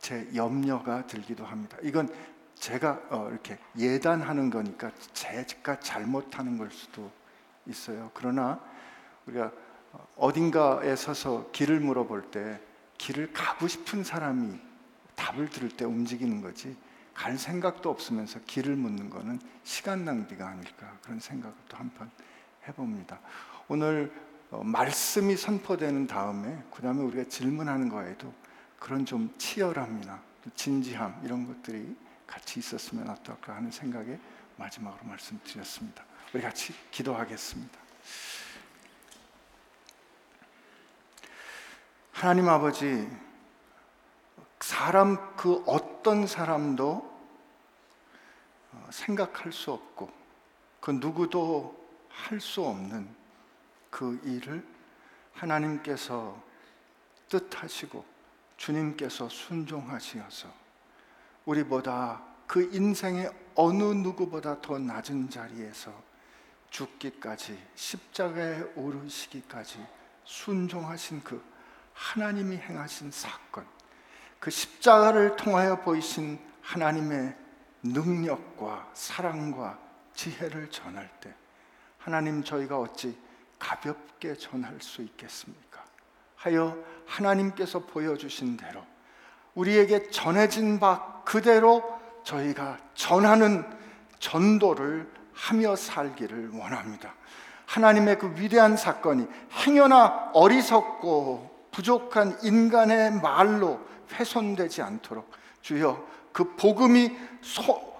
제 0.00 0.28
염려가 0.34 1.06
들기도 1.06 1.46
합니다. 1.46 1.78
이건 1.82 2.12
제가 2.56 3.00
어, 3.10 3.28
이렇게 3.30 3.56
예단하는 3.78 4.50
거니까 4.50 4.90
제가 5.12 5.78
잘못하는 5.78 6.58
걸 6.58 6.72
수도 6.72 7.08
있어요. 7.64 8.10
그러나 8.14 8.58
우리가 9.26 9.52
어딘가에 10.16 10.96
서서 10.96 11.52
길을 11.52 11.78
물어볼 11.78 12.32
때 12.32 12.60
길을 12.98 13.32
가고 13.32 13.68
싶은 13.68 14.02
사람이 14.02 14.58
답을 15.14 15.50
들을 15.50 15.68
때 15.68 15.84
움직이는 15.84 16.42
거지 16.42 16.76
갈 17.18 17.36
생각도 17.36 17.90
없으면서 17.90 18.38
길을 18.46 18.76
묻는 18.76 19.10
거는 19.10 19.40
시간 19.64 20.04
낭비가 20.04 20.46
아닐까 20.46 20.96
그런 21.02 21.18
생각을 21.18 21.56
또 21.68 21.76
한번 21.76 22.08
해봅니다. 22.68 23.18
오늘 23.66 24.12
어, 24.52 24.62
말씀이 24.62 25.36
선포되는 25.36 26.06
다음에 26.06 26.62
그 26.70 26.80
다음에 26.80 27.02
우리가 27.02 27.28
질문하는 27.28 27.88
거에도 27.88 28.32
그런 28.78 29.04
좀 29.04 29.34
치열함이나 29.36 30.22
또 30.44 30.50
진지함 30.54 31.20
이런 31.24 31.44
것들이 31.44 31.96
같이 32.24 32.60
있었으면 32.60 33.10
어떨까 33.10 33.56
하는 33.56 33.72
생각에 33.72 34.16
마지막으로 34.56 35.02
말씀드렸습니다. 35.02 36.04
우리 36.32 36.40
같이 36.40 36.72
기도하겠습니다. 36.92 37.78
하나님 42.12 42.48
아버지, 42.48 43.08
사람 44.60 45.36
그 45.36 45.64
어떤 45.66 46.28
사람도 46.28 47.07
어, 47.07 47.07
생각할 48.90 49.52
수 49.52 49.72
없고 49.72 50.10
그 50.80 50.90
누구도 50.92 51.76
할 52.08 52.40
수 52.40 52.64
없는 52.64 53.08
그 53.90 54.20
일을 54.24 54.66
하나님께서 55.34 56.42
뜻하시고 57.28 58.04
주님께서 58.56 59.28
순종하시어서 59.28 60.52
우리보다 61.44 62.22
그 62.46 62.68
인생의 62.74 63.30
어느 63.54 63.82
누구보다 63.82 64.60
더 64.60 64.78
낮은 64.78 65.30
자리에서 65.30 65.92
죽기까지 66.70 67.58
십자가에 67.74 68.60
오르시기까지 68.74 69.84
순종하신 70.24 71.22
그 71.22 71.42
하나님이 71.94 72.56
행하신 72.56 73.10
사건 73.10 73.66
그 74.38 74.50
십자가를 74.50 75.36
통하여 75.36 75.80
보이신 75.80 76.38
하나님의 76.62 77.36
능력과 77.82 78.90
사랑과 78.94 79.78
지혜를 80.14 80.70
전할 80.70 81.08
때 81.20 81.32
하나님 81.98 82.42
저희가 82.42 82.78
어찌 82.78 83.16
가볍게 83.58 84.34
전할 84.34 84.78
수 84.80 85.02
있겠습니까? 85.02 85.84
하여 86.36 86.76
하나님께서 87.06 87.80
보여주신 87.80 88.56
대로 88.56 88.84
우리에게 89.54 90.10
전해진 90.10 90.78
바 90.78 91.22
그대로 91.24 91.98
저희가 92.24 92.78
전하는 92.94 93.64
전도를 94.18 95.10
하며 95.32 95.76
살기를 95.76 96.50
원합니다. 96.52 97.14
하나님의 97.66 98.18
그 98.18 98.34
위대한 98.36 98.76
사건이 98.76 99.26
행여나 99.52 100.30
어리석고 100.32 101.68
부족한 101.70 102.38
인간의 102.42 103.12
말로 103.20 103.80
훼손되지 104.12 104.82
않도록 104.82 105.30
주여 105.60 106.06
그 106.38 106.54
복음이 106.54 107.18
소, 107.42 107.98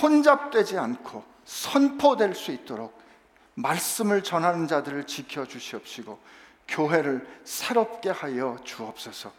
혼잡되지 0.00 0.78
않고 0.78 1.22
선포될 1.44 2.34
수 2.34 2.50
있도록 2.50 2.98
말씀을 3.56 4.22
전하는 4.22 4.66
자들을 4.66 5.04
지켜 5.04 5.44
주시옵시고 5.44 6.18
교회를 6.66 7.28
새롭게 7.44 8.08
하여 8.08 8.56
주옵소서. 8.64 9.30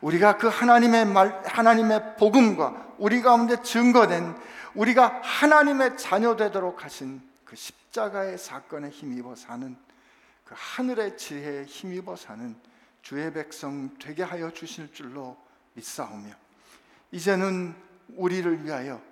우리가 0.00 0.36
그 0.36 0.48
하나님의 0.48 1.04
말 1.06 1.40
하나님의 1.46 2.16
복음과 2.16 2.94
우리 2.98 3.22
가운데 3.22 3.62
증거된 3.62 4.36
우리가 4.74 5.20
하나님의 5.22 5.96
자녀 5.96 6.34
되도록 6.34 6.82
하신 6.82 7.22
그 7.44 7.54
십자가의 7.54 8.36
사건에 8.36 8.88
힘입어 8.88 9.36
사는 9.36 9.76
그 10.44 10.54
하늘의 10.56 11.16
지혜에 11.16 11.66
힘입어 11.66 12.16
사는 12.16 12.56
주의 13.02 13.32
백성 13.32 13.96
되게 14.00 14.24
하여 14.24 14.50
주실 14.50 14.92
줄로 14.92 15.36
믿사오며 15.74 16.45
이제는 17.16 17.74
우리를 18.08 18.62
위하여 18.62 19.02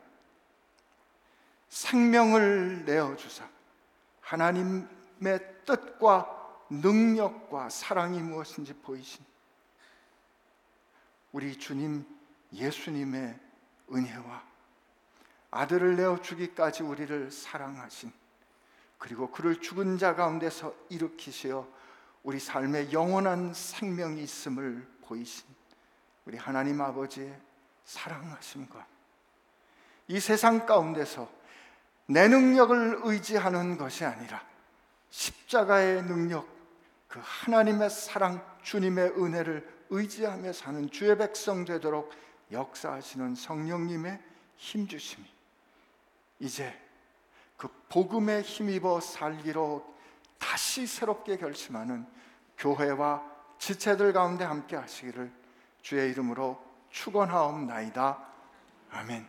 생명을 1.70 2.84
내어 2.84 3.16
주사 3.16 3.48
하나님의 4.20 4.84
뜻과 5.64 6.66
능력과 6.68 7.70
사랑이 7.70 8.20
무엇인지 8.20 8.74
보이신 8.74 9.24
우리 11.32 11.59
주님 11.59 12.05
예수님의 12.52 13.40
은혜와 13.90 14.44
아들을 15.50 15.96
내어 15.96 16.20
주기까지 16.20 16.82
우리를 16.82 17.30
사랑하신 17.30 18.12
그리고 18.98 19.30
그를 19.30 19.62
죽은 19.62 19.96
자 19.96 20.14
가운데서 20.14 20.74
일으키시어 20.90 21.66
우리 22.22 22.38
삶에 22.38 22.92
영원한 22.92 23.55
생명이 23.55 24.22
있음을 24.22 24.86
보이신 25.07 25.46
우리 26.26 26.36
하나님 26.36 26.82
아버지의 26.82 27.34
사랑하심과 27.85 28.87
이 30.09 30.20
세상 30.20 30.66
가운데서 30.66 31.28
내 32.07 32.28
능력을 32.28 33.01
의지하는 33.05 33.78
것이 33.78 34.05
아니라 34.05 34.45
십자가의 35.11 36.03
능력, 36.03 36.47
그 37.09 37.20
하나님의 37.22 37.89
사랑, 37.89 38.45
주님의 38.62 39.12
은혜를 39.16 39.85
의지하며 39.91 40.53
사는 40.53 40.91
주의 40.91 41.16
백성 41.16 41.64
되도록 41.64 42.12
역사하시는 42.51 43.35
성령님의 43.35 44.20
힘 44.57 44.87
주심이 44.89 45.24
이제 46.41 46.78
그 47.57 47.68
복음에 47.89 48.43
힘입어 48.43 49.01
살기로 49.01 49.95
다시 50.39 50.87
새롭게 50.87 51.37
결심하는 51.37 52.07
교회와 52.59 53.22
지체들 53.59 54.12
가운데 54.12 54.45
함께 54.45 54.76
하시기를 54.76 55.30
주의 55.80 56.11
이름으로 56.11 56.63
축원하옵나이다. 56.95 58.18
아멘. 58.92 59.26